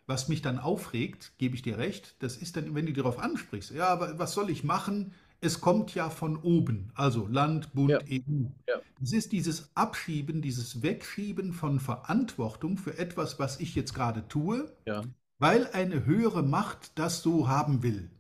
was 0.09 0.27
mich 0.29 0.41
dann 0.43 0.59
aufregt, 0.59 1.33
gebe 1.39 1.55
ich 1.55 1.63
dir 1.63 1.79
recht, 1.79 2.17
das 2.21 2.39
ist 2.39 2.57
dann, 2.57 2.75
wenn 2.75 2.87
du 2.87 2.95
darauf 2.95 3.19
ansprichst, 3.19 3.73
ja, 3.73 3.89
aber 3.89 4.19
was 4.19 4.33
soll 4.33 4.49
ich 4.51 4.65
machen? 4.65 5.13
Es 5.41 5.61
kommt 5.61 5.95
ja 5.95 6.09
von 6.11 6.37
oben, 6.39 6.91
also 6.95 7.29
Land, 7.29 7.73
Bund, 7.75 7.91
ja, 7.91 8.01
EU. 8.01 8.47
ja, 8.67 8.81
Das 8.99 9.13
ist 9.13 9.33
dieses 9.33 9.71
Abschieben, 9.77 10.41
dieses 10.41 10.83
Wegschieben 10.83 11.53
von 11.53 11.79
Verantwortung 11.79 12.79
für 12.79 12.99
etwas, 12.99 13.39
was 13.39 13.61
ich 13.61 13.75
jetzt 13.75 13.95
gerade 13.95 14.27
tue, 14.29 14.73
ja, 14.87 15.03
weil 15.39 15.69
eine 15.69 16.07
höhere 16.07 16.43
Macht 16.43 16.99
das 16.99 17.23
so 17.23 17.47
haben 17.47 17.83
will. 17.83 18.11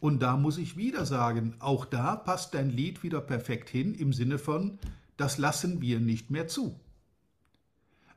Und 0.00 0.22
da 0.22 0.36
muss 0.36 0.56
ich 0.58 0.76
wieder 0.76 1.04
sagen, 1.04 1.56
auch 1.58 1.84
da 1.84 2.16
passt 2.16 2.54
dein 2.54 2.70
Lied 2.70 3.02
wieder 3.02 3.20
perfekt 3.20 3.68
hin 3.68 3.94
im 3.94 4.12
Sinne 4.14 4.38
von, 4.38 4.78
das 5.18 5.36
lassen 5.36 5.80
wir 5.82 6.00
nicht 6.00 6.30
mehr 6.30 6.48
zu. 6.48 6.80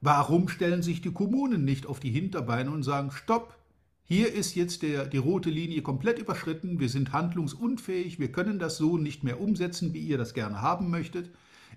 Warum 0.02 0.50
stellen 0.50 0.82
sich 0.82 1.02
die 1.02 1.14
Kommunen 1.14 1.64
nicht 1.64 1.86
auf 1.86 2.00
die 2.00 2.10
Hinterbeine 2.10 2.72
und 2.72 2.84
sagen, 2.84 3.12
stopp, 3.12 3.56
hier 4.04 4.34
ist 4.34 4.56
jetzt 4.56 4.82
der, 4.82 5.06
die 5.06 5.18
rote 5.18 5.50
Linie 5.50 5.84
komplett 5.84 6.20
überschritten, 6.20 6.80
wir 6.80 6.90
sind 6.90 7.14
handlungsunfähig, 7.14 8.20
wir 8.20 8.32
können 8.32 8.60
das 8.60 8.78
so 8.78 8.98
nicht 8.98 9.24
mehr 9.24 9.40
umsetzen, 9.40 9.94
wie 9.94 10.00
ihr 10.00 10.18
das 10.18 10.34
gerne 10.34 10.62
haben 10.62 10.90
möchtet. 10.90 11.30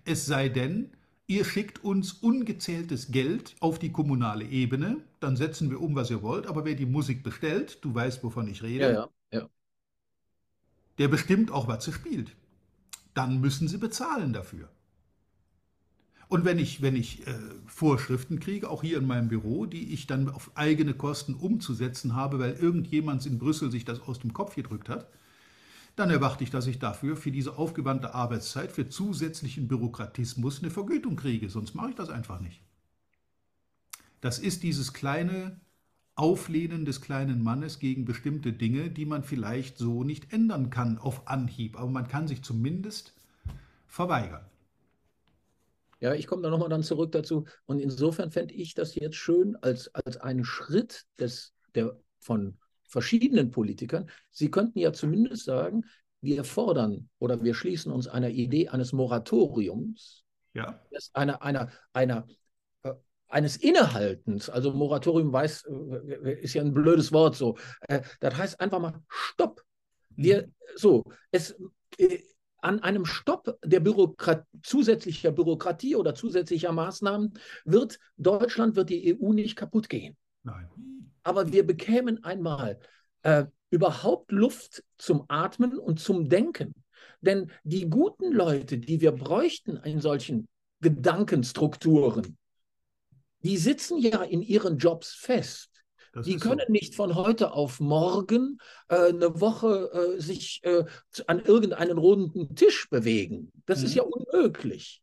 Es 0.04 0.26
sei 0.26 0.48
denn, 0.48 0.90
ihr 1.26 1.44
schickt 1.44 1.84
uns 1.84 2.12
ungezähltes 2.12 3.12
Geld 3.12 3.54
auf 3.60 3.78
die 3.78 3.92
kommunale 3.92 4.44
Ebene, 4.44 4.96
dann 5.20 5.36
setzen 5.36 5.70
wir 5.70 5.80
um, 5.80 5.94
was 5.94 6.10
ihr 6.10 6.22
wollt, 6.22 6.46
aber 6.46 6.64
wer 6.64 6.74
die 6.74 6.86
Musik 6.86 7.22
bestellt, 7.22 7.78
du 7.82 7.94
weißt, 7.94 8.24
wovon 8.24 8.48
ich 8.48 8.60
ja, 8.60 8.66
rede, 8.66 8.92
ja, 8.92 9.08
ja, 9.30 9.48
der 10.98 11.08
bestimmt 11.08 11.50
auch, 11.50 11.68
was 11.68 11.84
sie 11.84 11.92
spielt. 11.92 12.34
Dann 13.14 13.40
müssen 13.40 13.68
sie 13.68 13.78
bezahlen 13.78 14.32
dafür. 14.32 14.68
Und 16.28 16.44
wenn 16.44 16.58
ich, 16.58 16.82
wenn 16.82 16.96
ich 16.96 17.26
äh, 17.26 17.34
Vorschriften 17.66 18.40
kriege, 18.40 18.70
auch 18.70 18.82
hier 18.82 18.98
in 18.98 19.06
meinem 19.06 19.28
Büro, 19.28 19.66
die 19.66 19.92
ich 19.92 20.06
dann 20.06 20.28
auf 20.28 20.50
eigene 20.54 20.94
Kosten 20.94 21.34
umzusetzen 21.34 22.14
habe, 22.14 22.38
weil 22.38 22.54
irgendjemand 22.54 23.26
in 23.26 23.38
Brüssel 23.38 23.70
sich 23.70 23.84
das 23.84 24.00
aus 24.00 24.20
dem 24.20 24.32
Kopf 24.32 24.54
gedrückt 24.54 24.88
hat, 24.88 25.08
dann 25.96 26.10
erwarte 26.10 26.42
ich, 26.42 26.50
dass 26.50 26.66
ich 26.66 26.78
dafür 26.78 27.16
für 27.16 27.30
diese 27.30 27.56
aufgewandte 27.56 28.14
Arbeitszeit, 28.14 28.72
für 28.72 28.88
zusätzlichen 28.88 29.68
Bürokratismus 29.68 30.60
eine 30.60 30.70
Vergütung 30.70 31.16
kriege. 31.16 31.48
Sonst 31.48 31.74
mache 31.74 31.90
ich 31.90 31.94
das 31.94 32.08
einfach 32.08 32.40
nicht. 32.40 32.60
Das 34.20 34.38
ist 34.38 34.62
dieses 34.62 34.92
kleine 34.92 35.60
Auflehnen 36.16 36.84
des 36.84 37.00
kleinen 37.00 37.42
Mannes 37.42 37.78
gegen 37.78 38.04
bestimmte 38.04 38.52
Dinge, 38.52 38.90
die 38.90 39.04
man 39.04 39.24
vielleicht 39.24 39.78
so 39.78 40.04
nicht 40.04 40.32
ändern 40.32 40.70
kann 40.70 40.98
auf 40.98 41.28
Anhieb. 41.28 41.78
Aber 41.78 41.90
man 41.90 42.08
kann 42.08 42.28
sich 42.28 42.42
zumindest 42.42 43.14
verweigern. 43.86 44.44
Ja, 46.04 46.12
ich 46.12 46.26
komme 46.26 46.42
da 46.42 46.50
nochmal 46.50 46.68
dann 46.68 46.82
zurück 46.82 47.12
dazu. 47.12 47.46
Und 47.64 47.78
insofern 47.78 48.30
fände 48.30 48.52
ich 48.52 48.74
das 48.74 48.94
jetzt 48.94 49.16
schön 49.16 49.56
als, 49.62 49.88
als 49.94 50.18
einen 50.18 50.44
Schritt 50.44 51.06
des, 51.18 51.54
der, 51.74 51.98
von 52.18 52.58
verschiedenen 52.86 53.50
Politikern. 53.50 54.10
Sie 54.30 54.50
könnten 54.50 54.78
ja 54.78 54.92
zumindest 54.92 55.46
sagen, 55.46 55.86
wir 56.20 56.44
fordern 56.44 57.08
oder 57.20 57.42
wir 57.42 57.54
schließen 57.54 57.90
uns 57.90 58.06
einer 58.06 58.28
Idee 58.28 58.68
eines 58.68 58.92
Moratoriums, 58.92 60.24
Ja, 60.52 60.78
einer, 61.14 61.40
einer, 61.40 61.70
einer, 61.94 62.28
äh, 62.82 62.92
eines 63.28 63.56
Innehaltens. 63.56 64.50
Also 64.50 64.74
Moratorium 64.74 65.32
weiß, 65.32 65.64
äh, 66.22 66.32
ist 66.42 66.52
ja 66.52 66.60
ein 66.60 66.74
blödes 66.74 67.12
Wort 67.12 67.34
so. 67.34 67.56
Äh, 67.88 68.02
das 68.20 68.36
heißt 68.36 68.60
einfach 68.60 68.78
mal 68.78 69.02
Stopp. 69.08 69.64
Wir, 70.16 70.48
Mhm. 70.48 70.52
so, 70.76 71.02
es, 71.30 71.56
an 72.64 72.80
einem 72.80 73.04
Stopp 73.04 73.58
der 73.62 73.80
Bürokrat 73.80 74.46
zusätzlicher 74.62 75.32
Bürokratie 75.32 75.96
oder 75.96 76.14
zusätzlicher 76.14 76.72
Maßnahmen 76.72 77.34
wird 77.64 77.98
Deutschland, 78.16 78.74
wird 78.74 78.88
die 78.88 79.14
EU 79.14 79.32
nicht 79.32 79.56
kaputt 79.56 79.88
gehen. 79.88 80.16
nein. 80.42 80.68
Aber 81.22 81.52
wir 81.52 81.66
bekämen 81.66 82.22
einmal 82.22 82.78
äh, 83.22 83.46
überhaupt 83.70 84.30
Luft 84.30 84.84
zum 84.98 85.24
Atmen 85.28 85.78
und 85.78 86.00
zum 86.00 86.28
Denken. 86.28 86.74
Denn 87.20 87.50
die 87.64 87.88
guten 87.88 88.32
Leute, 88.32 88.78
die 88.78 89.00
wir 89.00 89.12
bräuchten 89.12 89.76
in 89.78 90.00
solchen 90.00 90.46
Gedankenstrukturen, 90.80 92.36
die 93.42 93.56
sitzen 93.56 93.98
ja 93.98 94.22
in 94.22 94.42
ihren 94.42 94.78
Jobs 94.78 95.14
fest. 95.14 95.73
Das 96.14 96.26
Die 96.26 96.34
ist 96.34 96.44
so. 96.44 96.50
können 96.50 96.70
nicht 96.72 96.94
von 96.94 97.14
heute 97.14 97.52
auf 97.52 97.80
morgen 97.80 98.58
äh, 98.88 99.08
eine 99.10 99.40
Woche 99.40 100.16
äh, 100.16 100.20
sich 100.20 100.60
äh, 100.64 100.84
an 101.26 101.40
irgendeinen 101.40 101.98
runden 101.98 102.54
Tisch 102.56 102.88
bewegen. 102.90 103.52
Das 103.66 103.82
ist 103.82 103.92
Mhm. 103.92 103.96
ja 103.96 104.02
unmöglich. 104.04 105.02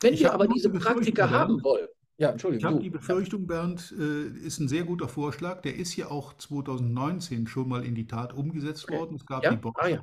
Wenn 0.00 0.14
Ich 0.14 0.20
wir 0.20 0.32
habe 0.32 0.34
aber 0.34 0.48
diese 0.48 0.70
Praktika 0.70 1.30
haben 1.30 1.62
wollen, 1.64 1.88
ja, 2.18 2.30
Ich 2.30 2.32
Entschuldigung, 2.32 2.64
habe 2.64 2.78
du. 2.78 2.82
die 2.82 2.90
Ja, 2.90 2.90
Befürchtung, 2.90 3.46
Bernd, 3.46 3.94
äh, 3.98 4.28
ist 4.46 4.58
ein 4.60 4.68
sehr 4.68 4.84
guter 4.84 5.08
Vorschlag. 5.08 5.62
Der 5.62 5.76
ist 5.76 5.96
ja 5.96 6.08
auch 6.10 6.34
2019 6.34 7.46
schon 7.46 7.68
mal 7.68 7.84
in 7.84 7.94
die 7.94 8.06
Tat 8.06 8.32
umgesetzt 8.34 8.84
okay. 8.84 8.98
worden. 8.98 9.16
Es 9.16 9.26
gab 9.26 9.48
die 9.48 9.54
Ja? 9.54 9.60
Ah 9.74 9.88
ja, 9.88 10.02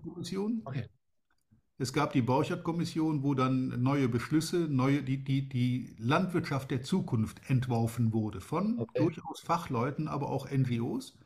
okay. 0.65 0.87
Es 1.79 1.91
gab 1.91 2.13
die 2.13 2.21
Borchardt-Kommission, 2.21 3.23
wo 3.23 3.33
dann 3.33 3.81
neue 3.81 4.07
Beschlüsse, 4.07 4.67
neue, 4.69 5.01
die, 5.01 5.23
die, 5.23 5.49
die 5.49 5.95
Landwirtschaft 5.97 6.69
der 6.69 6.83
Zukunft 6.83 7.41
entworfen 7.49 8.13
wurde 8.13 8.41
von 8.41 8.79
Okay. 8.79 8.99
durchaus 8.99 9.41
Fachleuten, 9.41 10.07
aber 10.07 10.29
auch 10.29 10.49
NGOs. 10.51 11.17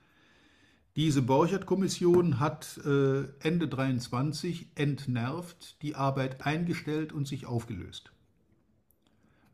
Diese 0.96 1.22
Borchardt-Kommission 1.22 2.40
hat 2.40 2.80
äh, 2.86 3.26
Ende 3.40 3.68
23 3.68 4.72
entnervt, 4.76 5.82
die 5.84 5.96
Arbeit 5.96 6.46
eingestellt 6.46 7.14
und 7.14 7.28
sich 7.28 7.46
aufgelöst. 7.46 8.12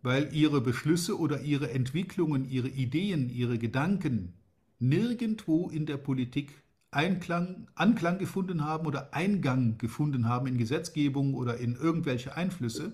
Weil 0.03 0.33
ihre 0.33 0.61
Beschlüsse 0.61 1.19
oder 1.19 1.41
ihre 1.41 1.71
Entwicklungen, 1.71 2.45
ihre 2.45 2.69
Ideen, 2.69 3.29
ihre 3.29 3.57
Gedanken 3.57 4.33
nirgendwo 4.79 5.69
in 5.69 5.85
der 5.85 5.97
Politik 5.97 6.62
Einklang, 6.95 7.67
Anklang 7.75 8.17
gefunden 8.19 8.63
haben 8.63 8.85
oder 8.85 9.13
Eingang 9.13 9.77
gefunden 9.77 10.27
haben 10.27 10.47
in 10.47 10.57
Gesetzgebung 10.57 11.33
oder 11.33 11.57
in 11.57 11.75
irgendwelche 11.75 12.35
Einflüsse. 12.35 12.93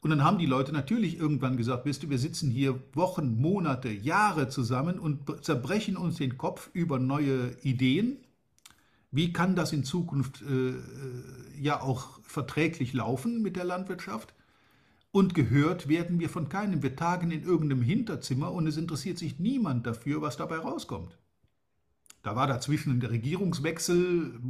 Und 0.00 0.10
dann 0.10 0.22
haben 0.22 0.38
die 0.38 0.46
Leute 0.46 0.72
natürlich 0.72 1.18
irgendwann 1.18 1.56
gesagt, 1.56 1.84
wisst 1.84 2.02
ihr, 2.04 2.10
wir 2.10 2.18
sitzen 2.18 2.50
hier 2.50 2.80
Wochen, 2.92 3.40
Monate, 3.40 3.88
Jahre 3.88 4.48
zusammen 4.48 4.98
und 4.98 5.44
zerbrechen 5.44 5.96
uns 5.96 6.16
den 6.16 6.38
Kopf 6.38 6.70
über 6.74 6.98
neue 6.98 7.56
Ideen. 7.62 8.18
Wie 9.10 9.32
kann 9.32 9.56
das 9.56 9.72
in 9.72 9.84
Zukunft 9.84 10.42
äh, 10.42 10.74
ja 11.60 11.80
auch 11.80 12.20
verträglich 12.22 12.92
laufen 12.92 13.42
mit 13.42 13.56
der 13.56 13.64
Landwirtschaft? 13.64 14.34
Und 15.10 15.34
gehört 15.34 15.88
werden 15.88 16.20
wir 16.20 16.28
von 16.28 16.50
keinem. 16.50 16.82
Wir 16.82 16.94
tagen 16.94 17.30
in 17.30 17.42
irgendeinem 17.42 17.82
Hinterzimmer 17.82 18.52
und 18.52 18.66
es 18.66 18.76
interessiert 18.76 19.16
sich 19.16 19.38
niemand 19.38 19.86
dafür, 19.86 20.20
was 20.20 20.36
dabei 20.36 20.58
rauskommt. 20.58 21.16
Da 22.26 22.34
war 22.34 22.48
dazwischen 22.48 22.98
der 22.98 23.10
Regierungswechsel. 23.10 24.40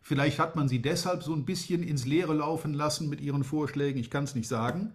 Vielleicht 0.00 0.38
hat 0.38 0.54
man 0.54 0.68
sie 0.68 0.80
deshalb 0.80 1.24
so 1.24 1.34
ein 1.34 1.44
bisschen 1.44 1.82
ins 1.82 2.06
Leere 2.06 2.34
laufen 2.34 2.72
lassen 2.72 3.08
mit 3.08 3.20
ihren 3.20 3.42
Vorschlägen, 3.42 3.98
ich 3.98 4.10
kann 4.10 4.22
es 4.22 4.36
nicht 4.36 4.46
sagen. 4.46 4.94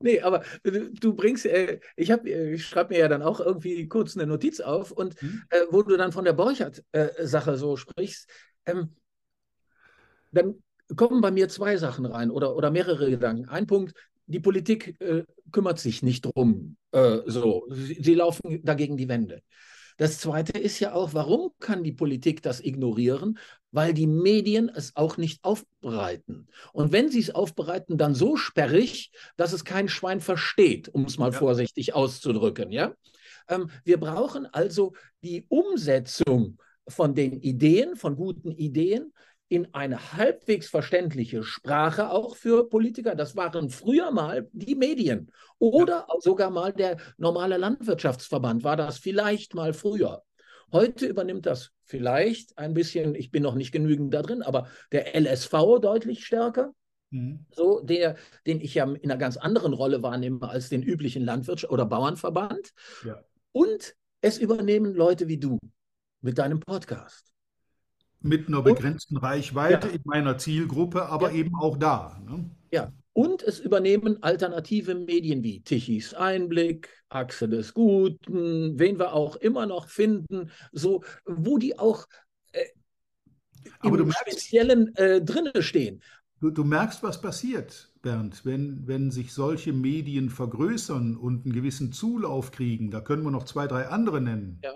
nee, 0.00 0.20
aber 0.20 0.42
du 0.62 1.14
bringst, 1.14 1.46
äh, 1.46 1.80
ich, 1.96 2.10
äh, 2.10 2.52
ich 2.54 2.66
schreibe 2.66 2.94
mir 2.94 3.00
ja 3.00 3.08
dann 3.08 3.22
auch 3.22 3.40
irgendwie 3.40 3.88
kurz 3.88 4.16
eine 4.16 4.26
Notiz 4.26 4.60
auf 4.60 4.92
und 4.92 5.20
hm? 5.20 5.42
äh, 5.50 5.60
wo 5.70 5.82
du 5.82 5.96
dann 5.96 6.12
von 6.12 6.24
der 6.24 6.32
Borchardt-Sache 6.32 7.56
so 7.56 7.76
sprichst, 7.76 8.28
ähm, 8.66 8.96
dann 10.32 10.62
kommen 10.96 11.20
bei 11.20 11.30
mir 11.30 11.48
zwei 11.48 11.76
Sachen 11.76 12.06
rein 12.06 12.30
oder, 12.30 12.56
oder 12.56 12.70
mehrere 12.70 13.10
Gedanken. 13.10 13.48
Ein 13.48 13.66
Punkt, 13.66 13.94
die 14.26 14.40
Politik 14.40 15.00
äh, 15.00 15.24
kümmert 15.52 15.78
sich 15.78 16.02
nicht 16.02 16.22
drum, 16.22 16.76
äh, 16.92 17.18
so, 17.26 17.66
sie, 17.70 17.98
sie 18.00 18.14
laufen 18.14 18.62
dagegen 18.62 18.96
die 18.96 19.08
Wände. 19.08 19.42
Das 19.98 20.18
Zweite 20.18 20.56
ist 20.58 20.78
ja 20.78 20.94
auch, 20.94 21.12
warum 21.12 21.50
kann 21.58 21.82
die 21.82 21.92
Politik 21.92 22.40
das 22.40 22.60
ignorieren? 22.60 23.38
Weil 23.72 23.92
die 23.92 24.06
Medien 24.06 24.70
es 24.70 24.96
auch 24.96 25.18
nicht 25.18 25.44
aufbereiten. 25.44 26.48
Und 26.72 26.92
wenn 26.92 27.10
sie 27.10 27.18
es 27.18 27.34
aufbereiten, 27.34 27.98
dann 27.98 28.14
so 28.14 28.36
sperrig, 28.36 29.10
dass 29.36 29.52
es 29.52 29.64
kein 29.64 29.88
Schwein 29.88 30.20
versteht, 30.20 30.88
um 30.88 31.04
es 31.04 31.18
mal 31.18 31.32
ja. 31.32 31.38
vorsichtig 31.38 31.94
auszudrücken. 31.94 32.70
Ja? 32.70 32.94
Ähm, 33.48 33.70
wir 33.84 33.98
brauchen 33.98 34.46
also 34.46 34.94
die 35.22 35.44
Umsetzung 35.48 36.58
von 36.86 37.14
den 37.14 37.40
Ideen, 37.40 37.96
von 37.96 38.16
guten 38.16 38.52
Ideen, 38.52 39.12
in 39.48 39.72
eine 39.74 40.12
halbwegs 40.12 40.68
verständliche 40.68 41.42
Sprache 41.42 42.10
auch 42.10 42.36
für 42.36 42.68
Politiker. 42.68 43.14
Das 43.14 43.34
waren 43.34 43.70
früher 43.70 44.10
mal 44.10 44.48
die 44.52 44.74
Medien 44.74 45.32
oder 45.58 46.06
ja. 46.08 46.20
sogar 46.20 46.50
mal 46.50 46.72
der 46.72 46.98
normale 47.16 47.56
Landwirtschaftsverband, 47.56 48.62
war 48.62 48.76
das 48.76 48.98
vielleicht 48.98 49.54
mal 49.54 49.72
früher. 49.72 50.22
Heute 50.70 51.06
übernimmt 51.06 51.46
das 51.46 51.70
vielleicht 51.84 52.58
ein 52.58 52.74
bisschen, 52.74 53.14
ich 53.14 53.30
bin 53.30 53.42
noch 53.42 53.54
nicht 53.54 53.72
genügend 53.72 54.12
da 54.12 54.20
drin, 54.20 54.42
aber 54.42 54.68
der 54.92 55.18
LSV 55.18 55.80
deutlich 55.80 56.26
stärker. 56.26 56.74
Mhm. 57.10 57.46
So, 57.50 57.80
der, 57.80 58.16
den 58.46 58.60
ich 58.60 58.74
ja 58.74 58.84
in 58.84 59.10
einer 59.10 59.16
ganz 59.16 59.38
anderen 59.38 59.72
Rolle 59.72 60.02
wahrnehme 60.02 60.46
als 60.46 60.68
den 60.68 60.82
üblichen 60.82 61.24
Landwirtschafts- 61.24 61.70
oder 61.70 61.86
Bauernverband. 61.86 62.74
Ja. 63.06 63.24
Und 63.52 63.94
es 64.20 64.36
übernehmen 64.36 64.94
Leute 64.94 65.26
wie 65.26 65.38
du 65.38 65.58
mit 66.20 66.36
deinem 66.36 66.60
Podcast 66.60 67.32
mit 68.20 68.48
einer 68.48 68.62
begrenzten 68.62 69.16
und, 69.16 69.22
Reichweite 69.22 69.88
ja. 69.88 69.94
in 69.94 70.00
meiner 70.04 70.38
Zielgruppe, 70.38 71.06
aber 71.06 71.30
ja. 71.30 71.36
eben 71.36 71.54
auch 71.54 71.76
da. 71.76 72.20
Ne? 72.26 72.50
Ja, 72.70 72.92
und 73.12 73.42
es 73.42 73.58
übernehmen 73.58 74.22
alternative 74.22 74.94
Medien 74.94 75.42
wie 75.42 75.60
Tichys 75.60 76.14
Einblick, 76.14 76.88
Achse 77.08 77.48
des 77.48 77.74
Guten, 77.74 78.78
wen 78.78 78.98
wir 78.98 79.12
auch 79.12 79.36
immer 79.36 79.66
noch 79.66 79.88
finden, 79.88 80.50
so, 80.72 81.02
wo 81.24 81.58
die 81.58 81.78
auch 81.78 82.06
äh, 82.52 82.64
aber 83.80 83.98
im 83.98 84.08
merkst, 84.08 84.20
Speziellen 84.20 84.94
äh, 84.96 85.22
drinne 85.22 85.62
stehen. 85.62 86.02
Du, 86.40 86.50
du, 86.50 86.62
merkst, 86.62 87.02
was 87.02 87.20
passiert, 87.20 87.92
Bernd, 88.02 88.44
wenn, 88.44 88.86
wenn 88.86 89.10
sich 89.10 89.32
solche 89.32 89.72
Medien 89.72 90.30
vergrößern 90.30 91.16
und 91.16 91.44
einen 91.44 91.54
gewissen 91.54 91.92
Zulauf 91.92 92.52
kriegen, 92.52 92.90
da 92.90 93.00
können 93.00 93.24
wir 93.24 93.30
noch 93.30 93.44
zwei, 93.44 93.66
drei 93.66 93.88
andere 93.88 94.20
nennen, 94.20 94.60
ja. 94.62 94.74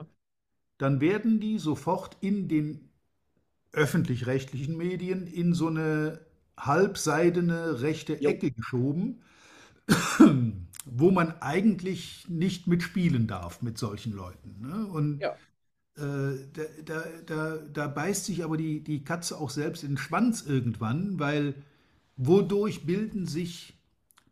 dann 0.79 1.01
werden 1.01 1.39
die 1.39 1.59
sofort 1.59 2.17
in 2.21 2.49
den 2.49 2.92
öffentlich-rechtlichen 3.73 4.77
Medien 4.77 5.27
in 5.27 5.55
so 5.55 5.69
eine 5.69 6.21
halbseidene 6.59 7.81
rechte 7.83 8.15
jo. 8.15 8.31
Ecke 8.31 8.51
geschoben, 8.51 9.23
wo 10.85 11.11
man 11.11 11.35
eigentlich 11.41 12.27
nicht 12.29 12.67
mitspielen 12.67 13.27
darf 13.27 13.63
mit 13.63 13.79
solchen 13.79 14.13
Leuten. 14.13 14.61
Ne? 14.61 14.87
Und 14.87 15.21
ja. 15.21 15.31
äh, 15.97 16.39
da, 16.53 16.63
da, 16.85 17.05
da, 17.27 17.57
da, 17.73 17.87
beißt 17.89 18.27
sich 18.27 18.45
aber 18.45 18.57
die, 18.57 18.83
die 18.83 19.05
Katze 19.05 19.39
auch 19.39 19.51
selbst 19.51 19.83
in 19.83 19.93
den 19.93 19.99
Schwanz 19.99 20.43
irgendwann, 20.43 21.19
weil 21.19 21.55
wodurch 22.17 22.85
bilden 22.85 23.27
sich 23.27 23.79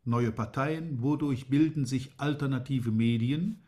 neue 0.04 0.32
Parteien, 0.32 1.02
wodurch 1.02 1.48
bilden 1.48 1.86
sich 1.86 2.12
alternative 2.18 2.90
Medien, 2.90 3.62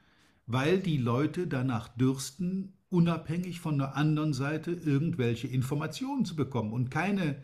weil 0.47 0.81
die 0.81 0.99
Leute 0.99 1.47
danach 1.47 1.89
dürsten, 1.89 2.75
unabhängig 2.93 3.61
von 3.61 3.79
der 3.79 3.97
anderen 3.97 4.33
Seite 4.33 4.73
irgendwelche 4.73 5.49
Informationen 5.49 6.25
zu 6.25 6.37
bekommen 6.37 6.73
und 6.73 6.91
keine 6.91 7.43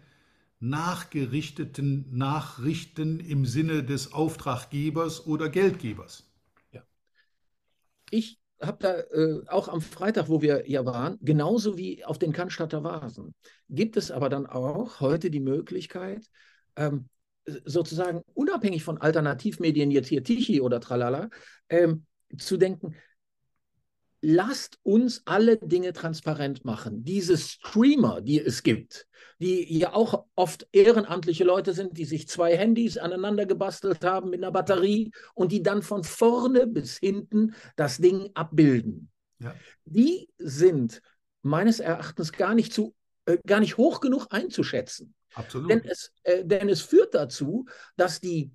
nachgerichteten 0.60 2.06
Nachrichten 2.16 3.20
im 3.20 3.46
Sinne 3.46 3.84
des 3.84 4.12
Auftraggebers 4.12 5.26
oder 5.26 5.48
Geldgebers. 5.48 6.24
Ja. 6.72 6.82
Ich 8.10 8.38
habe 8.60 8.78
da 8.80 8.98
äh, 8.98 9.42
auch 9.46 9.68
am 9.68 9.80
Freitag, 9.80 10.28
wo 10.28 10.42
wir 10.42 10.68
ja 10.68 10.84
waren, 10.84 11.16
genauso 11.20 11.78
wie 11.78 12.04
auf 12.04 12.18
den 12.18 12.32
Cannstatter 12.32 12.82
Vasen, 12.82 13.34
gibt 13.68 13.96
es 13.96 14.10
aber 14.10 14.28
dann 14.28 14.46
auch 14.46 15.00
heute 15.00 15.30
die 15.30 15.40
Möglichkeit, 15.40 16.28
ähm, 16.76 17.08
sozusagen 17.64 18.22
unabhängig 18.34 18.82
von 18.82 18.98
Alternativmedien, 18.98 19.90
jetzt 19.90 20.08
hier 20.08 20.24
Tichy 20.24 20.60
oder 20.60 20.80
Tralala, 20.80 21.30
ähm, 21.68 22.04
zu 22.36 22.56
denken, 22.56 22.94
lasst 24.20 24.78
uns 24.82 25.22
alle 25.24 25.56
Dinge 25.58 25.92
transparent 25.92 26.64
machen. 26.64 27.04
Diese 27.04 27.36
Streamer, 27.36 28.20
die 28.20 28.40
es 28.40 28.62
gibt, 28.62 29.06
die 29.38 29.78
ja 29.78 29.92
auch 29.94 30.26
oft 30.34 30.66
ehrenamtliche 30.72 31.44
Leute 31.44 31.72
sind, 31.72 31.96
die 31.96 32.04
sich 32.04 32.28
zwei 32.28 32.56
Handys 32.56 32.98
aneinander 32.98 33.46
gebastelt 33.46 34.04
haben 34.04 34.30
mit 34.30 34.42
einer 34.42 34.52
Batterie 34.52 35.12
und 35.34 35.52
die 35.52 35.62
dann 35.62 35.82
von 35.82 36.02
vorne 36.02 36.66
bis 36.66 36.98
hinten 36.98 37.54
das 37.76 37.98
Ding 37.98 38.30
abbilden. 38.34 39.10
Ja. 39.38 39.54
Die 39.84 40.28
sind 40.38 41.00
meines 41.42 41.78
Erachtens 41.78 42.32
gar 42.32 42.54
nicht 42.54 42.72
zu 42.72 42.94
äh, 43.26 43.38
gar 43.46 43.60
nicht 43.60 43.76
hoch 43.76 44.00
genug 44.00 44.26
einzuschätzen. 44.30 45.14
Absolut. 45.34 45.70
Denn 45.70 45.84
es, 45.84 46.10
äh, 46.24 46.44
denn 46.44 46.68
es 46.68 46.80
führt 46.80 47.14
dazu, 47.14 47.66
dass 47.96 48.20
die 48.20 48.50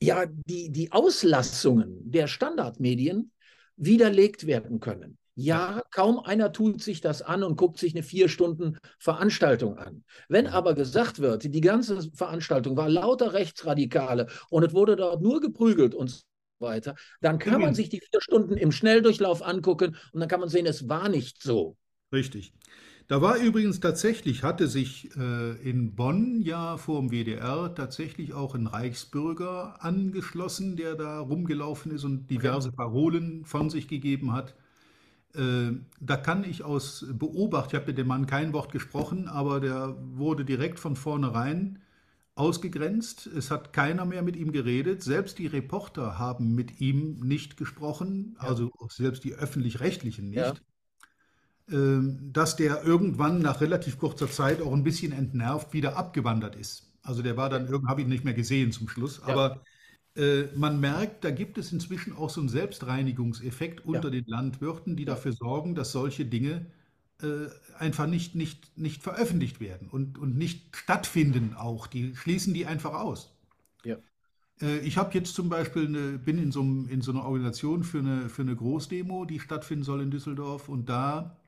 ja, 0.00 0.26
die, 0.26 0.70
die 0.70 0.92
Auslassungen 0.92 2.10
der 2.10 2.26
Standardmedien 2.26 3.30
widerlegt 3.76 4.46
werden 4.46 4.80
können. 4.80 5.18
Ja, 5.36 5.82
kaum 5.90 6.20
einer 6.20 6.52
tut 6.52 6.80
sich 6.80 7.00
das 7.00 7.20
an 7.20 7.42
und 7.42 7.56
guckt 7.56 7.78
sich 7.78 7.92
eine 7.94 8.04
vier 8.04 8.28
Stunden 8.28 8.78
Veranstaltung 9.00 9.76
an. 9.76 10.04
Wenn 10.28 10.46
aber 10.46 10.74
gesagt 10.74 11.18
wird, 11.18 11.42
die 11.42 11.60
ganze 11.60 12.08
Veranstaltung 12.12 12.76
war 12.76 12.88
lauter 12.88 13.32
Rechtsradikale 13.32 14.28
und 14.48 14.62
es 14.62 14.72
wurde 14.72 14.94
dort 14.94 15.22
nur 15.22 15.40
geprügelt 15.40 15.94
und 15.94 16.10
so 16.10 16.22
weiter, 16.60 16.94
dann 17.20 17.40
kann 17.40 17.60
man 17.60 17.74
sich 17.74 17.88
die 17.88 18.00
vier 18.00 18.20
Stunden 18.20 18.56
im 18.56 18.70
Schnelldurchlauf 18.70 19.42
angucken 19.42 19.96
und 20.12 20.20
dann 20.20 20.28
kann 20.28 20.38
man 20.38 20.48
sehen, 20.48 20.66
es 20.66 20.88
war 20.88 21.08
nicht 21.08 21.42
so. 21.42 21.76
Richtig. 22.12 22.52
Da 23.06 23.20
war 23.20 23.36
übrigens 23.36 23.80
tatsächlich, 23.80 24.42
hatte 24.42 24.66
sich 24.66 25.14
äh, 25.16 25.52
in 25.68 25.94
Bonn 25.94 26.40
ja 26.40 26.78
vor 26.78 27.00
dem 27.00 27.10
WDR 27.10 27.74
tatsächlich 27.74 28.32
auch 28.32 28.54
ein 28.54 28.66
Reichsbürger 28.66 29.84
angeschlossen, 29.84 30.76
der 30.76 30.94
da 30.94 31.20
rumgelaufen 31.20 31.92
ist 31.92 32.04
und 32.04 32.30
diverse 32.30 32.68
okay. 32.68 32.76
Parolen 32.76 33.44
von 33.44 33.68
sich 33.68 33.88
gegeben 33.88 34.32
hat. 34.32 34.54
Äh, 35.34 35.72
da 36.00 36.16
kann 36.16 36.44
ich 36.44 36.62
aus 36.62 37.04
Beobacht, 37.12 37.72
ich 37.72 37.74
habe 37.74 37.88
mit 37.88 37.98
dem 37.98 38.06
Mann 38.06 38.26
kein 38.26 38.54
Wort 38.54 38.72
gesprochen, 38.72 39.28
aber 39.28 39.60
der 39.60 39.96
wurde 40.14 40.46
direkt 40.46 40.80
von 40.80 40.96
vornherein 40.96 41.80
ausgegrenzt. 42.36 43.26
Es 43.26 43.50
hat 43.50 43.72
keiner 43.74 44.06
mehr 44.06 44.22
mit 44.22 44.36
ihm 44.36 44.50
geredet. 44.50 45.02
Selbst 45.02 45.38
die 45.38 45.46
Reporter 45.46 46.18
haben 46.18 46.54
mit 46.54 46.80
ihm 46.80 47.20
nicht 47.20 47.58
gesprochen, 47.58 48.36
ja. 48.40 48.48
also 48.48 48.70
selbst 48.88 49.24
die 49.24 49.34
öffentlich-rechtlichen 49.34 50.30
nicht. 50.30 50.38
Ja. 50.38 50.54
Ähm, 51.72 52.30
dass 52.30 52.56
der 52.56 52.84
irgendwann 52.84 53.40
nach 53.40 53.62
relativ 53.62 53.98
kurzer 53.98 54.30
Zeit 54.30 54.60
auch 54.60 54.74
ein 54.74 54.84
bisschen 54.84 55.12
entnervt 55.12 55.72
wieder 55.72 55.96
abgewandert 55.96 56.56
ist. 56.56 56.92
Also 57.02 57.22
der 57.22 57.38
war 57.38 57.48
dann, 57.48 57.68
irgendwie 57.68 57.88
habe 57.88 58.02
ich 58.02 58.06
ihn 58.06 58.10
nicht 58.10 58.24
mehr 58.24 58.34
gesehen 58.34 58.70
zum 58.70 58.86
Schluss, 58.86 59.22
ja. 59.26 59.32
aber 59.32 59.62
äh, 60.14 60.42
man 60.54 60.78
merkt, 60.78 61.24
da 61.24 61.30
gibt 61.30 61.56
es 61.56 61.72
inzwischen 61.72 62.14
auch 62.14 62.28
so 62.28 62.40
einen 62.40 62.50
Selbstreinigungseffekt 62.50 63.86
unter 63.86 64.08
ja. 64.08 64.20
den 64.20 64.26
Landwirten, 64.26 64.94
die 64.94 65.06
dafür 65.06 65.32
sorgen, 65.32 65.74
dass 65.74 65.92
solche 65.92 66.26
Dinge 66.26 66.66
äh, 67.22 67.46
einfach 67.78 68.08
nicht, 68.08 68.34
nicht, 68.34 68.76
nicht 68.76 69.02
veröffentlicht 69.02 69.58
werden 69.60 69.88
und, 69.88 70.18
und 70.18 70.36
nicht 70.36 70.76
stattfinden 70.76 71.54
auch. 71.56 71.86
Die 71.86 72.14
schließen 72.14 72.52
die 72.52 72.66
einfach 72.66 72.92
aus. 72.92 73.34
Ja. 73.84 73.96
Äh, 74.60 74.80
ich 74.80 74.98
habe 74.98 75.14
jetzt 75.14 75.34
zum 75.34 75.48
Beispiel 75.48 75.86
eine, 75.86 76.18
bin 76.18 76.36
in 76.36 76.52
so, 76.52 76.60
in 76.60 77.00
so 77.00 77.12
einer 77.12 77.24
Organisation 77.24 77.84
für 77.84 78.00
eine, 78.00 78.28
für 78.28 78.42
eine 78.42 78.54
Großdemo, 78.54 79.24
die 79.24 79.40
stattfinden 79.40 79.84
soll 79.84 80.02
in 80.02 80.10
Düsseldorf 80.10 80.68
und 80.68 80.90
da 80.90 81.38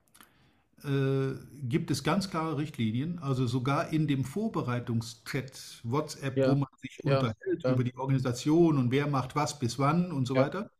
äh, 0.87 1.34
gibt 1.62 1.91
es 1.91 2.03
ganz 2.05 2.30
klare 2.30 2.59
Richtlinien. 2.59 3.18
Also 3.18 3.47
sogar 3.47 3.93
in 3.93 4.07
dem 4.09 4.24
Vorbereitungschat 4.24 5.80
WhatsApp, 5.84 6.37
Ja, 6.37 6.47
wo 6.47 6.57
man 6.57 6.68
sich 6.80 7.01
ja, 7.05 7.20
unterhält 7.20 7.64
ja, 7.64 7.72
über 7.72 7.84
die 7.84 7.97
Organisation 7.97 8.78
und 8.78 8.91
wer 8.91 9.07
macht 9.09 9.37
was 9.37 9.59
bis 9.59 9.78
wann 9.78 10.12
und 10.12 10.26
so 10.26 10.37
weiter, 10.37 10.70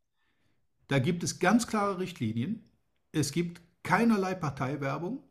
da 0.89 0.99
gibt 0.99 1.23
es 1.23 1.39
ganz 1.39 1.67
klare 1.67 1.99
Richtlinien. 1.99 2.63
Es 3.11 3.31
gibt 3.31 3.61
keinerlei 3.83 4.35
Parteiwerbung. 4.35 5.23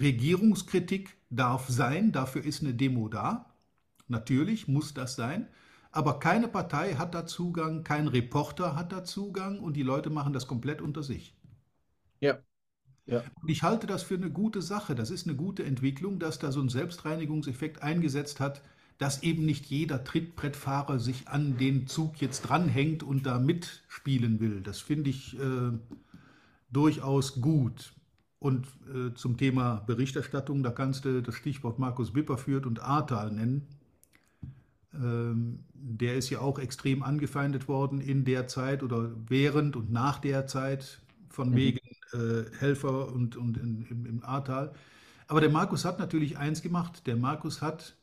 Regierungskritik 0.00 1.16
darf 1.30 1.68
sein, 1.68 2.10
dafür 2.10 2.44
ist 2.44 2.60
eine 2.60 2.74
Demo 2.74 3.08
da. 3.08 3.54
Natürlich 4.08 4.66
muss 4.68 4.94
das 4.94 5.14
sein. 5.14 5.48
Aber 5.92 6.18
keine 6.18 6.48
Partei 6.48 6.94
hat 6.96 7.14
da 7.14 7.24
Zugang, 7.26 7.84
kein 7.84 8.08
Reporter 8.08 8.74
hat 8.76 8.90
da 8.92 9.04
Zugang 9.04 9.60
und 9.60 9.74
die 9.74 9.82
Leute 9.84 10.10
machen 10.10 10.32
das 10.32 10.46
komplett 10.48 10.82
unter 10.82 11.02
sich. 11.04 11.36
Ja, 12.20 12.42
ja. 13.10 13.24
Und 13.42 13.50
ich 13.50 13.62
halte 13.62 13.86
das 13.86 14.02
für 14.02 14.14
eine 14.14 14.30
gute 14.30 14.62
Sache. 14.62 14.94
Das 14.94 15.10
ist 15.10 15.26
eine 15.26 15.36
gute 15.36 15.64
Entwicklung, 15.64 16.18
dass 16.18 16.38
da 16.38 16.52
so 16.52 16.60
ein 16.60 16.68
Selbstreinigungseffekt 16.70 17.82
eingesetzt 17.82 18.40
hat, 18.40 18.62
dass 18.98 19.22
eben 19.22 19.46
nicht 19.46 19.66
jeder 19.66 20.04
Trittbrettfahrer 20.04 20.98
sich 21.00 21.28
an 21.28 21.56
den 21.58 21.86
Zug 21.86 22.20
jetzt 22.20 22.42
dranhängt 22.42 23.02
und 23.02 23.26
da 23.26 23.38
mitspielen 23.38 24.40
will. 24.40 24.62
Das 24.62 24.80
finde 24.80 25.10
ich 25.10 25.38
äh, 25.38 25.72
durchaus 26.72 27.40
gut. 27.40 27.94
Und 28.38 28.66
äh, 28.94 29.14
zum 29.14 29.36
Thema 29.36 29.82
Berichterstattung, 29.86 30.62
da 30.62 30.70
kannst 30.70 31.04
du 31.04 31.22
das 31.22 31.34
Stichwort 31.34 31.78
Markus 31.78 32.12
Bipper 32.12 32.38
führt 32.38 32.66
und 32.66 32.80
Ahrtal 32.80 33.32
nennen. 33.32 33.66
Ähm, 34.94 35.64
der 35.74 36.16
ist 36.16 36.30
ja 36.30 36.40
auch 36.40 36.58
extrem 36.58 37.02
angefeindet 37.02 37.68
worden 37.68 38.00
in 38.00 38.24
der 38.24 38.46
Zeit 38.48 38.82
oder 38.82 39.10
während 39.28 39.76
und 39.76 39.90
nach 39.92 40.18
der 40.18 40.46
Zeit 40.46 41.00
von 41.28 41.54
Mhm. 41.54 41.54
wegen 41.54 41.79
äh, 42.12 42.44
Helfer 42.58 43.08
und, 43.12 43.36
und 43.36 43.56
in, 43.56 43.86
im, 43.90 44.06
im 44.06 44.24
Ahrtal. 44.24 44.74
Aber 45.26 45.40
der 45.40 45.50
Markus 45.50 45.84
hat 45.84 45.98
natürlich 45.98 46.38
eins 46.38 46.62
gemacht. 46.62 47.06
Der 47.06 47.16
Markus 47.16 47.62
hat 47.62 47.96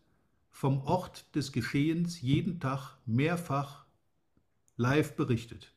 vom 0.50 0.82
Ort 0.82 1.36
des 1.36 1.52
Geschehens 1.52 2.22
jeden 2.22 2.60
Tag 2.60 2.98
mehrfach 3.06 3.86
live 4.78 5.16
berichtet. 5.16 5.74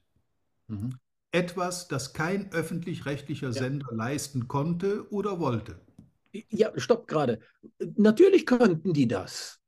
Mhm. 0.69 0.99
Etwas, 1.33 1.89
das 1.89 2.13
kein 2.13 2.53
öffentlich-rechtlicher 2.53 3.49
Ja. 3.49 3.53
Sender 3.53 3.89
leisten 3.93 4.49
konnte 4.49 5.11
oder 5.13 5.39
wollte. 5.39 5.81
Ja, 6.51 6.73
stopp 6.77 7.09
gerade. 7.09 7.41
Natürlich 7.97 8.47
könnten 8.47 8.93
die 8.93 9.09
das. 9.09 9.59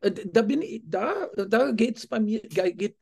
Äh, 0.00 0.12
Da 0.12 0.42
bin 0.42 0.62
ich, 0.62 0.82
da, 0.86 1.28
da 1.36 1.70
geht 1.72 1.98
es 1.98 2.06
bei 2.06 2.20
mir, 2.20 2.40
geht, 2.40 2.96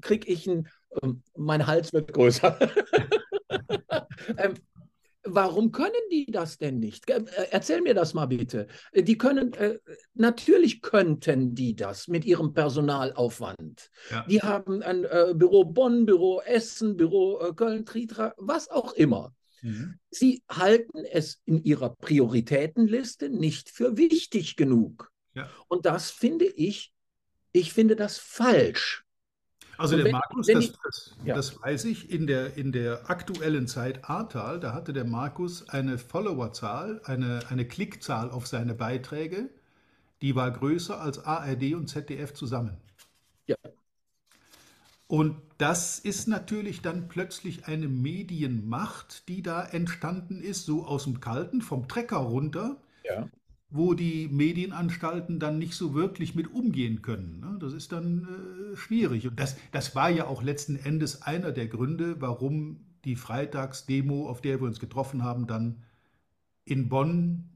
krieg 0.00 0.28
ich 0.28 0.46
ein, 0.46 0.68
ähm, 1.02 1.22
mein 1.36 1.66
Hals 1.66 1.92
wird 1.92 2.12
größer. 2.12 2.58
ähm, 4.36 4.54
warum 5.24 5.72
können 5.72 5.92
die 6.10 6.26
das 6.26 6.58
denn 6.58 6.78
nicht? 6.78 7.08
Äh, 7.10 7.24
Erzähl 7.50 7.80
mir 7.80 7.94
das 7.94 8.14
mal 8.14 8.26
bitte. 8.26 8.66
Äh, 8.92 9.02
Die 9.02 9.18
können, 9.18 9.52
äh, 9.54 9.78
natürlich 10.14 10.82
könnten 10.82 11.54
die 11.54 11.74
das 11.74 12.08
mit 12.08 12.24
ihrem 12.24 12.52
Personalaufwand. 12.52 13.90
Ja. 14.10 14.24
Die 14.28 14.42
haben 14.42 14.82
ein 14.82 15.04
äh, 15.04 15.32
Büro 15.34 15.64
Bonn, 15.64 16.06
Büro 16.06 16.40
Essen, 16.40 16.96
Büro 16.96 17.40
äh, 17.40 17.54
Köln, 17.54 17.84
Tritra, 17.84 18.34
was 18.36 18.70
auch 18.70 18.92
immer. 18.92 19.34
Mhm. 19.62 19.98
Sie 20.10 20.42
halten 20.48 21.04
es 21.10 21.40
in 21.46 21.62
ihrer 21.64 21.90
Prioritätenliste 21.96 23.30
nicht 23.30 23.70
für 23.70 23.96
wichtig 23.96 24.56
genug. 24.56 25.10
Ja. 25.34 25.48
Und 25.68 25.86
das 25.86 26.10
finde 26.10 26.44
ich, 26.44 26.92
ich 27.52 27.72
finde 27.72 27.96
das 27.96 28.18
falsch. 28.18 29.03
Also 29.78 29.94
Und 29.94 29.98
der 29.98 30.04
wenn- 30.06 30.12
Markus, 30.12 30.46
wenn 30.48 30.54
das, 30.60 30.72
das, 30.84 31.16
Ja. 31.24 31.34
das 31.34 31.60
weiß 31.62 31.84
ich, 31.86 32.10
in 32.10 32.26
der, 32.26 32.56
in 32.56 32.72
der 32.72 33.10
aktuellen 33.10 33.66
Zeit 33.66 34.08
Ahrtal, 34.08 34.60
da 34.60 34.72
hatte 34.72 34.92
der 34.92 35.04
Markus 35.04 35.68
eine 35.68 35.98
Followerzahl, 35.98 37.00
eine, 37.04 37.40
eine 37.48 37.66
Klickzahl 37.66 38.30
auf 38.30 38.46
seine 38.46 38.74
Beiträge, 38.74 39.50
die 40.22 40.34
war 40.36 40.50
größer 40.50 41.00
als 41.00 41.18
ARD 41.24 41.74
und 41.74 41.88
ZDF 41.88 42.32
zusammen. 42.34 42.76
Ja. 43.46 43.56
Und 45.06 45.36
das 45.58 45.98
ist 45.98 46.28
natürlich 46.28 46.80
dann 46.80 47.08
plötzlich 47.08 47.66
eine 47.66 47.88
Medienmacht, 47.88 49.28
die 49.28 49.42
da 49.42 49.62
entstanden 49.64 50.40
ist, 50.40 50.64
so 50.64 50.86
aus 50.86 51.04
dem 51.04 51.20
Kalten, 51.20 51.60
vom 51.62 51.88
Trecker 51.88 52.16
runter, 52.18 52.76
Ja. 53.04 53.28
Wo 53.70 53.94
die 53.94 54.28
Medienanstalten 54.28 55.40
dann 55.40 55.58
nicht 55.58 55.74
so 55.74 55.94
wirklich 55.94 56.34
mit 56.34 56.52
umgehen 56.52 57.02
können. 57.02 57.40
ne? 57.40 57.56
Das 57.58 57.72
ist 57.72 57.92
dann 57.92 58.72
äh, 58.72 58.76
schwierig. 58.76 59.26
Und 59.26 59.40
das, 59.40 59.56
das 59.72 59.96
war 59.96 60.10
ja 60.10 60.26
auch 60.26 60.42
letzten 60.42 60.76
Endes 60.76 61.22
einer 61.22 61.52
der 61.52 61.66
Gründe, 61.66 62.20
warum 62.20 62.80
die 63.04 63.16
Freitagsdemo, 63.16 64.28
auf 64.28 64.40
der 64.40 64.60
wir 64.60 64.66
uns 64.66 64.80
getroffen 64.80 65.22
haben, 65.24 65.46
dann 65.46 65.82
in 66.64 66.88
Bonn 66.88 67.50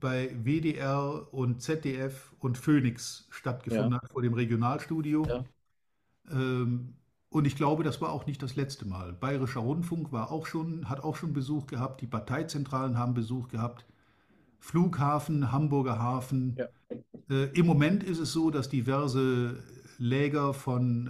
bei 0.00 0.30
WDR 0.42 1.32
und 1.32 1.62
ZDF 1.62 2.32
und 2.38 2.58
Phoenix 2.58 3.26
stattgefunden 3.30 3.94
hat, 3.94 4.10
vor 4.10 4.22
dem 4.22 4.34
Regionalstudio. 4.34 5.26
Ja. 5.26 5.44
Ähm, 6.30 6.94
und 7.30 7.46
ich 7.46 7.56
glaube, 7.56 7.82
das 7.82 8.00
war 8.00 8.12
auch 8.12 8.26
nicht 8.26 8.42
das 8.42 8.54
letzte 8.54 8.86
Mal. 8.86 9.12
Bayerischer 9.12 9.60
Rundfunk 9.60 10.12
war 10.12 10.30
auch 10.30 10.46
schon, 10.46 10.88
hat 10.88 11.02
auch 11.02 11.16
schon 11.16 11.32
Besuch 11.32 11.66
gehabt, 11.66 12.00
die 12.00 12.06
Parteizentralen 12.06 12.96
haben 12.96 13.14
Besuch 13.14 13.48
gehabt. 13.48 13.86
Flughafen, 14.64 15.52
Hamburger 15.52 15.98
Hafen. 15.98 16.56
Ja. 16.58 16.68
Äh, 17.30 17.50
Im 17.58 17.66
Moment 17.66 18.02
ist 18.02 18.18
es 18.18 18.32
so, 18.32 18.50
dass 18.50 18.68
diverse 18.68 19.62
Läger 19.98 20.54
von 20.54 21.08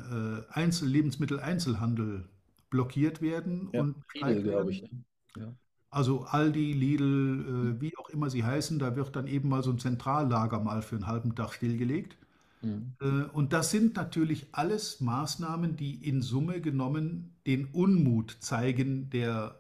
äh, 0.51 0.53
Einzel 0.53 0.89
Lebensmitteleinzelhandel 0.89 2.29
blockiert 2.71 3.23
werden 3.23 3.69
Ja, 3.73 3.81
und 3.81 3.97
gestreikt 4.09 4.43
glaube 4.45 4.71
ich. 4.73 4.83
ne? 5.37 5.55
Also 5.91 6.25
Aldi, 6.25 6.73
Lidl, 6.73 7.77
äh, 7.79 7.81
wie 7.81 7.97
auch 7.97 8.09
immer 8.11 8.29
sie 8.31 8.45
heißen, 8.45 8.79
da 8.79 8.97
wird 8.97 9.15
dann 9.17 9.27
eben 9.29 9.49
mal 9.49 9.63
so 9.63 9.71
ein 9.71 9.79
Zentrallager 9.79 10.59
mal 10.61 10.83
für 10.83 10.97
einen 10.97 11.07
halben 11.07 11.35
Tag 11.37 11.53
stillgelegt. 11.55 12.17
Mhm. 12.63 12.95
Äh, 13.01 13.25
Und 13.33 13.53
das 13.53 13.71
sind 13.71 13.97
natürlich 13.97 14.49
alles 14.53 15.01
Maßnahmen, 15.01 15.77
die 15.77 15.95
in 16.09 16.23
Summe 16.23 16.61
genommen 16.61 17.35
den 17.47 17.67
Unmut 17.67 18.37
zeigen, 18.41 19.11
der 19.11 19.57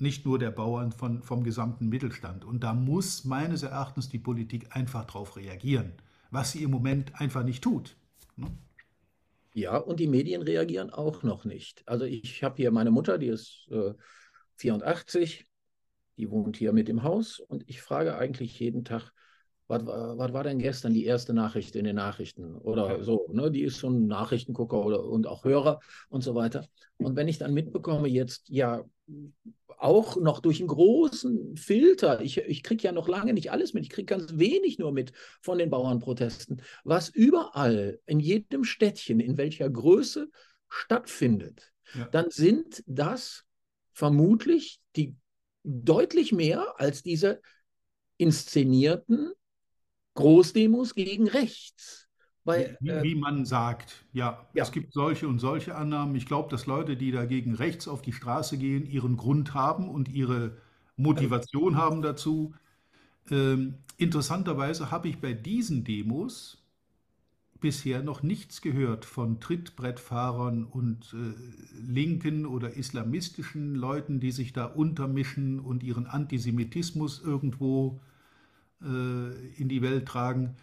nicht 0.00 0.24
nur 0.24 0.38
der 0.38 0.50
Bauern 0.50 0.92
von, 0.92 1.22
vom 1.22 1.44
gesamten 1.44 1.88
Mittelstand. 1.88 2.44
Und 2.44 2.62
da 2.64 2.74
muss 2.74 3.24
meines 3.24 3.62
Erachtens 3.62 4.08
die 4.08 4.18
Politik 4.18 4.74
einfach 4.76 5.04
darauf 5.04 5.36
reagieren, 5.36 5.92
was 6.30 6.52
sie 6.52 6.62
im 6.62 6.70
Moment 6.70 7.20
einfach 7.20 7.44
nicht 7.44 7.62
tut. 7.62 7.96
ne? 8.36 8.46
Ja, 9.54 9.76
und 9.76 9.98
die 9.98 10.06
Medien 10.06 10.42
reagieren 10.42 10.90
auch 10.90 11.22
noch 11.22 11.44
nicht. 11.44 11.82
Also 11.88 12.04
ich 12.04 12.44
habe 12.44 12.56
hier 12.56 12.70
meine 12.70 12.90
Mutter, 12.90 13.18
die 13.18 13.28
ist 13.28 13.66
äh, 13.70 13.94
84, 14.56 15.46
die 16.16 16.30
wohnt 16.30 16.56
hier 16.56 16.72
mit 16.72 16.88
im 16.88 17.02
Haus 17.02 17.40
und 17.40 17.64
ich 17.68 17.80
frage 17.80 18.16
eigentlich 18.16 18.58
jeden 18.60 18.84
Tag, 18.84 19.12
was, 19.68 19.86
war- 19.86 20.18
was 20.18 20.32
war 20.32 20.42
denn 20.44 20.58
gestern 20.58 20.94
die 20.94 21.04
erste 21.04 21.34
Nachricht 21.34 21.76
in 21.76 21.84
den 21.84 21.96
Nachrichten 21.96 22.56
oder 22.56 23.02
so. 23.04 23.28
Ne? 23.32 23.50
Die 23.50 23.62
ist 23.62 23.82
ein 23.84 24.06
Nachrichtengucker 24.06 24.84
oder, 24.84 25.04
und 25.04 25.26
auch 25.26 25.44
Hörer 25.44 25.80
und 26.08 26.22
so 26.22 26.34
weiter. 26.34 26.66
Und 26.96 27.16
wenn 27.16 27.28
ich 27.28 27.38
dann 27.38 27.54
mitbekomme, 27.54 28.08
jetzt 28.08 28.48
ja 28.48 28.84
auch 29.78 30.16
noch 30.16 30.40
durch 30.40 30.58
einen 30.60 30.68
großen 30.68 31.56
Filter, 31.56 32.20
ich, 32.20 32.38
ich 32.38 32.62
kriege 32.62 32.82
ja 32.82 32.92
noch 32.92 33.06
lange 33.08 33.32
nicht 33.32 33.52
alles 33.52 33.74
mit, 33.74 33.84
ich 33.84 33.90
kriege 33.90 34.06
ganz 34.06 34.36
wenig 34.38 34.78
nur 34.78 34.90
mit 34.92 35.12
von 35.40 35.58
den 35.58 35.70
Bauernprotesten, 35.70 36.62
was 36.84 37.08
überall, 37.10 38.00
in 38.06 38.18
jedem 38.18 38.64
Städtchen, 38.64 39.20
in 39.20 39.36
welcher 39.36 39.70
Größe 39.70 40.30
stattfindet, 40.68 41.72
Ja. 41.94 42.08
dann 42.08 42.30
sind 42.30 42.82
das 42.86 43.44
vermutlich 43.92 44.80
die 44.96 45.14
deutlich 45.62 46.32
mehr 46.32 46.74
als 46.80 47.02
diese 47.02 47.40
inszenierten 48.16 49.32
Großdemos 50.18 50.94
gegen 50.94 51.28
rechts. 51.28 52.08
Weil, 52.44 52.78
Wie, 52.80 52.90
äh, 52.90 53.02
wie 53.02 53.14
man 53.14 53.44
sagt, 53.44 54.04
ja, 54.12 54.48
Ja. 54.54 54.64
es 54.64 54.72
gibt 54.72 54.92
solche 54.92 55.28
und 55.28 55.38
solche 55.38 55.74
Annahmen. 55.74 56.14
Ich 56.14 56.26
glaube, 56.26 56.50
dass 56.50 56.66
Leute, 56.66 56.96
die 56.96 57.10
dagegen 57.10 57.54
rechts 57.54 57.88
auf 57.88 58.02
die 58.02 58.12
Straße 58.12 58.58
gehen, 58.58 58.86
ihren 58.86 59.16
Grund 59.16 59.54
haben 59.54 59.88
und 59.88 60.08
ihre 60.08 60.56
Motivation 60.96 61.76
haben 61.76 62.02
dazu. 62.02 62.54
Ähm, 63.30 63.76
interessanterweise 63.98 64.90
habe 64.90 65.08
ich 65.08 65.20
bei 65.20 65.34
diesen 65.34 65.84
Demos 65.84 66.58
bisher 67.60 68.02
noch 68.02 68.22
nichts 68.22 68.62
gehört 68.62 69.04
von 69.04 69.40
Trittbrettfahrern 69.40 70.64
und 70.64 71.14
äh, 71.14 71.34
linken 71.80 72.46
oder 72.46 72.74
islamistischen 72.74 73.74
Leuten, 73.74 74.20
die 74.20 74.30
sich 74.32 74.52
da 74.52 74.64
untermischen 74.66 75.58
und 75.60 75.82
ihren 75.82 76.06
Antisemitismus 76.06 77.20
irgendwo 77.20 78.00
äh, 78.00 78.17
in 78.80 79.68
die 79.68 79.82
Welt 79.82 80.06
tragen. 80.06 80.56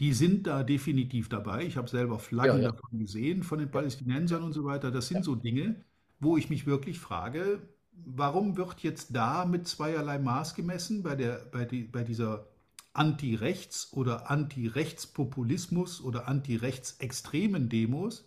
Die 0.00 0.12
sind 0.14 0.46
da 0.46 0.64
definitiv 0.64 1.28
dabei. 1.28 1.64
Ich 1.64 1.76
habe 1.76 1.88
selber 1.88 2.18
Flaggen 2.18 2.56
Ja, 2.56 2.62
ja. 2.64 2.72
davon 2.72 2.98
gesehen, 2.98 3.42
von 3.44 3.58
den 3.60 3.70
Palästinensern 3.70 4.42
und 4.42 4.52
so 4.52 4.64
weiter. 4.64 4.90
Das 4.90 5.08
sind 5.08 5.24
so 5.24 5.36
Dinge, 5.36 5.76
wo 6.18 6.36
ich 6.36 6.50
mich 6.50 6.66
wirklich 6.66 6.98
frage, 6.98 7.60
warum 7.92 8.56
wird 8.56 8.80
jetzt 8.80 9.14
da 9.14 9.44
mit 9.44 9.68
zweierlei 9.68 10.18
Maß 10.18 10.54
gemessen 10.54 11.02
bei, 11.02 11.14
der, 11.14 11.46
bei, 11.52 11.64
die, 11.64 11.84
bei 11.84 12.02
dieser 12.04 12.46
Anti-Rechts- 12.94 13.92
oder 13.92 14.30
Anti-Rechtspopulismus 14.30 16.00
oder 16.02 16.26
Anti-Rechtsextremen 16.28 17.68
Demos? 17.68 18.24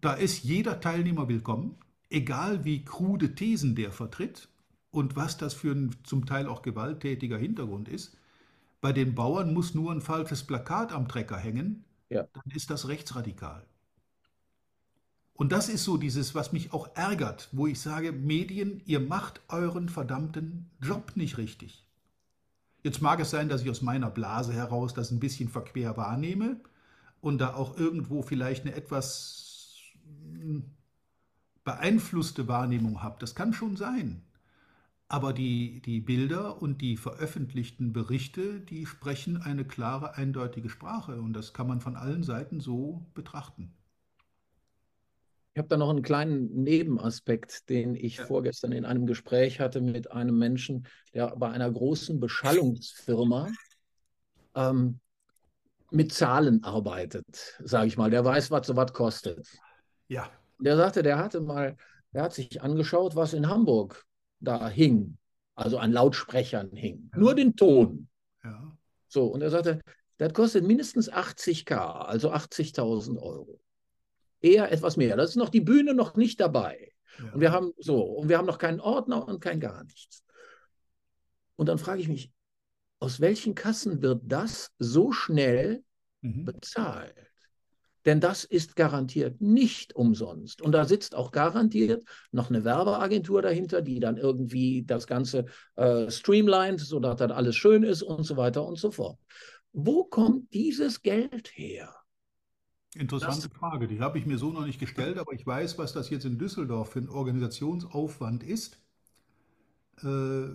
Da 0.00 0.14
ist 0.14 0.44
jeder 0.44 0.80
Teilnehmer 0.80 1.28
willkommen, 1.28 1.76
egal 2.10 2.64
wie 2.64 2.84
krude 2.84 3.34
Thesen 3.34 3.74
der 3.74 3.92
vertritt. 3.92 4.48
Und 4.94 5.16
was 5.16 5.36
das 5.38 5.54
für 5.54 5.72
ein 5.72 5.96
zum 6.04 6.26
Teil 6.26 6.46
auch 6.48 6.62
gewalttätiger 6.62 7.38
Hintergrund 7.38 7.88
ist. 7.88 8.16
Bei 8.80 8.92
den 8.92 9.14
Bauern 9.14 9.54
muss 9.54 9.74
nur 9.74 9.92
ein 9.92 10.00
falsches 10.02 10.44
Plakat 10.44 10.92
am 10.92 11.08
Trecker 11.08 11.38
hängen, 11.38 11.84
Ja. 12.10 12.26
dann 12.34 12.44
ist 12.54 12.70
das 12.70 12.88
rechtsradikal. 12.88 13.66
Und 15.34 15.50
das 15.52 15.68
ist 15.68 15.84
so 15.84 15.96
dieses, 15.96 16.34
was 16.34 16.52
mich 16.52 16.72
auch 16.72 16.88
ärgert, 16.96 17.48
wo 17.52 17.66
ich 17.66 17.80
sage, 17.80 18.12
Medien, 18.12 18.82
ihr 18.86 19.00
macht 19.00 19.40
euren 19.48 19.88
verdammten 19.88 20.70
Job 20.80 21.12
nicht 21.16 21.38
richtig. 21.38 21.84
Jetzt 22.82 23.02
mag 23.02 23.20
es 23.20 23.30
sein, 23.30 23.48
dass 23.48 23.62
ich 23.62 23.70
aus 23.70 23.82
meiner 23.82 24.10
Blase 24.10 24.52
heraus 24.52 24.94
das 24.94 25.10
ein 25.10 25.20
bisschen 25.20 25.48
verquer 25.48 25.96
wahrnehme 25.96 26.60
und 27.20 27.38
da 27.38 27.54
auch 27.54 27.76
irgendwo 27.76 28.22
vielleicht 28.22 28.66
eine 28.66 28.74
etwas 28.74 29.80
hm, 30.34 30.64
beeinflusste 31.64 32.48
Wahrnehmung 32.48 33.02
habe. 33.02 33.16
Das 33.20 33.34
kann 33.34 33.52
schon 33.54 33.76
sein. 33.76 34.22
Aber 35.08 35.32
die, 35.32 35.80
die 35.80 36.02
Bilder 36.02 36.60
und 36.60 36.82
die 36.82 36.98
veröffentlichten 36.98 37.94
Berichte, 37.94 38.60
die 38.60 38.84
sprechen 38.84 39.40
eine 39.40 39.64
klare, 39.64 40.16
eindeutige 40.16 40.68
Sprache. 40.68 41.22
Und 41.22 41.32
das 41.32 41.54
kann 41.54 41.66
man 41.68 41.80
von 41.80 41.96
allen 41.96 42.22
Seiten 42.22 42.60
so 42.60 43.06
betrachten. 43.14 43.72
Ich 45.52 45.58
habe 45.58 45.68
da 45.68 45.76
noch 45.76 45.90
einen 45.90 46.02
kleinen 46.02 46.62
Nebenaspekt, 46.64 47.68
den 47.68 47.94
ich 47.94 48.18
Ja. 48.18 48.26
vorgestern 48.26 48.72
in 48.72 48.84
einem 48.84 49.06
Gespräch 49.06 49.60
hatte 49.60 49.80
mit 49.80 50.10
einem 50.10 50.36
Menschen, 50.36 50.86
der 51.12 51.34
bei 51.36 51.48
einer 51.50 51.70
großen 51.70 52.18
Beschallungsfirma 52.18 53.48
ähm, 54.54 55.00
mit 55.90 56.12
Zahlen 56.12 56.64
arbeitet, 56.64 57.56
sage 57.64 57.88
ich 57.88 57.96
mal. 57.96 58.10
Der 58.10 58.24
weiß, 58.24 58.50
was 58.50 58.66
so 58.66 58.76
was 58.76 58.92
kostet. 58.92 59.48
Ja, 60.08 60.30
Der 60.58 60.76
sagte, 60.76 61.02
der 61.02 61.18
hatte 61.18 61.40
mal, 61.40 61.76
der 62.12 62.22
hat 62.24 62.34
sich 62.34 62.62
angeschaut, 62.62 63.16
was 63.16 63.34
in 63.34 63.48
Hamburg 63.48 64.04
da 64.44 64.68
hing, 64.68 65.16
also 65.54 65.78
an 65.78 65.92
Lautsprechern 65.92 66.70
hing. 66.74 67.10
Ja. 67.12 67.18
Nur 67.18 67.34
den 67.34 67.56
Ton. 67.56 68.08
ja, 68.42 68.76
So, 69.08 69.26
und 69.26 69.42
er 69.42 69.50
sagte, 69.50 69.80
das 70.18 70.32
kostet 70.32 70.64
mindestens 70.64 71.10
80k, 71.10 71.74
also 72.06 72.30
80.000 72.32 73.18
Euro. 73.20 73.60
Eher 74.40 74.70
etwas 74.70 74.96
mehr. 74.96 75.16
Das 75.16 75.30
ist 75.30 75.36
noch 75.36 75.48
die 75.48 75.60
Bühne 75.60 75.94
noch 75.94 76.16
nicht 76.16 76.38
dabei. 76.40 76.92
ja. 77.18 77.32
Und 77.32 77.40
wir 77.40 77.50
haben 77.52 77.72
so, 77.78 78.02
und 78.02 78.28
wir 78.28 78.38
haben 78.38 78.46
noch 78.46 78.58
keinen 78.58 78.80
Ordner 78.80 79.26
und 79.26 79.40
kein 79.40 79.58
gar 79.60 79.82
nichts. 79.84 80.22
Und 81.56 81.68
dann 81.68 81.78
frage 81.78 82.00
ich 82.00 82.08
mich, 82.08 82.30
aus 83.00 83.20
welchen 83.20 83.54
Kassen 83.54 84.02
wird 84.02 84.22
das 84.24 84.72
so 84.78 85.12
schnell 85.12 85.82
Mhm. 86.20 86.44
bezahlt? 86.46 87.14
Denn 88.04 88.20
das 88.20 88.44
ist 88.44 88.76
garantiert 88.76 89.40
nicht 89.40 89.96
umsonst. 89.96 90.60
Und 90.60 90.72
da 90.72 90.84
sitzt 90.84 91.14
auch 91.14 91.32
garantiert 91.32 92.04
noch 92.32 92.50
eine 92.50 92.64
Werbeagentur 92.64 93.40
dahinter, 93.40 93.80
die 93.82 94.00
dann 94.00 94.16
irgendwie 94.16 94.84
das 94.84 95.06
Ganze 95.06 95.46
äh, 95.76 96.10
streamlined, 96.10 96.80
sodass 96.80 97.16
das 97.16 97.30
alles 97.30 97.56
schön 97.56 97.82
ist 97.82 98.02
und 98.02 98.24
so 98.24 98.36
weiter 98.36 98.66
und 98.66 98.78
so 98.78 98.90
fort. 98.90 99.18
Wo 99.72 100.04
kommt 100.04 100.52
dieses 100.52 101.02
Geld 101.02 101.50
her? 101.54 101.94
Interessante 102.94 103.50
Frage, 103.50 103.88
die 103.88 104.00
habe 104.00 104.18
ich 104.18 104.26
mir 104.26 104.38
so 104.38 104.52
noch 104.52 104.64
nicht 104.64 104.78
gestellt, 104.78 105.18
aber 105.18 105.32
ich 105.32 105.44
weiß, 105.44 105.78
was 105.78 105.92
das 105.92 106.10
jetzt 106.10 106.24
in 106.24 106.38
Düsseldorf 106.38 106.92
für 106.92 107.00
ein 107.00 107.08
Organisationsaufwand 107.08 108.44
ist. 108.44 108.78
Äh, 110.02 110.48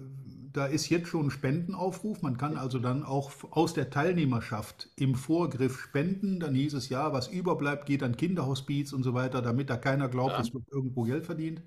Da 0.52 0.66
ist 0.66 0.90
jetzt 0.90 1.08
schon 1.10 1.28
ein 1.28 1.32
Spendenaufruf. 1.32 2.22
Man 2.24 2.38
kann 2.38 2.58
also 2.58 2.80
dann 2.80 3.04
auch 3.04 3.32
aus 3.52 3.74
der 3.76 3.92
Teilnehmerschaft 3.92 4.90
im 4.96 5.14
Vorgriff 5.16 5.80
spenden. 5.80 6.40
Dann 6.40 6.56
hieß 6.56 6.74
es 6.74 6.90
ja, 6.90 7.14
was 7.14 7.28
überbleibt, 7.28 7.86
geht 7.86 8.02
an 8.04 8.18
Kinderhospiz 8.18 8.92
und 8.94 9.04
so 9.04 9.14
weiter, 9.14 9.42
damit 9.44 9.70
da 9.70 9.78
keiner 9.78 10.10
glaubt, 10.10 10.38
Ja. 10.38 10.40
es 10.40 10.52
wird 10.54 10.66
irgendwo 10.72 11.04
Geld 11.04 11.26
verdient. 11.28 11.62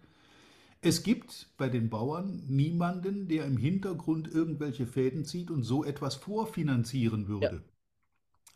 Es 0.83 1.03
gibt 1.05 1.51
bei 1.59 1.69
den 1.71 1.91
Bauern 1.91 2.45
niemanden, 2.49 3.29
der 3.29 3.47
im 3.47 3.57
Hintergrund 3.57 4.29
irgendwelche 4.29 4.87
Fäden 4.87 5.25
zieht 5.25 5.51
und 5.51 5.65
so 5.65 5.85
etwas 5.85 6.17
vorfinanzieren 6.17 7.29
würde. 7.29 7.65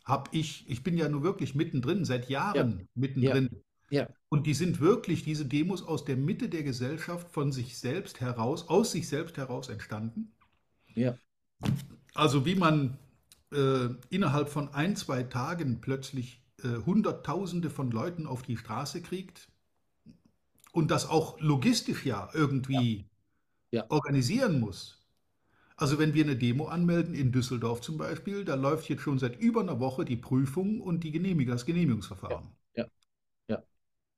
Hab 0.05 0.29
ich, 0.33 0.65
ich 0.69 0.83
bin 0.83 0.97
ja 0.97 1.09
nur 1.09 1.23
wirklich 1.23 1.55
mittendrin, 1.55 2.05
seit 2.05 2.29
Jahren 2.29 2.87
mittendrin. 2.95 3.49
Ja, 3.89 4.07
Und 4.29 4.47
die 4.47 4.53
sind 4.53 4.79
wirklich, 4.79 5.23
diese 5.23 5.45
Demos 5.45 5.83
aus 5.83 6.05
der 6.05 6.17
Mitte 6.17 6.49
der 6.49 6.63
Gesellschaft 6.63 7.29
von 7.31 7.51
sich 7.51 7.77
selbst 7.77 8.21
heraus, 8.21 8.69
aus 8.69 8.91
sich 8.91 9.09
selbst 9.09 9.37
heraus 9.37 9.69
entstanden. 9.69 10.31
ja, 10.95 11.17
Also 12.15 12.45
wie 12.45 12.55
man 12.55 12.97
äh, 13.53 13.87
innerhalb 14.09 14.49
von 14.49 14.73
ein, 14.73 14.95
zwei 14.95 15.23
Tagen 15.23 15.79
plötzlich 15.81 16.41
äh, 16.63 16.85
Hunderttausende 16.85 17.69
von 17.69 17.91
Leuten 17.91 18.27
auf 18.27 18.41
die 18.43 18.57
Straße 18.57 19.01
kriegt 19.01 19.47
und 20.71 20.91
das 20.91 21.07
auch 21.09 21.39
logistisch 21.41 22.05
ja 22.05 22.29
irgendwie 22.33 23.05
Ja. 23.71 23.81
Ja. 23.81 23.89
organisieren 23.89 24.59
muss. 24.59 25.03
Also 25.77 25.99
wenn 25.99 26.13
wir 26.13 26.23
eine 26.25 26.37
Demo 26.37 26.67
anmelden 26.67 27.15
in 27.15 27.31
Düsseldorf 27.33 27.81
zum 27.81 27.97
Beispiel, 27.97 28.45
da 28.45 28.55
läuft 28.55 28.89
jetzt 28.89 29.01
schon 29.03 29.19
seit 29.19 29.39
über 29.39 29.61
einer 29.61 29.79
Woche 29.79 30.05
die 30.05 30.17
Prüfung 30.17 30.81
und 30.81 31.03
die 31.03 31.11
Genehmigung, 31.11 31.53
das 31.53 31.65
Genehmigungsverfahren. 31.65 32.45
Ja. 32.45 32.56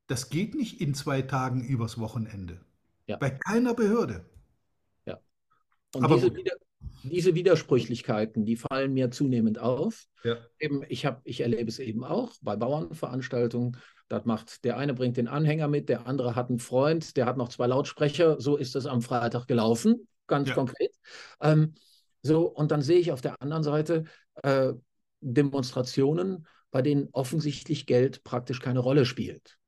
Das 0.10 0.30
geht 0.30 0.56
nicht 0.56 0.82
in 0.82 0.94
zwei 0.94 1.22
Tagen 1.22 1.64
übers 1.64 1.98
Wochenende. 1.98 2.60
Ja. 3.08 3.16
Bei 3.18 3.30
keiner 3.30 3.74
Behörde. 3.74 4.26
Und 5.96 6.04
Aber 6.04 6.16
diese. 6.16 6.36
Wider 6.36 6.56
diese 7.04 7.34
Widersprüchlichkeiten, 7.34 8.46
die 8.46 8.58
fallen 8.58 8.94
mir 8.94 9.10
zunehmend 9.12 9.60
auf. 9.60 10.06
Ja. 10.24 10.38
Eben, 10.60 10.84
ich, 10.88 11.06
hab, 11.06 11.22
ich 11.24 11.42
erlebe 11.42 11.70
es 11.70 11.80
eben 11.80 12.04
auch 12.04 12.34
bei 12.42 12.56
Bauernveranstaltungen. 12.56 13.78
Das 14.10 14.26
macht, 14.26 14.64
der 14.66 14.78
eine 14.78 14.94
bringt 14.94 15.18
den 15.18 15.28
Anhänger 15.28 15.68
mit, 15.68 15.88
der 15.88 16.08
andere 16.08 16.36
hat 16.36 16.50
einen 16.50 16.60
Freund, 16.60 17.16
der 17.16 17.26
hat 17.26 17.38
noch 17.38 17.50
zwei 17.50 17.68
Lautsprecher. 17.68 18.40
So 18.42 18.58
ist 18.58 18.76
es 18.76 18.86
am 18.86 19.02
Freitag 19.02 19.48
gelaufen, 19.48 20.08
ganz 20.28 20.50
Ja. 20.50 20.56
konkret. 20.56 20.94
Ähm, 21.42 21.76
so, 22.22 22.48
und 22.48 22.72
dann 22.72 22.82
sehe 22.82 23.00
ich 23.00 23.12
auf 23.12 23.22
der 23.22 23.42
anderen 23.42 23.64
Seite 23.64 24.04
äh, 24.44 24.74
Demonstrationen, 25.22 26.48
bei 26.72 26.82
denen 26.82 27.10
offensichtlich 27.14 27.86
Geld 27.86 28.24
praktisch 28.24 28.60
keine 28.60 28.80
Rolle 28.80 29.06
spielt. 29.06 29.59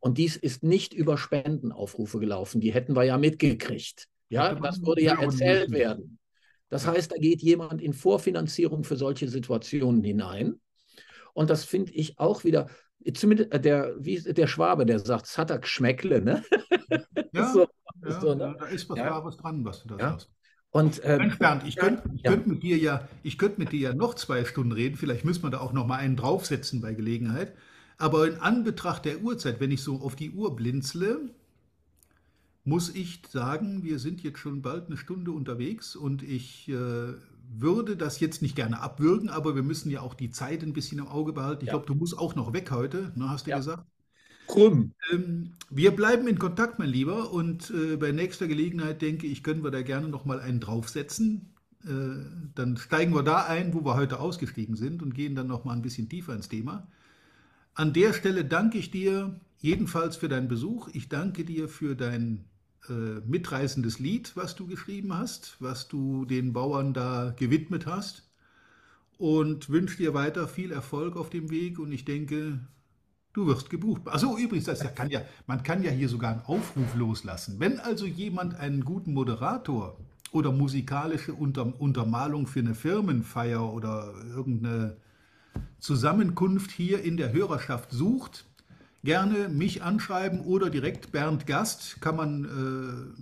Und 0.00 0.18
dies 0.18 0.36
ist 0.36 0.62
nicht 0.62 0.94
über 0.94 1.16
Spendenaufrufe 1.16 2.18
gelaufen. 2.18 2.60
Die 2.60 2.72
hätten 2.72 2.96
wir 2.96 3.04
ja 3.04 3.18
mitgekriegt. 3.18 4.08
Ja, 4.28 4.54
das 4.54 4.84
würde 4.84 5.02
ja 5.02 5.20
erzählt 5.20 5.70
werden. 5.70 6.18
Das 6.68 6.86
heißt, 6.86 7.12
da 7.12 7.16
geht 7.16 7.42
jemand 7.42 7.82
in 7.82 7.92
Vorfinanzierung 7.92 8.82
für 8.82 8.96
solche 8.96 9.28
Situationen 9.28 10.02
hinein. 10.02 10.58
Und 11.34 11.50
das 11.50 11.64
finde 11.64 11.92
ich 11.92 12.18
auch 12.18 12.44
wieder, 12.44 12.68
zumindest 13.14 13.52
äh, 13.52 13.60
der, 13.60 13.94
wie 13.98 14.18
der 14.20 14.46
Schwabe, 14.46 14.86
der 14.86 14.98
sagt, 14.98 15.26
es 15.26 15.36
hat 15.36 15.50
er 15.50 15.58
Geschmäckle, 15.58 16.22
ne? 16.22 16.42
Ja, 17.32 17.52
So, 17.52 17.66
ja, 18.02 18.20
so, 18.20 18.34
ne? 18.34 18.44
ja, 18.44 18.54
da 18.54 18.66
ist 18.66 18.88
was 18.88 18.98
Ja. 18.98 19.10
Wahres 19.10 19.36
dran, 19.36 19.64
was 19.64 19.82
du 19.82 19.88
da 19.88 19.98
sagst. 19.98 20.30
Und 20.70 21.04
äh, 21.04 21.18
Mensch, 21.18 21.38
Bernd, 21.38 21.64
ich 21.66 21.76
könnte 21.76 22.02
könnt 22.24 22.46
mit 22.46 22.62
dir 22.62 22.78
ja, 22.78 23.06
ich 23.22 23.36
könnte 23.36 23.60
mit 23.60 23.72
dir 23.72 23.90
ja 23.90 23.94
noch 23.94 24.14
zwei 24.14 24.44
Stunden 24.46 24.72
reden. 24.72 24.96
Vielleicht 24.96 25.26
müssen 25.26 25.42
wir 25.42 25.50
da 25.50 25.60
auch 25.60 25.74
noch 25.74 25.86
mal 25.86 25.98
einen 25.98 26.16
draufsetzen 26.16 26.80
bei 26.80 26.94
Gelegenheit. 26.94 27.54
Aber 28.02 28.26
in 28.26 28.36
Anbetracht 28.40 29.04
der 29.06 29.22
Uhrzeit, 29.22 29.60
wenn 29.60 29.70
ich 29.70 29.82
so 29.82 30.00
auf 30.02 30.14
die 30.16 30.30
Uhr 30.32 30.54
blinzle, 30.56 31.30
muss 32.64 32.94
ich 32.94 33.20
sagen, 33.28 33.82
wir 33.84 33.98
sind 33.98 34.22
jetzt 34.22 34.38
schon 34.38 34.62
bald 34.62 34.86
eine 34.86 34.96
Stunde 34.96 35.32
unterwegs 35.32 35.96
und 35.96 36.22
ich 36.22 36.68
äh, 36.68 37.14
würde 37.54 37.96
das 37.96 38.20
jetzt 38.20 38.40
nicht 38.42 38.54
gerne 38.56 38.80
abwürgen, 38.80 39.28
aber 39.28 39.54
wir 39.56 39.62
müssen 39.62 39.90
ja 39.90 40.00
auch 40.00 40.14
die 40.14 40.30
Zeit 40.30 40.62
ein 40.62 40.72
bisschen 40.72 40.98
im 40.98 41.08
Auge 41.08 41.32
behalten. 41.32 41.64
Ich 41.64 41.68
Ja. 41.68 41.72
glaube, 41.72 41.86
du 41.86 41.94
musst 41.94 42.16
auch 42.18 42.34
noch 42.34 42.52
weg 42.52 42.70
heute, 42.70 43.12
ne, 43.16 43.28
hast 43.30 43.46
du 43.46 43.50
Ja. 43.50 43.58
gesagt? 43.58 43.84
Krüm. 44.46 44.92
Ähm, 45.10 45.52
wir 45.70 45.90
bleiben 45.92 46.26
in 46.28 46.38
Kontakt, 46.38 46.78
mein 46.78 46.88
Lieber, 46.88 47.32
und 47.32 47.70
äh, 47.70 47.96
bei 47.96 48.12
nächster 48.12 48.46
Gelegenheit 48.46 49.02
denke 49.02 49.26
ich, 49.26 49.42
können 49.42 49.64
wir 49.64 49.70
da 49.70 49.82
gerne 49.82 50.08
noch 50.08 50.24
mal 50.24 50.40
einen 50.40 50.60
draufsetzen. 50.60 51.50
Äh, 51.84 52.24
dann 52.54 52.76
steigen 52.76 53.14
wir 53.14 53.22
da 53.22 53.44
ein, 53.46 53.74
wo 53.74 53.84
wir 53.84 53.96
heute 53.96 54.20
ausgestiegen 54.20 54.76
sind 54.76 55.02
und 55.02 55.14
gehen 55.14 55.34
dann 55.34 55.48
noch 55.48 55.64
mal 55.64 55.72
ein 55.74 55.82
bisschen 55.82 56.08
tiefer 56.08 56.34
ins 56.34 56.48
Thema. 56.48 56.86
An 57.74 57.92
der 57.92 58.12
Stelle 58.12 58.44
danke 58.44 58.78
ich 58.78 58.90
dir 58.90 59.40
jedenfalls 59.58 60.16
für 60.16 60.28
deinen 60.28 60.48
Besuch. 60.48 60.88
Ich 60.92 61.08
danke 61.08 61.44
dir 61.44 61.68
für 61.68 61.94
dein 61.94 62.44
äh, 62.88 63.20
mitreißendes 63.26 63.98
Lied, 63.98 64.32
was 64.36 64.54
du 64.56 64.66
geschrieben 64.66 65.16
hast, 65.16 65.56
was 65.60 65.88
du 65.88 66.24
den 66.24 66.52
Bauern 66.52 66.92
da 66.92 67.34
gewidmet 67.36 67.86
hast. 67.86 68.28
Und 69.18 69.70
wünsche 69.70 69.98
dir 69.98 70.14
weiter 70.14 70.48
viel 70.48 70.72
Erfolg 70.72 71.16
auf 71.16 71.30
dem 71.30 71.50
Weg. 71.50 71.78
Und 71.78 71.92
ich 71.92 72.04
denke, 72.04 72.60
Du 73.32 73.46
wirst 73.46 73.70
gebucht. 73.70 74.02
Also 74.06 74.36
übrigens, 74.36 74.66
das 74.66 74.94
kann 74.94 75.08
ja, 75.08 75.22
man 75.46 75.62
kann 75.62 75.82
ja 75.82 75.90
hier 75.90 76.08
sogar 76.10 76.32
einen 76.32 76.42
Aufruf 76.42 76.94
loslassen. 76.94 77.58
Wenn 77.58 77.80
also 77.80 78.04
jemand 78.04 78.56
einen 78.56 78.84
guten 78.84 79.14
Moderator 79.14 79.96
oder 80.32 80.52
musikalische 80.52 81.32
Unter 81.32 81.80
Untermalung 81.80 82.46
für 82.46 82.60
eine 82.60 82.74
Firmenfeier 82.74 83.72
oder 83.72 84.12
irgendeine 84.34 84.98
Zusammenkunft 85.82 86.70
hier 86.70 87.02
in 87.02 87.16
der 87.16 87.32
Hörerschaft 87.32 87.90
sucht, 87.90 88.46
gerne 89.04 89.48
mich 89.48 89.82
anschreiben 89.82 90.40
oder 90.40 90.70
direkt 90.70 91.12
Bernd 91.12 91.46
Gast 91.46 92.00
kann 92.00 92.16
man 92.16 92.44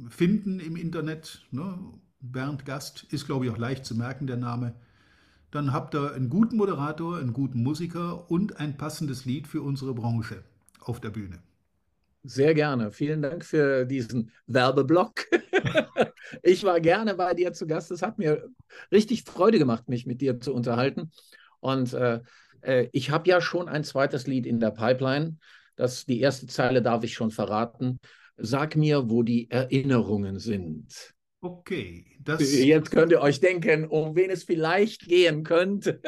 äh, 0.06 0.10
finden 0.10 0.60
im 0.60 0.76
Internet. 0.76 1.42
Ne? 1.50 1.76
Bernd 2.20 2.64
Gast 2.64 3.06
ist, 3.10 3.26
glaube 3.26 3.46
ich, 3.46 3.50
auch 3.50 3.58
leicht 3.58 3.84
zu 3.84 3.96
merken, 3.96 4.26
der 4.28 4.36
Name 4.36 4.74
dann 5.50 5.72
habt 5.72 5.94
ihr 5.94 6.12
einen 6.12 6.28
guten 6.28 6.56
Moderator, 6.56 7.18
einen 7.18 7.32
guten 7.32 7.62
Musiker 7.62 8.30
und 8.30 8.60
ein 8.60 8.76
passendes 8.76 9.24
Lied 9.24 9.48
für 9.48 9.62
unsere 9.62 9.94
Branche 9.94 10.44
auf 10.80 11.00
der 11.00 11.10
Bühne. 11.10 11.42
Sehr 12.22 12.54
gerne. 12.54 12.92
Vielen 12.92 13.22
Dank 13.22 13.44
für 13.44 13.84
diesen 13.84 14.30
Werbeblock. 14.46 15.26
ich 16.42 16.64
war 16.64 16.80
gerne 16.80 17.14
bei 17.14 17.34
dir 17.34 17.52
zu 17.52 17.66
Gast. 17.66 17.90
Es 17.90 18.02
hat 18.02 18.18
mir 18.18 18.48
richtig 18.92 19.24
Freude 19.24 19.58
gemacht, 19.58 19.88
mich 19.88 20.06
mit 20.06 20.20
dir 20.20 20.38
zu 20.38 20.54
unterhalten. 20.54 21.10
Und 21.60 21.94
äh, 21.94 22.20
äh 22.62 22.88
ich 22.92 23.10
habe 23.10 23.28
ja 23.28 23.40
schon 23.40 23.68
ein 23.68 23.84
zweites 23.84 24.26
Lied 24.26 24.46
in 24.46 24.60
der 24.60 24.70
Pipeline. 24.70 25.36
Das, 25.76 26.04
die 26.04 26.20
erste 26.20 26.46
Zeile 26.46 26.82
darf 26.82 27.04
ich 27.04 27.14
schon 27.14 27.30
verraten. 27.30 28.00
Sag 28.36 28.76
mir, 28.76 29.10
wo 29.10 29.22
die 29.22 29.50
Erinnerungen 29.50 30.38
sind. 30.38 31.14
Okay. 31.42 32.04
Das, 32.22 32.52
Jetzt 32.52 32.90
könnt 32.90 33.12
ihr 33.12 33.20
euch 33.20 33.40
denken, 33.40 33.86
um 33.86 34.14
wen 34.14 34.30
es 34.30 34.44
vielleicht 34.44 35.08
gehen 35.08 35.42
könnte. 35.42 36.00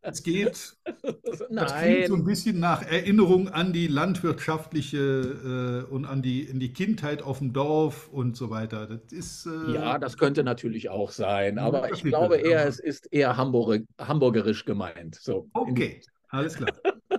Es 0.00 0.22
geht. 0.22 0.76
Nein. 0.84 0.96
Das 1.50 1.82
klingt 1.82 2.06
so 2.06 2.14
ein 2.14 2.24
bisschen 2.24 2.58
nach 2.58 2.82
Erinnerung 2.82 3.48
an 3.48 3.72
die 3.72 3.86
landwirtschaftliche 3.86 5.86
äh, 5.88 5.92
und 5.92 6.04
an 6.04 6.22
die, 6.22 6.42
in 6.42 6.58
die 6.58 6.72
Kindheit 6.72 7.22
auf 7.22 7.38
dem 7.38 7.52
Dorf 7.52 8.08
und 8.08 8.36
so 8.36 8.50
weiter. 8.50 8.86
Das 8.86 9.12
ist, 9.12 9.46
äh, 9.46 9.74
ja, 9.74 9.98
das 9.98 10.16
könnte 10.16 10.42
natürlich 10.42 10.88
auch 10.88 11.10
sein, 11.10 11.58
aber 11.58 11.92
ich 11.92 12.02
glaube 12.02 12.38
eher, 12.38 12.66
es 12.66 12.78
ist 12.78 13.12
eher 13.12 13.36
Hamburg, 13.36 13.82
hamburgerisch 14.00 14.64
gemeint. 14.64 15.16
So, 15.16 15.48
okay, 15.52 16.00
alles 16.28 16.54
klar. 16.54 16.72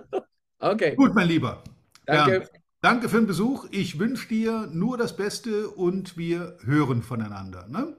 okay. 0.58 0.96
Gut, 0.96 1.14
mein 1.14 1.28
Lieber. 1.28 1.62
Danke. 2.06 2.42
Ja. 2.42 2.61
Danke 2.82 3.08
für 3.08 3.18
den 3.18 3.28
Besuch. 3.28 3.68
Ich 3.70 4.00
wünsche 4.00 4.26
dir 4.26 4.68
nur 4.72 4.98
das 4.98 5.16
Beste 5.16 5.68
und 5.68 6.16
wir 6.16 6.56
hören 6.64 7.04
voneinander. 7.04 7.68
Ne? 7.68 7.96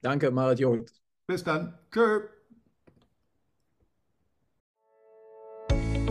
Danke, 0.00 0.30
Marit 0.30 0.58
Jod. 0.58 0.90
Bis 1.26 1.44
dann. 1.44 1.78
Tschö. 1.90 2.22